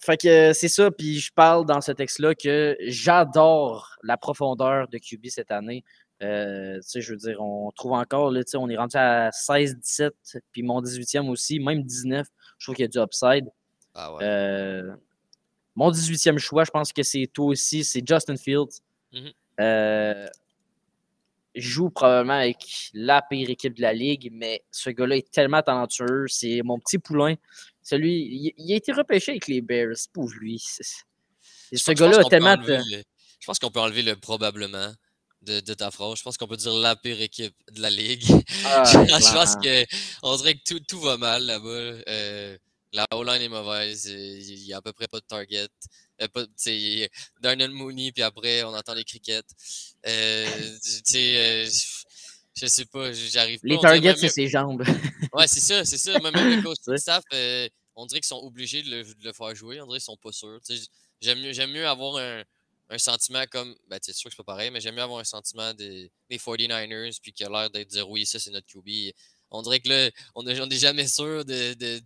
fait 0.00 0.16
que 0.16 0.28
euh, 0.28 0.52
c'est 0.52 0.68
ça, 0.68 0.90
puis 0.90 1.18
je 1.18 1.32
parle 1.32 1.66
dans 1.66 1.80
ce 1.80 1.92
texte-là 1.92 2.34
que 2.34 2.76
j'adore 2.80 3.96
la 4.02 4.16
profondeur 4.16 4.88
de 4.88 4.98
QB 4.98 5.26
cette 5.26 5.50
année. 5.50 5.84
Euh, 6.22 6.76
tu 6.76 6.82
sais, 6.82 7.00
je 7.00 7.12
veux 7.12 7.18
dire, 7.18 7.40
on 7.40 7.70
trouve 7.72 7.92
encore, 7.92 8.30
là, 8.30 8.42
tu 8.42 8.50
sais, 8.50 8.56
on 8.56 8.68
est 8.68 8.76
rendu 8.76 8.96
à 8.96 9.30
16, 9.30 9.76
17, 9.76 10.14
puis 10.52 10.62
mon 10.62 10.82
18e 10.82 11.28
aussi, 11.28 11.60
même 11.60 11.82
19, 11.82 12.26
je 12.58 12.64
trouve 12.64 12.74
qu'il 12.74 12.84
y 12.84 12.86
a 12.86 12.88
du 12.88 12.98
upside. 12.98 13.48
Ah 13.94 14.14
ouais. 14.14 14.24
Euh, 14.24 14.94
mon 15.76 15.90
18e 15.92 16.38
choix, 16.38 16.64
je 16.64 16.70
pense 16.70 16.92
que 16.92 17.02
c'est 17.02 17.28
toi 17.32 17.46
aussi, 17.46 17.84
c'est 17.84 18.06
Justin 18.06 18.36
Fields. 18.36 18.80
Mhm. 19.12 19.32
Euh, 19.60 20.26
joue 21.54 21.90
probablement 21.90 22.34
avec 22.34 22.90
la 22.94 23.22
pire 23.22 23.48
équipe 23.50 23.74
de 23.74 23.82
la 23.82 23.92
ligue, 23.92 24.30
mais 24.32 24.62
ce 24.70 24.90
gars-là 24.90 25.16
est 25.16 25.30
tellement 25.30 25.62
talentueux. 25.62 26.26
C'est 26.28 26.62
mon 26.64 26.78
petit 26.78 26.98
poulain. 26.98 27.34
Celui, 27.88 28.12
il, 28.20 28.52
il 28.58 28.72
a 28.72 28.76
été 28.76 28.92
repêché 28.92 29.32
avec 29.32 29.46
les 29.48 29.62
Bears, 29.62 29.96
pauvre 30.12 30.34
lui. 30.38 30.62
Je 31.72 31.78
Ce 31.78 31.90
gars-là 31.92 32.18
a 32.18 32.24
tellement. 32.28 32.56
le- 32.56 33.02
Je 33.40 33.46
pense 33.46 33.58
qu'on 33.58 33.70
peut 33.70 33.80
enlever 33.80 34.02
le 34.02 34.14
probablement 34.16 34.92
de, 35.40 35.60
de 35.60 35.72
ta 35.74 35.90
phrase. 35.90 36.18
Je 36.18 36.22
pense 36.22 36.36
qu'on 36.36 36.46
peut 36.48 36.58
dire 36.58 36.74
la 36.74 36.96
pire 36.96 37.18
équipe 37.22 37.54
de 37.70 37.80
la 37.80 37.88
ligue. 37.88 38.24
Ah, 38.66 38.82
je 38.84 39.32
pense 39.32 39.56
que 39.56 39.86
on 40.22 40.36
dirait 40.36 40.54
que 40.56 40.64
tout, 40.66 40.80
tout 40.80 41.00
va 41.00 41.16
mal 41.16 41.44
là-bas. 41.46 42.02
Euh, 42.08 42.58
la 42.92 43.06
O-line 43.14 43.40
est 43.40 43.48
mauvaise. 43.48 44.06
euh, 44.06 44.38
Il 44.38 44.64
n'y 44.64 44.72
a 44.74 44.78
à 44.78 44.82
peu 44.82 44.92
près 44.92 45.08
pas 45.08 45.20
de 45.20 45.24
target. 45.26 45.68
Euh, 46.20 47.06
Darnell 47.40 47.70
Mooney, 47.70 48.12
puis 48.12 48.22
après, 48.22 48.64
on 48.64 48.74
entend 48.74 48.92
les 48.92 49.04
crickets. 49.04 49.46
Euh, 50.06 50.46
euh, 51.14 51.68
je- 52.60 52.66
sais 52.66 52.84
pas, 52.86 53.12
j'arrive 53.12 53.60
pas. 53.60 53.68
Les 53.68 53.78
targets, 53.78 54.00
même- 54.08 54.16
c'est 54.16 54.28
ses 54.28 54.48
jambes. 54.48 54.82
Ouais, 55.32 55.46
c'est 55.46 55.60
ça, 55.60 55.84
c'est 55.84 55.96
ça. 55.98 56.18
Même 56.18 56.32
le 56.34 56.62
coach 56.62 56.78
staff, 56.98 57.22
euh, 57.32 57.68
on 57.98 58.06
dirait 58.06 58.20
qu'ils 58.20 58.28
sont 58.28 58.42
obligés 58.42 58.82
de 58.82 58.90
le, 58.90 59.04
de 59.04 59.24
le 59.24 59.32
faire 59.32 59.54
jouer. 59.54 59.80
On 59.80 59.86
dirait 59.86 59.98
qu'ils 59.98 60.04
sont 60.04 60.16
pas 60.16 60.30
sûrs. 60.32 60.60
J'aime 61.20 61.40
mieux, 61.40 61.52
j'aime 61.52 61.72
mieux 61.72 61.86
avoir 61.86 62.16
un, 62.16 62.44
un 62.90 62.98
sentiment 62.98 63.44
comme. 63.50 63.74
Ben, 63.88 63.98
c'est 64.00 64.12
sûr 64.14 64.30
que 64.30 64.36
c'est 64.36 64.42
pas 64.44 64.52
pareil, 64.52 64.70
mais 64.70 64.80
j'aime 64.80 64.94
mieux 64.94 65.02
avoir 65.02 65.18
un 65.18 65.24
sentiment 65.24 65.74
des, 65.74 66.10
des 66.30 66.38
49ers, 66.38 67.18
puis 67.20 67.32
qui 67.32 67.44
a 67.44 67.48
l'air 67.48 67.70
d'être 67.70 67.88
dire 67.88 68.08
oui, 68.08 68.24
ça 68.24 68.38
c'est 68.38 68.50
notre 68.52 68.66
QB. 68.68 69.12
On 69.50 69.62
dirait 69.62 69.80
que 69.80 69.88
là, 69.88 70.10
on 70.36 70.44
n'est 70.44 70.78
jamais 70.78 71.08
sûr 71.08 71.44
de. 71.44 71.74
de- 71.74 72.00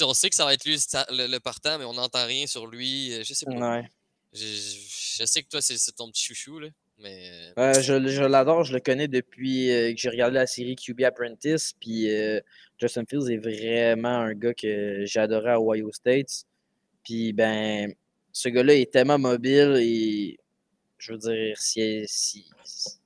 on 0.00 0.14
sait 0.14 0.28
que 0.28 0.34
ça 0.34 0.44
va 0.44 0.54
être 0.54 0.64
lui 0.64 0.76
le, 1.10 1.38
partant, 1.38 1.78
mais 1.78 1.84
on 1.84 1.92
n'entend 1.92 2.24
rien 2.26 2.46
sur 2.48 2.66
lui. 2.66 3.12
euh, 3.12 3.22
Je 3.22 3.32
sais 3.34 3.46
pas. 3.46 3.52
Ouais. 3.52 3.88
Je, 4.32 5.24
sais 5.24 5.42
que 5.42 5.48
toi, 5.48 5.62
c'est 5.62 5.78
c'est 5.78 5.92
ton 5.92 6.10
petit 6.10 6.24
chouchou, 6.24 6.58
là. 6.58 6.68
Mais. 6.98 7.28
euh, 7.58 7.70
Euh, 7.70 7.72
je 7.80 8.06
je 8.08 8.22
l'adore, 8.24 8.64
je 8.64 8.72
le 8.72 8.80
connais 8.80 9.08
depuis 9.08 9.70
euh, 9.70 9.92
que 9.92 9.98
j'ai 9.98 10.08
regardé 10.10 10.34
la 10.36 10.46
série 10.46 10.76
QB 10.76 11.02
Apprentice. 11.02 11.74
Puis 11.80 12.10
euh, 12.10 12.40
Justin 12.78 13.04
Fields 13.08 13.30
est 13.30 13.38
vraiment 13.38 14.08
un 14.20 14.34
gars 14.34 14.54
que 14.54 15.04
j'adorais 15.04 15.52
à 15.52 15.60
Ohio 15.60 15.90
State. 15.92 16.44
Puis 17.04 17.32
ben, 17.32 17.92
ce 18.32 18.48
gars-là 18.48 18.74
est 18.74 18.92
tellement 18.92 19.18
mobile 19.18 19.76
et 19.80 20.38
je 20.98 21.12
veux 21.12 21.18
dire, 21.18 21.56
si- 21.58 22.04
si- 22.06 22.46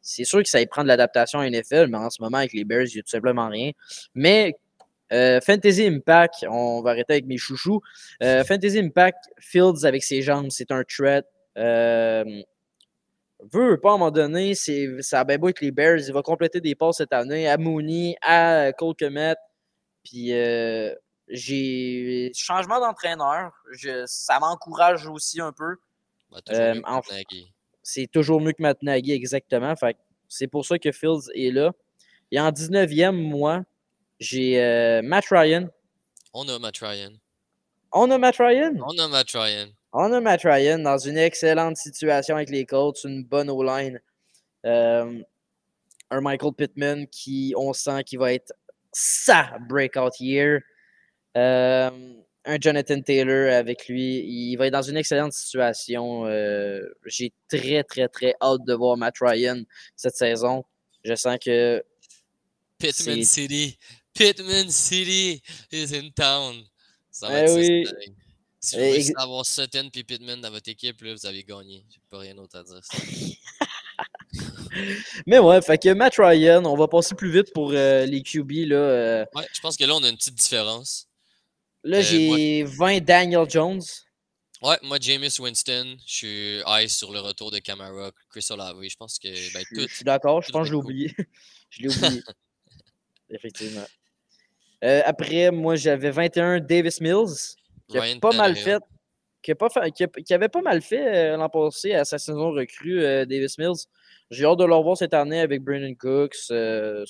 c'est 0.01 0.25
sûr 0.25 0.43
que 0.43 0.49
ça 0.49 0.61
y 0.61 0.67
prend 0.67 0.83
de 0.85 0.89
l'adaptation 0.89 1.41
à 1.41 1.47
NFL, 1.51 1.89
mais 1.89 1.99
en 1.99 2.11
ce 2.11 2.23
moment 2.23 2.39
avec 2.39 2.53
les 2.53 2.65
Bears, 2.65 2.87
il 2.87 2.95
n'y 2.95 3.01
a 3.01 3.03
tout 3.03 3.09
simplement 3.11 3.49
rien. 3.49 3.73
Mais 4.15 4.55
Fantasy 5.11 5.85
Impact, 5.87 6.47
on 6.49 6.81
va 6.83 6.91
arrêter 6.91 7.15
avec 7.15 7.27
mes 7.27 7.39
chouchous. 7.39 7.81
Fantasy 8.21 8.79
Impact, 8.79 9.19
Fields 9.41 9.85
avec 9.85 10.05
ses 10.05 10.23
jambes, 10.23 10.49
c'est 10.51 10.71
un 10.71 10.85
threat. 10.85 11.25
Veut, 13.53 13.71
veut 13.71 13.81
pas 13.81 13.93
à 13.93 13.95
un 13.95 13.99
moment 13.99 14.11
donné, 14.11 14.55
c'est, 14.55 15.01
ça 15.01 15.21
a 15.21 15.25
bien 15.25 15.39
beau 15.39 15.47
avec 15.47 15.61
les 15.61 15.71
Bears. 15.71 16.01
Il 16.07 16.13
va 16.13 16.23
compléter 16.23 16.61
des 16.61 16.75
passes 16.75 16.97
cette 16.97 17.13
année 17.13 17.49
à 17.49 17.57
Mooney, 17.57 18.17
à 18.23 18.73
Cole 18.73 18.95
Komet. 18.99 19.37
Puis 20.03 20.33
euh, 20.33 20.95
j'ai 21.29 22.33
changement 22.35 22.81
d'entraîneur. 22.81 23.53
Je, 23.73 24.05
ça 24.07 24.41
m'encourage 24.41 25.07
aussi 25.07 25.41
un 25.41 25.53
peu. 25.53 25.77
toujours 26.47 26.61
Euh, 26.61 26.81
en-. 26.85 27.01
C'est 27.83 28.07
toujours 28.07 28.41
mieux 28.41 28.53
que 28.53 28.63
Matt 28.63 28.83
Nagy, 28.83 29.13
exactement. 29.13 29.75
Fait 29.77 29.97
c'est 30.29 30.47
pour 30.47 30.67
ça 30.67 30.79
que 30.79 30.93
Fields 30.93 31.31
est 31.35 31.51
là. 31.51 31.73
Et 32.31 32.39
en 32.39 32.51
19e, 32.51 33.13
moi, 33.13 33.63
j'ai 34.21 34.63
euh, 34.63 35.01
Matt 35.03 35.27
Ryan. 35.31 35.69
On 36.35 36.47
a 36.49 36.59
Matt 36.59 36.77
Ryan. 36.79 37.13
On 37.93 38.11
a 38.11 38.19
Matt 38.19 38.37
Ryan? 38.37 38.75
On 38.87 38.99
a 38.99 39.09
Matt 39.09 39.31
Ryan. 39.31 39.69
On 39.93 40.13
a 40.13 40.21
Matt 40.21 40.43
Ryan 40.43 40.79
dans 40.81 40.99
une 40.99 41.17
excellente 41.17 41.77
situation 41.77 42.37
avec 42.37 42.51
les 42.51 42.67
Colts, 42.67 43.05
une 43.05 43.25
bonne 43.25 43.49
O-line. 43.49 44.01
Euh, 44.67 45.23
un 46.11 46.21
Michael 46.21 46.53
Pittman 46.53 47.07
qui, 47.07 47.55
on 47.57 47.73
sent, 47.73 48.05
qui 48.05 48.17
va 48.17 48.33
être 48.33 48.53
sa 48.93 49.57
breakout 49.69 50.21
year. 50.21 50.61
Euh, 51.37 51.91
un 52.45 52.59
Jonathan 52.61 53.01
Taylor 53.01 53.53
avec 53.55 53.89
lui. 53.89 54.25
Il 54.27 54.57
va 54.57 54.67
être 54.67 54.73
dans 54.73 54.83
une 54.83 54.97
excellente 54.97 55.33
situation. 55.33 56.27
Euh, 56.27 56.83
J'ai 57.07 57.33
très, 57.49 57.83
très, 57.83 58.09
très 58.09 58.35
hâte 58.43 58.65
de 58.67 58.75
voir 58.75 58.97
Matt 58.97 59.17
Ryan 59.21 59.63
cette 59.97 60.17
saison. 60.17 60.65
Je 61.05 61.15
sens 61.15 61.39
que 61.43 61.83
Pittman 62.79 63.25
City. 63.25 63.79
Pittman 64.15 64.71
City 64.71 65.43
is 65.73 65.95
in 65.95 66.11
town. 66.11 66.63
Ça 67.11 67.29
va 67.29 67.41
Eh 67.41 67.45
être 67.45 67.55
oui. 67.57 67.87
Si 68.61 68.77
vous 68.77 69.13
à 69.17 69.23
avoir 69.23 69.47
Sutton 69.47 69.89
et 69.95 70.05
Pittman 70.05 70.41
dans 70.41 70.51
votre 70.51 70.69
équipe, 70.69 71.01
là, 71.03 71.15
vous 71.15 71.27
avez 71.27 71.45
gagné. 71.45 71.85
J'ai 71.91 72.01
pas 72.11 72.19
rien 72.19 72.35
d'autre 72.35 72.59
à 72.59 72.65
dire. 72.65 72.81
Mais 75.27 75.39
ouais, 75.39 75.61
fait 75.63 75.79
que 75.79 75.93
Matt 75.95 76.17
Ryan, 76.19 76.65
on 76.65 76.77
va 76.77 76.89
passer 76.89 77.15
plus 77.15 77.31
vite 77.31 77.53
pour 77.53 77.71
euh, 77.73 78.05
les 78.07 78.23
QB. 78.23 78.51
Là, 78.69 78.77
euh, 78.77 79.25
Ouais, 79.35 79.47
je 79.53 79.61
pense 79.61 79.77
que 79.77 79.85
là, 79.85 79.95
on 79.95 80.03
a 80.03 80.09
une 80.09 80.17
petite 80.17 80.35
différence. 80.35 81.09
là 81.85 81.99
Euh, 81.99 82.03
j'ai 82.03 82.63
20 82.65 83.01
Daniel 83.01 83.49
Jones. 83.49 83.83
Ouais, 84.61 84.77
moi, 84.83 84.99
Jameis 85.01 85.39
Winston, 85.41 85.97
je 86.07 86.13
suis 86.13 86.61
high 86.67 86.89
sur 86.89 87.13
le 87.13 87.21
retour 87.21 87.51
de 87.53 87.59
Camara, 87.61 88.11
Chris 88.31 88.47
Olave. 88.51 88.77
Je 88.83 88.97
pense 88.97 89.19
que 89.19 89.29
ben, 89.55 89.65
Je- 89.71 89.75
tout. 89.83 89.89
je 89.89 89.95
suis 89.95 90.05
d'accord, 90.05 90.43
je 90.43 90.51
pense 90.51 90.63
que 90.63 90.65
je 90.69 90.73
l'ai 90.73 90.79
oublié. 90.79 91.15
je 91.71 91.83
l'ai 91.83 91.97
oublié. 91.97 92.23
Effectivement. 93.31 93.87
Après, 94.83 95.51
moi, 95.51 95.77
j'avais 95.77 96.11
21 96.11 96.61
Davis 96.61 97.01
Mills, 97.01 97.57
qui 97.89 97.97
a 97.99 98.01
pas 98.21 98.31
mal 98.37 98.53
fait. 98.65 98.83
Qui, 99.43 99.53
a 99.53 99.55
pas 99.55 99.69
qui, 99.91 100.05
a- 100.05 100.09
qui 100.09 100.35
avait 100.35 100.49
pas 100.49 100.63
mal 100.63 100.83
fait 100.83 101.33
euh, 101.33 101.37
l'an 101.37 101.49
passé 101.49 101.95
à 101.95 102.05
sa 102.05 102.19
saison 102.19 102.51
recrue, 102.53 103.03
euh, 103.03 103.25
Davis 103.25 103.57
Mills. 103.59 103.87
J'ai 104.31 104.45
hâte 104.45 104.59
de 104.59 104.65
le 104.65 104.75
revoir 104.75 104.97
cette 104.97 105.15
année 105.15 105.41
avec 105.41 105.63
Brandon 105.63 105.95
Cooks. 105.95 106.37
euh, 106.51 107.05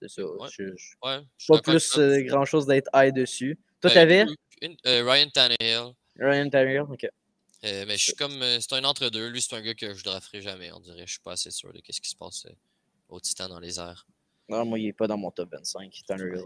c'est 0.00 0.08
ça. 0.08 0.22
Ouais. 0.24 0.48
Je- 0.52 0.76
je- 0.76 0.94
Ouais, 1.02 1.18
je 1.38 1.46
pas 1.52 1.60
plus 1.60 2.24
grand 2.26 2.44
chose 2.44 2.66
d'être 2.66 2.88
high 2.94 3.14
dessus. 3.14 3.58
Toi, 3.80 3.90
t'avais? 3.94 4.24
Ryan 4.84 5.28
Tannehill. 5.30 5.92
Ryan 6.18 6.48
Tannehill, 6.50 6.80
ok. 6.82 7.08
Mais 7.62 7.86
je 7.96 8.04
suis 8.04 8.14
comme. 8.14 8.42
c'est 8.60 8.72
un 8.74 8.84
entre-deux. 8.84 9.28
Lui, 9.28 9.40
c'est 9.40 9.56
un 9.56 9.60
gars 9.62 9.74
que 9.74 9.94
je 9.94 10.04
drafterai 10.04 10.40
jamais, 10.42 10.70
on 10.72 10.80
dirait. 10.80 11.06
Je 11.06 11.12
suis 11.12 11.20
pas 11.20 11.32
assez 11.32 11.50
sûr 11.50 11.72
de 11.72 11.80
ce 11.88 12.00
qui 12.00 12.08
se 12.10 12.16
passe 12.16 12.46
au 13.08 13.18
Titan 13.20 13.48
dans 13.48 13.60
les 13.60 13.78
airs. 13.80 14.06
Non, 14.48 14.64
moi, 14.66 14.78
il 14.78 14.88
est 14.88 14.92
pas 14.92 15.06
dans 15.06 15.16
mon 15.16 15.30
top 15.30 15.50
25. 15.52 15.90
Tannehill. 16.06 16.42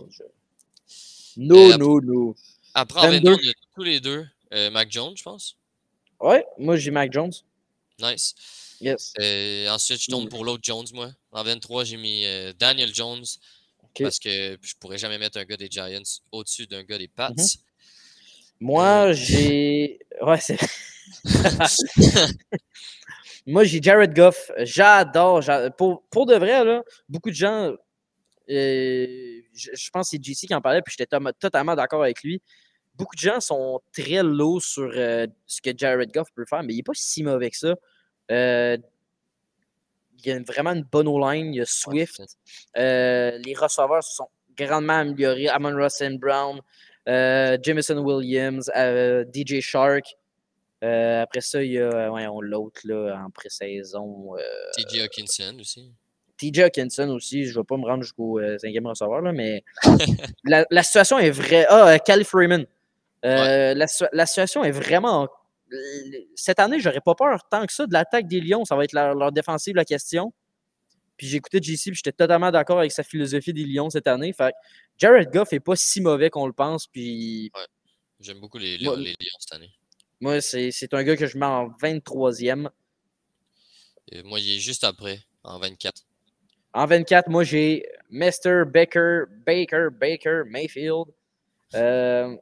No, 1.37 1.67
après- 1.67 1.79
no, 1.79 2.01
no. 2.01 2.37
Après, 2.75 3.01
en 3.01 3.11
22. 3.11 3.31
22, 3.31 3.43
on 3.47 3.51
a 3.51 3.53
tous 3.75 3.83
les 3.85 4.01
deux. 4.01 4.27
euh, 4.55 4.71
Mac 4.71 4.91
Jones, 4.91 5.15
je 5.17 5.23
pense. 5.23 5.57
Ouais, 6.21 6.45
moi, 6.59 6.77
j'ai 6.77 6.91
Mac 6.91 7.13
Jones. 7.13 7.33
Nice. 8.01 8.35
Yes. 8.81 9.13
Euh, 9.21 9.69
ensuite, 9.71 10.01
je 10.03 10.07
tombe 10.11 10.29
pour 10.29 10.45
l'autre 10.45 10.63
Jones, 10.65 10.87
moi. 10.95 11.11
En 11.33 11.43
23, 11.43 11.85
j'ai 11.85 11.97
mis 11.97 12.25
euh, 12.25 12.53
Daniel 12.59 12.95
Jones. 12.95 13.25
Parce 14.01 14.19
que 14.21 14.57
je 14.63 14.75
pourrais 14.79 14.99
jamais 14.99 15.19
mettre 15.19 15.39
un 15.39 15.45
gars 15.45 15.57
des 15.57 15.69
Giants 15.69 16.03
au-dessus 16.31 16.67
d'un 16.69 16.85
gars 16.85 16.99
des 16.99 17.09
Pats. 17.09 17.31
Mhm. 17.37 17.45
Moi, 18.61 19.13
j'ai. 19.13 19.99
Ouais, 20.23 20.39
c'est. 20.41 20.59
Moi, 23.47 23.65
j'ai 23.65 23.81
Jared 23.83 24.15
Goff. 24.15 24.51
J'adore. 24.59 25.43
j'a- 25.43 25.71
Pour, 25.71 26.03
pour 26.11 26.27
de 26.27 26.35
vrai, 26.37 26.65
là, 26.65 26.83
beaucoup 27.09 27.31
de 27.31 27.35
gens. 27.35 27.75
euh, 28.51 29.38
je, 29.55 29.71
je 29.75 29.91
pense 29.91 30.11
que 30.11 30.17
c'est 30.17 30.25
JC 30.25 30.47
qui 30.47 30.55
en 30.55 30.61
parlait, 30.61 30.83
puis 30.83 30.95
j'étais 30.97 31.17
totalement 31.39 31.75
d'accord 31.75 32.03
avec 32.03 32.23
lui. 32.23 32.43
Beaucoup 32.99 33.15
de 33.15 33.21
gens 33.21 33.41
sont 33.41 33.81
très 33.93 34.25
low 34.25 34.59
sur 34.59 34.91
euh, 34.93 35.27
ce 35.47 35.61
que 35.61 35.71
Jared 35.77 36.13
Goff 36.13 36.29
peut 36.35 36.45
faire, 36.45 36.65
mais 36.65 36.75
il 36.75 36.79
n'est 36.79 36.83
pas 36.83 36.93
si 36.95 37.23
mauvais 37.23 37.51
que 37.51 37.57
ça. 37.57 37.75
Euh, 38.33 38.77
il 40.19 40.27
y 40.27 40.33
a 40.33 40.41
vraiment 40.43 40.73
une 40.73 40.83
bonne 40.83 41.07
O-line. 41.07 41.55
Il 41.55 41.59
y 41.59 41.61
a 41.61 41.65
Swift. 41.65 42.21
Euh, 42.77 43.39
les 43.39 43.55
receveurs 43.55 44.03
se 44.03 44.17
sont 44.17 44.29
grandement 44.57 44.95
améliorés. 44.95 45.49
Amon 45.49 45.77
Ross 45.77 46.03
Brown, 46.19 46.61
Jameson 47.07 47.99
Williams, 47.99 48.69
DJ 49.33 49.61
Shark. 49.61 50.17
Après 50.83 51.41
ça, 51.41 51.63
il 51.63 51.71
y 51.71 51.79
a 51.79 52.11
ouais, 52.11 52.27
l'autre 52.41 52.83
en 53.15 53.31
pré-saison. 53.31 54.35
TJ 54.77 55.03
Hawkinson 55.03 55.57
aussi. 55.61 55.93
TJ 56.39 56.61
Hawkinson 56.61 57.09
aussi. 57.11 57.45
Je 57.45 57.51
ne 57.51 57.57
vais 57.61 57.65
pas 57.65 57.77
me 57.77 57.85
rendre 57.85 58.03
jusqu'au 58.03 58.39
euh, 58.39 58.57
cinquième 58.59 58.87
receveur, 58.87 59.21
là, 59.21 59.33
mais 59.33 59.65
la, 60.45 60.65
la 60.71 60.83
situation 60.83 61.19
est 61.19 61.31
vraie. 61.31 61.67
Ah, 61.69 61.89
euh, 61.91 61.99
Calif 61.99 62.29
Freeman. 62.29 62.65
Euh, 63.25 63.75
la, 63.75 63.87
si- 63.87 64.05
la 64.13 64.27
situation 64.27 64.65
est 64.65 64.71
vraiment. 64.71 65.29
Cette 66.35 66.61
année, 66.61 66.81
j'aurais 66.81 67.01
pas 67.01 67.15
peur 67.15 67.47
tant 67.51 67.67
que 67.67 67.73
ça 67.73 67.87
de 67.87 67.93
l'attaque 67.93 68.27
des 68.27 68.41
Lions. 68.41 68.65
Ça 68.65 68.75
va 68.77 68.85
être 68.85 68.93
leur, 68.93 69.15
leur 69.15 69.33
défensive, 69.33 69.75
la 69.75 69.85
question. 69.85 70.33
Puis 71.17 71.27
j'ai 71.27 71.37
écouté 71.39 71.59
JC, 71.61 71.87
puis 71.87 71.95
j'étais 71.97 72.13
totalement 72.13 72.51
d'accord 72.53 72.79
avec 72.79 72.93
sa 72.93 73.03
philosophie 73.03 73.53
des 73.53 73.65
Lions 73.65 73.91
cette 73.91 74.07
année. 74.07 74.33
Fait 74.33 74.55
Jared 74.97 75.31
Goff 75.33 75.53
est 75.53 75.61
pas 75.61 75.75
si 75.75 76.01
mauvais 76.01 76.31
qu'on 76.31 76.47
le 76.47 76.53
pense. 76.53 76.87
Puis 76.87 77.51
J'aime 78.21 78.39
beaucoup 78.41 78.59
les, 78.59 78.79
les, 78.79 78.87
Lions 78.87 79.39
cette 79.41 79.53
année. 79.55 79.71
moi, 80.21 80.41
c'est 80.41 80.71
c'est 80.71 80.95
un 80.95 81.03
gars 81.03 81.17
que 81.17 81.27
je 81.27 81.37
mets 81.37 81.45
en 81.47 81.69
23e. 81.71 82.69
Et 84.13 84.23
moi, 84.23 84.39
il 84.41 84.57
est 84.57 84.61
juste 84.61 84.85
après, 84.85 85.21
en 85.43 85.59
24. 85.59 86.03
En 86.75 86.87
24, 86.87 87.29
moi, 87.29 87.45
j'ai 87.45 87.85
Mr. 88.11 88.65
Baker, 88.67 89.25
Baker, 89.47 89.89
Baker, 89.91 90.43
Mayfield. 90.47 91.07
Euh, 91.75 92.37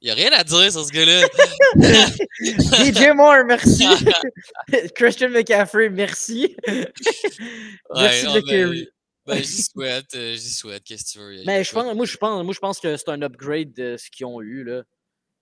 Il 0.00 0.06
n'y 0.06 0.10
a 0.10 0.14
rien 0.14 0.32
à 0.32 0.44
dire 0.44 0.70
sur 0.70 0.84
ce 0.84 0.92
gars-là. 0.92 1.26
DJ 2.84 3.14
Moore, 3.14 3.44
merci. 3.46 3.86
Christian 4.94 5.30
McCaffrey, 5.30 5.88
merci. 5.90 6.56
merci 6.66 8.26
de 8.26 8.40
ben, 8.40 8.42
carry. 8.42 8.88
Ben, 9.26 9.42
j'y 9.42 9.62
souhaite, 9.62 10.14
euh, 10.14 10.34
j'y 10.34 10.50
souhaite, 10.50 10.84
qu'est-ce 10.84 11.04
que 11.04 11.10
tu 11.12 11.18
veux. 11.18 11.44
Mais 11.46 11.64
je 11.64 11.72
pense, 11.72 11.94
moi, 11.94 12.04
je 12.04 12.16
pense, 12.16 12.44
moi, 12.44 12.52
je 12.52 12.58
pense 12.58 12.78
que 12.78 12.96
c'est 12.96 13.08
un 13.08 13.22
upgrade 13.22 13.72
de 13.72 13.96
ce 13.96 14.10
qu'ils 14.10 14.26
ont 14.26 14.42
eu. 14.42 14.64
Là, 14.64 14.82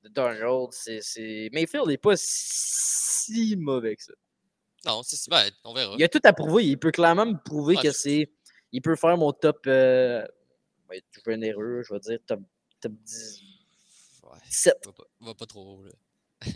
de 0.02 0.08
Darnold. 0.08 0.72
C'est... 0.72 1.50
Mayfield 1.52 1.86
n'est 1.86 1.98
pas 1.98 2.14
si 2.16 3.56
mauvais 3.56 3.96
que 3.96 4.04
ça. 4.04 4.12
Non, 4.86 5.02
c'est 5.04 5.30
ben, 5.30 5.50
on 5.64 5.74
verra. 5.74 5.94
Il 5.98 6.04
a 6.04 6.08
tout 6.08 6.20
à 6.24 6.32
prouver. 6.32 6.64
Il 6.66 6.78
peut 6.78 6.90
clairement 6.90 7.26
me 7.26 7.36
prouver 7.36 7.76
Ouais, 7.76 7.82
que 7.82 7.92
c'est-. 7.92 8.30
Il 8.72 8.82
peut 8.82 8.96
faire 8.96 9.16
mon 9.16 9.32
top. 9.32 9.60
Euh... 9.66 10.26
je 10.90 11.20
vais 11.24 11.32
généreux, 11.32 11.82
je 11.86 11.92
vais 11.94 12.00
dire 12.00 12.18
top, 12.26 12.40
top 12.80 12.92
10, 12.92 13.42
Ouais, 14.24 14.38
17. 14.46 14.74
va 14.86 14.92
pas, 14.92 15.04
va 15.20 15.34
pas 15.34 15.46
trop 15.46 15.76
haut, 15.78 15.84
là. 15.84 15.92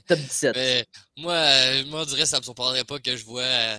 Top 0.09 0.19
17. 0.19 0.57
Mais 0.57 0.85
moi, 1.17 1.35
euh, 1.35 1.85
moi, 1.87 2.03
on 2.03 2.05
dirait 2.05 2.23
que 2.23 2.29
ça 2.29 2.39
me 2.39 2.43
surprendrait 2.43 2.85
pas 2.85 2.99
que 2.99 3.17
je 3.17 3.25
vois 3.25 3.43
euh, 3.43 3.79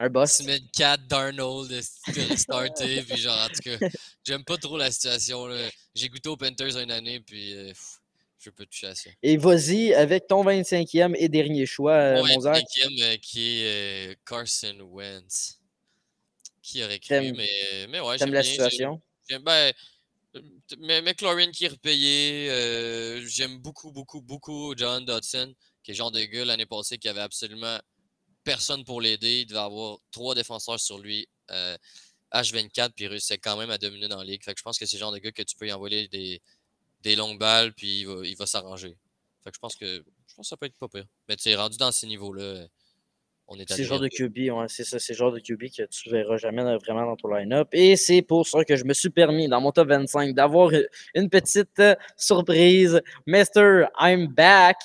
Un 0.00 0.08
boss. 0.08 0.32
semaine 0.38 0.60
4 0.72 1.06
Darnold 1.06 1.68
de, 1.70 2.30
restarter. 2.30 3.02
puis 3.02 3.16
genre, 3.16 3.38
en 3.38 3.48
tout 3.48 3.62
cas, 3.78 3.86
j'aime 4.24 4.44
pas 4.44 4.56
trop 4.56 4.76
la 4.76 4.90
situation. 4.90 5.46
là. 5.46 5.68
J'ai 5.94 6.08
goûté 6.08 6.28
aux 6.28 6.36
Panthers 6.36 6.76
une 6.78 6.90
année, 6.90 7.20
puis 7.20 7.54
euh, 7.54 7.68
pff, 7.68 8.00
je 8.44 8.50
peux 8.50 8.66
toucher 8.66 8.88
à 8.88 8.94
ça. 8.94 9.10
Et 9.22 9.36
vas-y 9.36 9.92
avec 9.94 10.26
ton 10.26 10.44
25e 10.44 11.14
et 11.16 11.28
dernier 11.28 11.66
choix, 11.66 11.92
euh, 11.94 12.22
Mon 12.22 12.26
mon 12.34 12.40
Zach. 12.40 12.62
25e, 12.64 13.02
euh, 13.02 13.16
qui 13.16 13.60
est 13.60 14.10
euh, 14.10 14.14
Carson 14.26 14.76
Wentz. 14.90 15.60
Qui 16.62 16.82
aurait 16.82 16.98
cru, 16.98 17.32
mais, 17.32 17.86
mais 17.88 18.00
ouais, 18.00 18.16
j'aime 18.18 18.32
la 18.32 18.40
bien. 18.40 18.50
situation? 18.50 19.02
J'aime 19.28 19.42
ben, 19.42 19.72
mais 20.78 21.02
McLaurin 21.02 21.50
qui 21.50 21.66
est 21.66 21.68
repayé. 21.68 22.48
euh, 22.50 23.24
J'aime 23.26 23.58
beaucoup, 23.58 23.92
beaucoup, 23.92 24.20
beaucoup 24.22 24.74
John 24.76 25.04
Dodson, 25.04 25.54
qui 25.82 25.90
est 25.90 25.94
genre 25.94 26.10
de 26.10 26.20
gars 26.22 26.44
l'année 26.44 26.66
passée 26.66 26.98
qui 26.98 27.08
avait 27.08 27.20
absolument 27.20 27.78
personne 28.44 28.82
pour 28.84 29.00
l'aider. 29.00 29.40
Il 29.42 29.46
devait 29.46 29.60
avoir 29.60 29.98
trois 30.10 30.34
défenseurs 30.34 30.80
sur 30.80 30.98
lui. 30.98 31.28
euh, 31.50 31.76
H24, 32.32 32.90
puis 32.96 33.04
il 33.04 33.08
réussissait 33.08 33.38
quand 33.38 33.56
même 33.56 33.70
à 33.70 33.78
dominer 33.78 34.08
dans 34.08 34.18
la 34.18 34.24
ligue. 34.24 34.42
Fait 34.42 34.54
que 34.54 34.58
je 34.58 34.64
pense 34.64 34.76
que 34.78 34.86
c'est 34.86 34.96
le 34.96 35.00
genre 35.00 35.12
de 35.12 35.18
gars 35.18 35.30
que 35.30 35.42
tu 35.42 35.54
peux 35.56 35.68
y 35.68 35.72
envoyer 35.72 36.08
des, 36.08 36.40
des 37.04 37.14
longues 37.14 37.38
balles, 37.38 37.72
puis 37.72 38.00
il 38.00 38.06
va, 38.06 38.14
il 38.24 38.36
va 38.36 38.46
s'arranger. 38.46 38.96
Fait 39.44 39.50
que 39.50 39.56
je 39.56 39.60
pense 39.60 39.76
que 39.76 39.86
je 39.86 40.34
pense 40.34 40.46
que 40.46 40.48
ça 40.48 40.56
peut 40.56 40.66
être 40.66 40.78
pas 40.78 40.88
pire. 40.88 41.06
Mais 41.28 41.36
tu 41.36 41.48
es 41.48 41.54
rendu 41.54 41.76
dans 41.76 41.92
ces 41.92 42.08
niveaux-là. 42.08 42.66
On 43.46 43.58
est 43.58 43.70
à 43.70 43.76
C'est 43.76 43.82
le 43.82 43.88
genre 43.88 44.00
de 44.00 44.08
QB, 44.08 44.52
ouais, 44.52 44.66
c'est 44.68 44.84
ça, 44.84 44.98
c'est 44.98 45.12
le 45.12 45.18
genre 45.18 45.30
de 45.30 45.38
QB 45.38 45.64
que 45.76 45.82
tu 45.84 46.10
verras 46.10 46.38
jamais 46.38 46.62
vraiment 46.78 47.04
dans 47.04 47.16
ton 47.16 47.28
line-up. 47.28 47.68
Et 47.72 47.94
c'est 47.94 48.22
pour 48.22 48.46
ça 48.46 48.64
que 48.64 48.74
je 48.74 48.84
me 48.84 48.94
suis 48.94 49.10
permis, 49.10 49.48
dans 49.48 49.60
mon 49.60 49.70
top 49.70 49.88
25, 49.88 50.34
d'avoir 50.34 50.70
une 51.14 51.28
petite 51.28 51.78
euh, 51.78 51.94
surprise. 52.16 53.02
Mister, 53.26 53.84
I'm 54.00 54.28
back. 54.28 54.78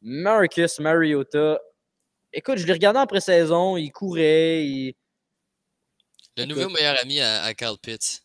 Marcus 0.00 0.80
Mariota. 0.80 1.60
Écoute, 2.32 2.56
je 2.58 2.66
l'ai 2.66 2.72
regardé 2.72 2.98
en 2.98 3.06
pré-saison, 3.06 3.76
il 3.76 3.92
courait, 3.92 4.64
il... 4.64 4.94
Le 6.36 6.46
nouveau 6.46 6.70
meilleur 6.70 6.98
ami 7.00 7.20
à, 7.20 7.42
à 7.42 7.54
Carl 7.54 7.76
Pitts. 7.78 8.21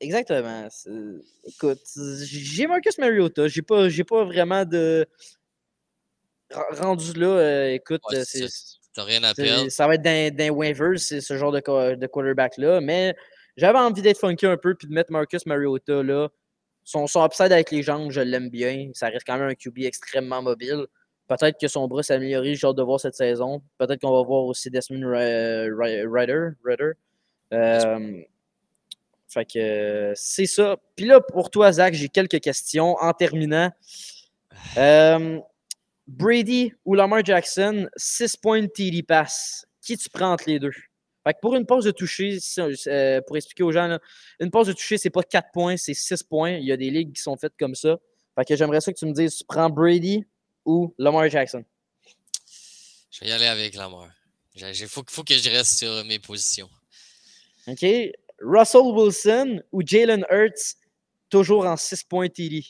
Exactement. 0.00 0.66
Écoute, 1.44 1.80
j'ai 2.24 2.66
Marcus 2.66 2.96
Mariota, 2.98 3.48
j'ai 3.48 3.62
pas, 3.62 3.88
j'ai 3.88 4.04
pas 4.04 4.24
vraiment 4.24 4.64
de... 4.64 5.06
Rendu 6.52 7.12
là, 7.12 7.26
euh, 7.26 7.72
écoute, 7.74 8.00
Ouais, 8.10 8.18
euh, 8.18 8.22
c'est 8.26 8.48
c'est... 8.48 8.76
T'as 8.92 9.04
rien 9.04 9.22
à 9.22 9.34
C'est- 9.34 9.44
perdre. 9.44 9.68
Ça 9.70 9.86
va 9.86 9.94
être 9.94 10.02
dans, 10.02 10.34
dans 10.34 10.50
waivers, 10.54 10.98
c'est 10.98 11.20
ce 11.20 11.36
genre 11.36 11.52
de, 11.52 11.60
de 11.94 12.06
quarterback-là. 12.08 12.80
Mais 12.80 13.14
j'avais 13.56 13.78
envie 13.78 14.02
d'être 14.02 14.18
funky 14.18 14.46
un 14.46 14.56
peu 14.56 14.74
puis 14.74 14.88
de 14.88 14.92
mettre 14.92 15.12
Marcus 15.12 15.46
Mariota 15.46 16.02
là. 16.02 16.28
Son, 16.82 17.06
son 17.06 17.24
upside 17.24 17.52
avec 17.52 17.70
les 17.70 17.82
jambes, 17.84 18.10
je 18.10 18.20
l'aime 18.20 18.48
bien. 18.50 18.90
Ça 18.94 19.08
reste 19.08 19.24
quand 19.24 19.38
même 19.38 19.48
un 19.48 19.54
QB 19.54 19.78
extrêmement 19.80 20.42
mobile. 20.42 20.86
Peut-être 21.28 21.60
que 21.60 21.68
son 21.68 21.86
bras 21.86 22.02
s'est 22.02 22.14
amélioré, 22.14 22.56
j'ai 22.56 22.66
hâte 22.66 22.74
de 22.76 22.82
voir 22.82 22.98
cette 22.98 23.14
saison. 23.14 23.62
Peut-être 23.78 24.00
qu'on 24.00 24.10
va 24.10 24.26
voir 24.26 24.44
aussi 24.46 24.70
Desmond 24.70 25.06
Ri- 25.08 26.02
Rider. 26.04 26.48
Rider. 26.64 26.92
Euh, 27.52 28.22
fait 29.30 29.44
que 29.44 30.12
c'est 30.16 30.46
ça. 30.46 30.76
Puis 30.96 31.06
là, 31.06 31.20
pour 31.20 31.50
toi, 31.50 31.70
Zach, 31.72 31.94
j'ai 31.94 32.08
quelques 32.08 32.40
questions 32.40 32.96
en 33.00 33.12
terminant. 33.12 33.70
Euh, 34.76 35.38
Brady 36.08 36.72
ou 36.84 36.96
Lamar 36.96 37.24
Jackson, 37.24 37.88
6 37.96 38.36
points 38.36 38.62
de 38.62 38.66
TD 38.66 39.04
pass. 39.04 39.66
Qui 39.80 39.96
tu 39.96 40.10
prends 40.10 40.32
entre 40.32 40.44
les 40.48 40.58
deux? 40.58 40.72
Fait 41.24 41.34
que 41.34 41.38
pour 41.40 41.54
une 41.54 41.64
pause 41.64 41.84
de 41.84 41.92
toucher, 41.92 42.38
euh, 42.58 43.20
pour 43.22 43.36
expliquer 43.36 43.62
aux 43.62 43.70
gens, 43.70 43.86
là, 43.86 44.00
une 44.40 44.50
pause 44.50 44.66
de 44.66 44.72
toucher, 44.72 44.98
c'est 44.98 45.10
pas 45.10 45.22
4 45.22 45.52
points, 45.52 45.76
c'est 45.76 45.94
6 45.94 46.24
points. 46.24 46.52
Il 46.52 46.64
y 46.64 46.72
a 46.72 46.76
des 46.76 46.90
ligues 46.90 47.12
qui 47.12 47.22
sont 47.22 47.36
faites 47.36 47.54
comme 47.58 47.76
ça. 47.76 47.98
Fait 48.34 48.44
que 48.44 48.56
j'aimerais 48.56 48.80
ça 48.80 48.92
que 48.92 48.98
tu 48.98 49.06
me 49.06 49.12
dises, 49.12 49.36
tu 49.36 49.44
prends 49.44 49.70
Brady 49.70 50.24
ou 50.64 50.92
Lamar 50.98 51.28
Jackson? 51.28 51.64
Je 53.12 53.20
vais 53.20 53.28
y 53.28 53.32
aller 53.32 53.46
avec 53.46 53.74
Lamar. 53.74 54.08
Il 54.56 54.74
faut, 54.88 55.04
faut 55.08 55.22
que 55.22 55.34
je 55.34 55.50
reste 55.50 55.78
sur 55.78 56.04
mes 56.04 56.18
positions. 56.18 56.68
OK? 57.68 57.84
Russell 58.40 58.82
Wilson 58.94 59.62
ou 59.72 59.82
Jalen 59.84 60.24
Hurts, 60.30 60.76
toujours 61.28 61.66
en 61.66 61.76
6 61.76 62.04
points 62.04 62.28
TD. 62.28 62.64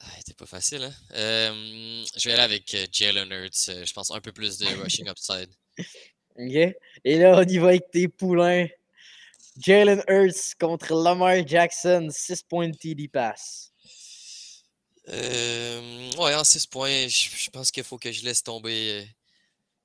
Ah, 0.00 0.06
C'était 0.18 0.34
pas 0.34 0.46
facile, 0.46 0.82
hein? 0.82 0.94
Euh, 1.14 2.04
je 2.16 2.28
vais 2.28 2.34
aller 2.34 2.42
avec 2.42 2.74
euh, 2.74 2.86
Jalen 2.92 3.30
Hurts. 3.30 3.68
euh, 3.70 3.84
je 3.84 3.92
pense 3.92 4.10
un 4.10 4.20
peu 4.20 4.32
plus 4.32 4.58
de 4.58 4.66
rushing 4.82 5.08
upside. 5.08 5.50
OK? 6.36 6.74
Et 7.04 7.18
là, 7.18 7.36
on 7.38 7.42
y 7.48 7.58
va 7.58 7.68
avec 7.68 7.90
tes 7.90 8.08
poulains. 8.08 8.66
Jalen 9.56 10.02
Hurts 10.08 10.54
contre 10.58 10.94
Lamar 10.94 11.46
Jackson, 11.46 12.08
6 12.10 12.42
points 12.42 12.68
de 12.68 12.76
TD 12.76 13.08
pass. 13.08 13.70
Euh, 15.08 16.10
ouais, 16.18 16.34
en 16.34 16.44
6 16.44 16.66
points, 16.66 17.06
je, 17.08 17.28
je 17.36 17.50
pense 17.50 17.70
qu'il 17.70 17.84
faut 17.84 17.98
que 17.98 18.10
je 18.10 18.24
laisse 18.24 18.42
tomber 18.42 19.06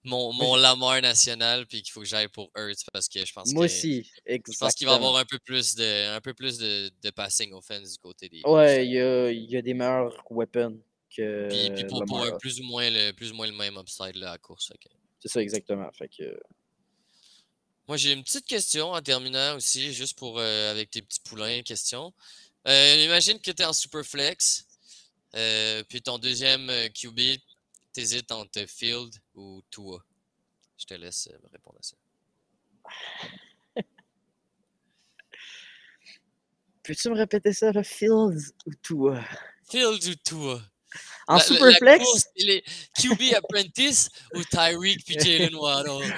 mon, 0.04 0.32
mon 0.34 0.56
Lamar 0.56 1.02
national 1.02 1.66
puis 1.68 1.82
qu'il 1.82 1.92
faut 1.92 2.00
que 2.02 2.06
j'aille 2.06 2.30
pour 2.30 2.50
Hurts 2.56 2.86
parce 2.94 3.10
que 3.10 3.26
je 3.26 3.34
pense 3.34 3.52
Moi 3.54 3.68
que 3.68 3.72
aussi, 3.72 4.10
je 4.26 4.38
pense 4.58 4.74
qu'il 4.74 4.88
va 4.88 4.94
exactement. 4.94 4.96
avoir 4.96 5.16
un 5.18 5.26
peu 5.26 5.40
plus 5.40 5.76
de 5.76 6.16
un 6.16 6.22
peu 6.22 6.34
plus 6.34 6.58
de, 6.58 6.90
de 7.02 7.10
passing 7.10 7.54
offense 7.54 7.92
du 7.94 7.98
côté 7.98 8.30
des 8.30 8.42
Ouais, 8.46 8.86
il 8.86 8.94
y 8.94 9.00
a, 9.00 9.32
y 9.32 9.58
a 9.58 9.62
des 9.62 9.74
meilleurs 9.74 10.16
weapons 10.30 10.80
que 11.16 11.48
Puis, 11.50 11.72
puis 11.76 11.86
pour, 11.86 12.22
un 12.22 12.38
plus 12.38 12.60
ou 12.60 12.64
moins 12.64 12.90
le 12.90 13.12
plus 13.12 13.32
ou 13.32 13.36
moins 13.36 13.48
le 13.48 13.54
même 13.54 13.76
upside 13.78 14.16
là, 14.16 14.30
à 14.30 14.32
la 14.34 14.38
course. 14.38 14.70
que- 14.70 14.90
C'est 15.20 15.28
ça, 15.28 15.42
exactement. 15.42 15.92
Fait 15.92 16.08
que... 16.08 16.40
Moi, 17.88 17.98
j'ai 17.98 18.14
une 18.14 18.24
petite 18.24 18.46
question 18.46 18.92
en 18.92 19.02
terminant 19.02 19.56
aussi, 19.56 19.92
juste 19.94 20.18
pour 20.18 20.38
euh, 20.40 20.72
avec 20.72 20.92
tes 20.92 21.02
petits 21.02 21.20
poulains, 21.22 21.64
question. 21.64 22.14
Euh, 22.68 23.04
imagine 23.06 23.40
que 23.40 23.50
tu 23.50 23.64
es 23.64 23.66
en 23.66 23.74
Superflex, 23.74 24.68
euh, 25.36 25.84
puis 25.90 26.00
ton 26.02 26.20
deuxième 26.20 26.70
euh, 26.70 26.88
QB, 26.90 27.20
t'hésites 28.00 28.32
entre 28.32 28.66
Field 28.66 29.14
ou 29.36 29.62
Tua? 29.70 30.00
Je 30.78 30.86
te 30.86 30.94
laisse 30.94 31.28
euh, 31.32 31.38
me 31.44 31.50
répondre 31.50 31.78
à 31.80 31.84
ça. 31.84 31.98
Peux-tu 36.84 37.10
me 37.10 37.16
répéter 37.16 37.52
ça, 37.54 37.72
là? 37.74 37.84
Fields 37.84 38.54
ou 38.66 38.74
toi? 38.82 39.20
Field 39.70 40.02
ou 40.08 40.16
Tua? 40.16 40.62
En 41.28 41.36
La- 41.38 41.44
la- 41.60 41.78
la 41.82 42.00
course, 42.00 42.26
est 42.38 42.64
QB 43.00 43.34
Apprentice 43.36 44.10
ou 44.34 44.44
Tyreek 44.44 45.04
puis 45.06 45.20
Jalen 45.20 45.56
Waddle? 45.56 46.14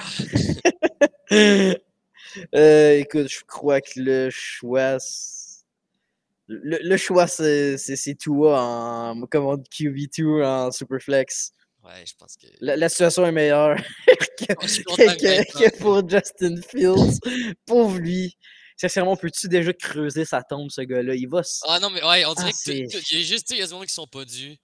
Euh, 2.55 2.97
écoute, 2.97 3.27
je 3.27 3.41
crois 3.45 3.81
que 3.81 3.91
le 3.99 4.29
choix. 4.29 4.97
Le, 6.47 6.77
le 6.81 6.95
choix, 6.97 7.27
c'est 7.27 8.15
Tua 8.17 8.61
en 8.61 9.25
commande 9.25 9.67
QB2 9.67 10.41
en 10.45 10.71
Superflex. 10.71 11.51
Ouais, 11.83 12.05
je 12.05 12.13
pense 12.15 12.35
que. 12.37 12.47
La, 12.59 12.75
la 12.75 12.89
situation 12.89 13.25
est 13.25 13.31
meilleure 13.31 13.75
que, 14.37 14.45
que- 14.53 15.77
pour 15.79 16.07
Justin 16.07 16.55
Fields. 16.61 17.19
Pauvre 17.65 17.97
lui. 17.97 18.37
Sincèrement, 18.77 19.15
peux-tu 19.15 19.47
déjà 19.47 19.73
creuser 19.73 20.25
sa 20.25 20.41
tombe, 20.41 20.69
ce 20.71 20.81
gars-là? 20.81 21.13
Il 21.15 21.27
va. 21.27 21.41
Ah 21.67 21.79
non, 21.79 21.89
mais 21.91 22.03
ouais, 22.03 22.25
on 22.25 22.33
dirait 22.33 22.51
Ah, 22.51 22.65
que 22.65 22.71
il 22.71 23.17
y 23.17 23.21
a 23.21 23.23
juste, 23.23 23.49
des 23.49 23.65
moments 23.67 23.83
qui 23.85 23.93
sont 23.93 24.07
pas 24.07 24.25
dus. 24.25 24.57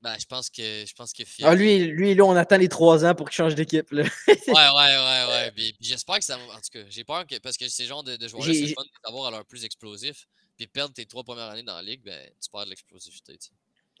Ben, 0.00 0.16
je 0.18 0.24
pense 0.24 0.48
que, 0.48 0.84
je 0.86 0.94
pense 0.94 1.12
que 1.12 1.24
Field. 1.24 1.46
Ah, 1.48 1.54
lui, 1.54 1.78
lui, 1.84 2.14
là, 2.14 2.24
on 2.24 2.34
attend 2.34 2.56
les 2.56 2.68
trois 2.68 3.04
ans 3.04 3.14
pour 3.14 3.28
qu'il 3.28 3.36
change 3.36 3.54
d'équipe. 3.54 3.90
là. 3.92 4.02
Ouais, 4.26 4.34
ouais, 4.48 4.54
ouais, 4.56 5.26
ouais. 5.28 5.52
Puis, 5.54 5.72
puis 5.74 5.88
j'espère 5.88 6.18
que 6.18 6.24
ça 6.24 6.36
va. 6.36 6.42
En 6.44 6.56
tout 6.56 6.70
cas, 6.72 6.80
j'ai 6.88 7.04
peur 7.04 7.26
que. 7.26 7.38
Parce 7.38 7.56
que 7.56 7.68
ces 7.68 7.84
genres 7.84 8.02
de, 8.02 8.16
de 8.16 8.28
joueurs-là, 8.28 8.54
c'est 8.54 8.72
fun 8.74 8.82
d'avoir 9.04 9.26
à 9.26 9.30
leur 9.30 9.44
plus 9.44 9.64
explosif. 9.64 10.26
Puis 10.56 10.66
perdre 10.66 10.94
tes 10.94 11.04
trois 11.06 11.22
premières 11.22 11.44
années 11.50 11.62
dans 11.62 11.76
la 11.76 11.82
ligue, 11.82 12.02
ben, 12.02 12.18
tu 12.42 12.50
perds 12.50 12.64
de 12.64 12.70
l'explosivité. 12.70 13.36
tu 13.38 13.48
sais. 13.48 13.52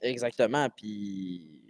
Exactement. 0.08 0.68
Puis. 0.70 1.67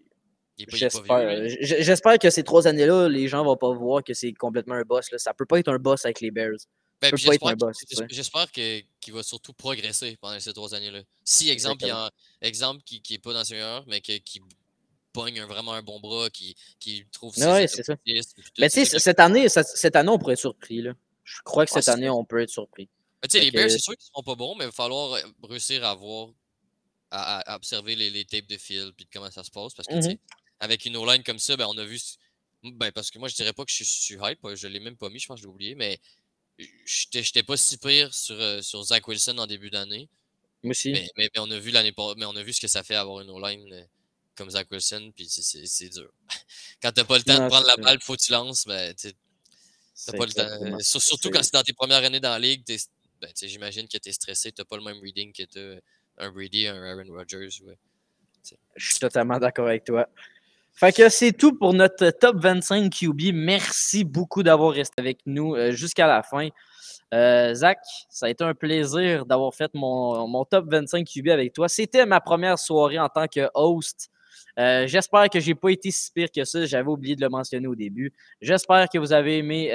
J'espère. 0.68 1.48
J'espère 1.60 2.18
que 2.18 2.30
ces 2.30 2.42
trois 2.42 2.66
années-là, 2.66 3.08
les 3.08 3.28
gens 3.28 3.44
vont 3.44 3.56
pas 3.56 3.72
voir 3.72 4.02
que 4.02 4.14
c'est 4.14 4.32
complètement 4.32 4.74
un 4.74 4.82
boss. 4.82 5.10
Là. 5.12 5.18
Ça 5.18 5.32
peut 5.34 5.46
pas 5.46 5.58
être 5.60 5.68
un 5.68 5.78
boss 5.78 6.04
avec 6.04 6.20
les 6.20 6.30
Bears. 6.30 6.56
Ben, 7.00 7.10
peut 7.10 7.16
puis 7.16 7.26
pas 7.26 7.34
être 7.34 7.40
j'espère 8.10 8.42
un 8.42 8.46
qu'il- 8.46 9.14
va 9.14 9.22
surtout 9.22 9.52
progresser 9.52 10.16
pendant 10.20 10.40
ces 10.40 10.52
trois 10.52 10.74
années-là. 10.74 11.02
Si, 11.22 11.48
exemple, 11.48 11.84
il 11.84 11.88
y 11.88 11.90
a 11.90 12.06
un 12.06 12.10
exemple 12.42 12.82
qui, 12.84 13.00
qui 13.00 13.14
est 13.14 13.18
pas 13.18 13.32
dans 13.32 13.44
ses 13.44 13.54
meilleurs, 13.54 13.84
mais 13.86 14.00
que- 14.00 14.18
qui 14.18 14.40
pogne 15.12 15.38
un- 15.38 15.46
vraiment 15.46 15.74
un 15.74 15.82
bon 15.82 16.00
bras, 16.00 16.28
qui, 16.28 16.56
qui 16.80 17.04
trouve 17.12 17.32
ses 17.34 17.46
Ouais, 17.46 17.64
étapes 17.64 17.76
c'est 17.76 17.82
ça. 17.84 17.96
Mais 18.58 18.68
tu 18.68 18.84
sais, 18.84 18.98
cette 18.98 19.20
année, 19.20 19.48
cette, 19.48 19.68
cette 19.68 19.94
année, 19.94 20.08
on 20.08 20.18
pourrait 20.18 20.32
être 20.34 20.40
surpris. 20.40 20.82
Là. 20.82 20.92
Je 21.22 21.40
crois 21.44 21.66
que 21.66 21.70
Ah, 21.74 21.80
cette 21.82 21.94
année, 21.94 22.08
on 22.10 22.24
peut 22.24 22.40
être 22.42 22.50
surpris. 22.50 22.88
Mais 23.22 23.28
tu 23.28 23.38
sais, 23.38 23.38
Fait 23.38 23.44
les 23.44 23.50
Bears, 23.52 23.66
que- 23.66 23.72
c'est 23.72 23.78
sûr 23.78 23.94
qu'ils 23.96 24.06
seront 24.06 24.22
pas 24.24 24.34
bons, 24.34 24.56
mais 24.56 24.64
il 24.64 24.68
va 24.68 24.72
falloir 24.72 25.12
euh, 25.12 25.20
réussir 25.44 25.84
à 25.84 25.94
voir, 25.94 26.30
à, 27.10 27.54
observer 27.56 27.94
les, 27.96 28.10
les 28.10 28.24
tapes 28.24 28.46
de 28.48 28.56
fil 28.58 28.92
puis 28.96 29.06
comment 29.12 29.30
ça 29.30 29.42
se 29.44 29.50
passe. 29.50 29.72
Parce 29.74 29.86
que, 29.88 29.94
tu 29.94 30.02
sais, 30.02 30.18
avec 30.60 30.84
une 30.84 30.96
O-line 30.96 31.22
comme 31.22 31.38
ça, 31.38 31.56
ben, 31.56 31.66
on 31.68 31.78
a 31.78 31.84
vu. 31.84 31.98
Ben, 32.62 32.90
parce 32.92 33.10
que 33.10 33.18
moi, 33.18 33.28
je 33.28 33.34
dirais 33.34 33.52
pas 33.52 33.64
que 33.64 33.70
je 33.70 33.76
suis, 33.76 33.84
je 33.84 33.90
suis 34.02 34.16
hype, 34.20 34.40
je 34.54 34.66
l'ai 34.66 34.80
même 34.80 34.96
pas 34.96 35.08
mis, 35.10 35.18
je 35.20 35.26
pense 35.26 35.36
que 35.36 35.42
j'ai 35.42 35.48
oublié, 35.48 35.74
mais 35.74 35.98
j'étais 36.84 37.42
pas 37.42 37.56
si 37.56 37.78
pire 37.78 38.12
sur, 38.12 38.34
euh, 38.40 38.60
sur 38.62 38.82
Zach 38.82 39.06
Wilson 39.06 39.38
en 39.38 39.46
début 39.46 39.70
d'année. 39.70 40.08
Moi 40.64 40.72
aussi. 40.72 40.90
Mais, 40.90 41.08
mais, 41.16 41.30
mais 41.34 41.40
on 41.40 41.50
a 41.52 41.58
vu 41.58 41.70
l'année 41.70 41.92
pas- 41.92 42.14
mais 42.16 42.24
on 42.24 42.34
a 42.34 42.42
vu 42.42 42.52
ce 42.52 42.60
que 42.60 42.66
ça 42.66 42.82
fait 42.82 42.96
avoir 42.96 43.20
une 43.20 43.30
O-line 43.30 43.72
euh, 43.72 43.84
comme 44.34 44.50
Zach 44.50 44.68
Wilson, 44.70 45.12
puis 45.14 45.28
c'est- 45.28 45.88
dur. 45.88 46.10
Quand 46.82 46.90
t'as 46.90 47.04
pas 47.04 47.16
le 47.18 47.22
temps 47.22 47.38
Non, 47.38 47.44
de 47.44 47.48
prendre 47.48 47.66
la 47.66 47.76
balle, 47.76 48.00
faut 48.02 48.16
que 48.16 48.22
tu 48.22 48.32
lances, 48.32 48.66
ben, 48.66 48.94
T'as 50.06 50.12
pas 50.12 50.26
le 50.26 50.32
temps. 50.32 50.42
euh, 50.42 50.78
Surtout 50.80 51.28
quand 51.30 51.42
c'est 51.42 51.52
dans 51.54 51.62
tes 51.64 51.72
premières 51.72 52.04
années 52.04 52.20
dans 52.20 52.30
la 52.30 52.38
ligue, 52.38 52.64
t'es- 52.64 52.76
ben, 53.20 53.30
j'imagine 53.34 53.88
que 53.88 53.98
tu 53.98 54.08
es 54.08 54.12
stressé, 54.12 54.52
tu 54.52 54.64
pas 54.64 54.76
le 54.76 54.82
même 54.84 55.00
reading 55.00 55.32
que 55.32 55.42
t'as 55.42 55.80
un 56.24 56.30
Brady, 56.30 56.68
un 56.68 56.80
Aaron 56.84 57.12
Rodgers. 57.12 57.48
Ouais. 57.64 57.76
Je 58.76 58.90
suis 58.90 58.98
totalement 59.00 59.38
d'accord 59.38 59.66
avec 59.66 59.84
toi. 59.84 60.08
Fait 60.78 60.92
que 60.92 61.08
c'est 61.08 61.32
tout 61.32 61.58
pour 61.58 61.74
notre 61.74 62.10
top 62.10 62.36
25 62.36 62.88
QB. 62.88 63.34
Merci 63.34 64.04
beaucoup 64.04 64.44
d'avoir 64.44 64.72
resté 64.72 64.94
avec 64.98 65.18
nous 65.26 65.56
euh, 65.56 65.72
jusqu'à 65.72 66.06
la 66.06 66.22
fin. 66.22 66.50
Euh, 67.12 67.52
Zach, 67.52 67.80
ça 68.08 68.26
a 68.26 68.28
été 68.28 68.44
un 68.44 68.54
plaisir 68.54 69.26
d'avoir 69.26 69.52
fait 69.52 69.72
mon, 69.74 70.28
mon 70.28 70.44
top 70.44 70.66
25 70.70 71.04
QB 71.04 71.30
avec 71.30 71.52
toi. 71.52 71.68
C'était 71.68 72.06
ma 72.06 72.20
première 72.20 72.60
soirée 72.60 73.00
en 73.00 73.08
tant 73.08 73.26
que 73.26 73.50
host. 73.54 74.08
Euh, 74.60 74.86
J'espère 74.86 75.28
que 75.28 75.40
j'ai 75.40 75.56
pas 75.56 75.70
été 75.70 75.90
si 75.90 76.12
pire 76.12 76.28
que 76.30 76.44
ça. 76.44 76.64
J'avais 76.64 76.88
oublié 76.88 77.16
de 77.16 77.22
le 77.22 77.28
mentionner 77.28 77.66
au 77.66 77.74
début. 77.74 78.12
J'espère 78.40 78.88
que 78.88 78.98
vous 78.98 79.12
avez 79.12 79.38
aimé 79.38 79.72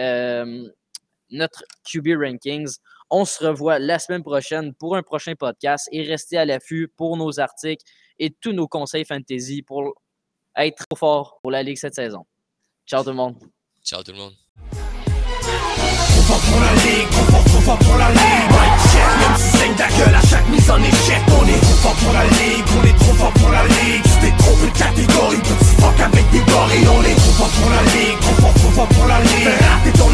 notre 1.32 1.66
QB 1.84 2.16
Rankings. 2.18 2.78
On 3.10 3.26
se 3.26 3.44
revoit 3.44 3.78
la 3.78 4.00
semaine 4.00 4.24
prochaine 4.24 4.74
pour 4.74 4.96
un 4.96 5.04
prochain 5.04 5.36
podcast 5.36 5.90
et 5.92 6.04
restez 6.04 6.38
à 6.38 6.46
l'affût 6.46 6.88
pour 6.88 7.18
nos 7.18 7.42
articles 7.42 7.84
et 8.20 8.30
tous 8.30 8.54
nos 8.54 8.70
conseils 8.70 9.04
fantasy 9.04 9.64
pour 9.64 9.96
être 10.58 10.86
trop 10.88 10.98
fort 10.98 11.40
pour 11.42 11.52
la 11.52 11.64
Ligue 11.64 11.78
cette 11.78 11.96
saison. 11.96 12.26
Ciao 12.88 13.04
tout 13.04 13.10
le 13.10 13.16
monde. 13.16 13.36
Ciao 13.84 14.04
tout 14.04 14.12
le 14.12 14.18
monde. 14.18 14.34
Trop 14.72 16.22
fort 16.22 16.40
pour 16.40 16.60
la 16.62 16.74
ligue, 16.84 17.10
trop 17.10 17.32
fort, 17.32 17.44
trop 17.44 17.62
fort 17.62 17.80
pour 17.80 17.98
la 17.98 18.10
ligue 18.12 18.54
même 19.20 19.38
si 19.38 19.76
ta 19.76 19.88
gueule 19.88 20.16
à 20.16 20.22
chaque 20.28 20.48
mise 20.50 20.70
en 20.70 20.78
échec 20.78 21.22
On 21.28 21.48
est 21.48 21.60
trop 21.60 21.80
fort 21.82 21.96
pour 21.96 22.14
la 22.14 22.24
ligue, 22.24 22.66
on 22.80 22.86
est 22.86 22.98
trop 23.00 23.14
fort 23.14 23.34
pour 23.34 23.50
la 23.50 23.64
ligue 23.66 24.04
Tu 24.04 24.16
t'es 24.22 24.34
trompé 24.38 24.68
de 24.68 24.78
catégorie, 24.78 25.38
petit 25.38 25.76
fuck 25.82 26.00
avec 26.00 26.30
des 26.32 26.40
gorilles 26.40 26.88
On 26.88 27.04
est 27.04 27.16
trop 27.16 27.34
fort 27.38 27.50
pour 27.50 27.70
la 27.70 27.82
ligue, 27.92 28.20
trop 28.22 28.36
fort, 28.42 28.54
trop 28.54 28.72
fort 28.72 28.88
pour 28.88 29.08
la 29.08 29.20
ligue 29.22 29.50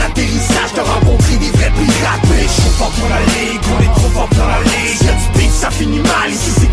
atterrissage, 0.02 0.74
des 0.74 1.52
vrais 1.52 1.72
pirates 1.72 2.22
trop 2.22 2.74
fort 2.78 2.92
pour 2.92 3.10
la 3.10 3.20
ligue, 3.20 3.62
on 3.70 3.82
est 3.84 3.94
trop 3.94 4.10
fort 4.10 4.30
pour 4.30 4.48
la 4.48 4.62
ligue 4.64 5.50
ça 5.50 5.70
finit 5.70 6.00
mal, 6.00 6.32
c'est 6.32 6.70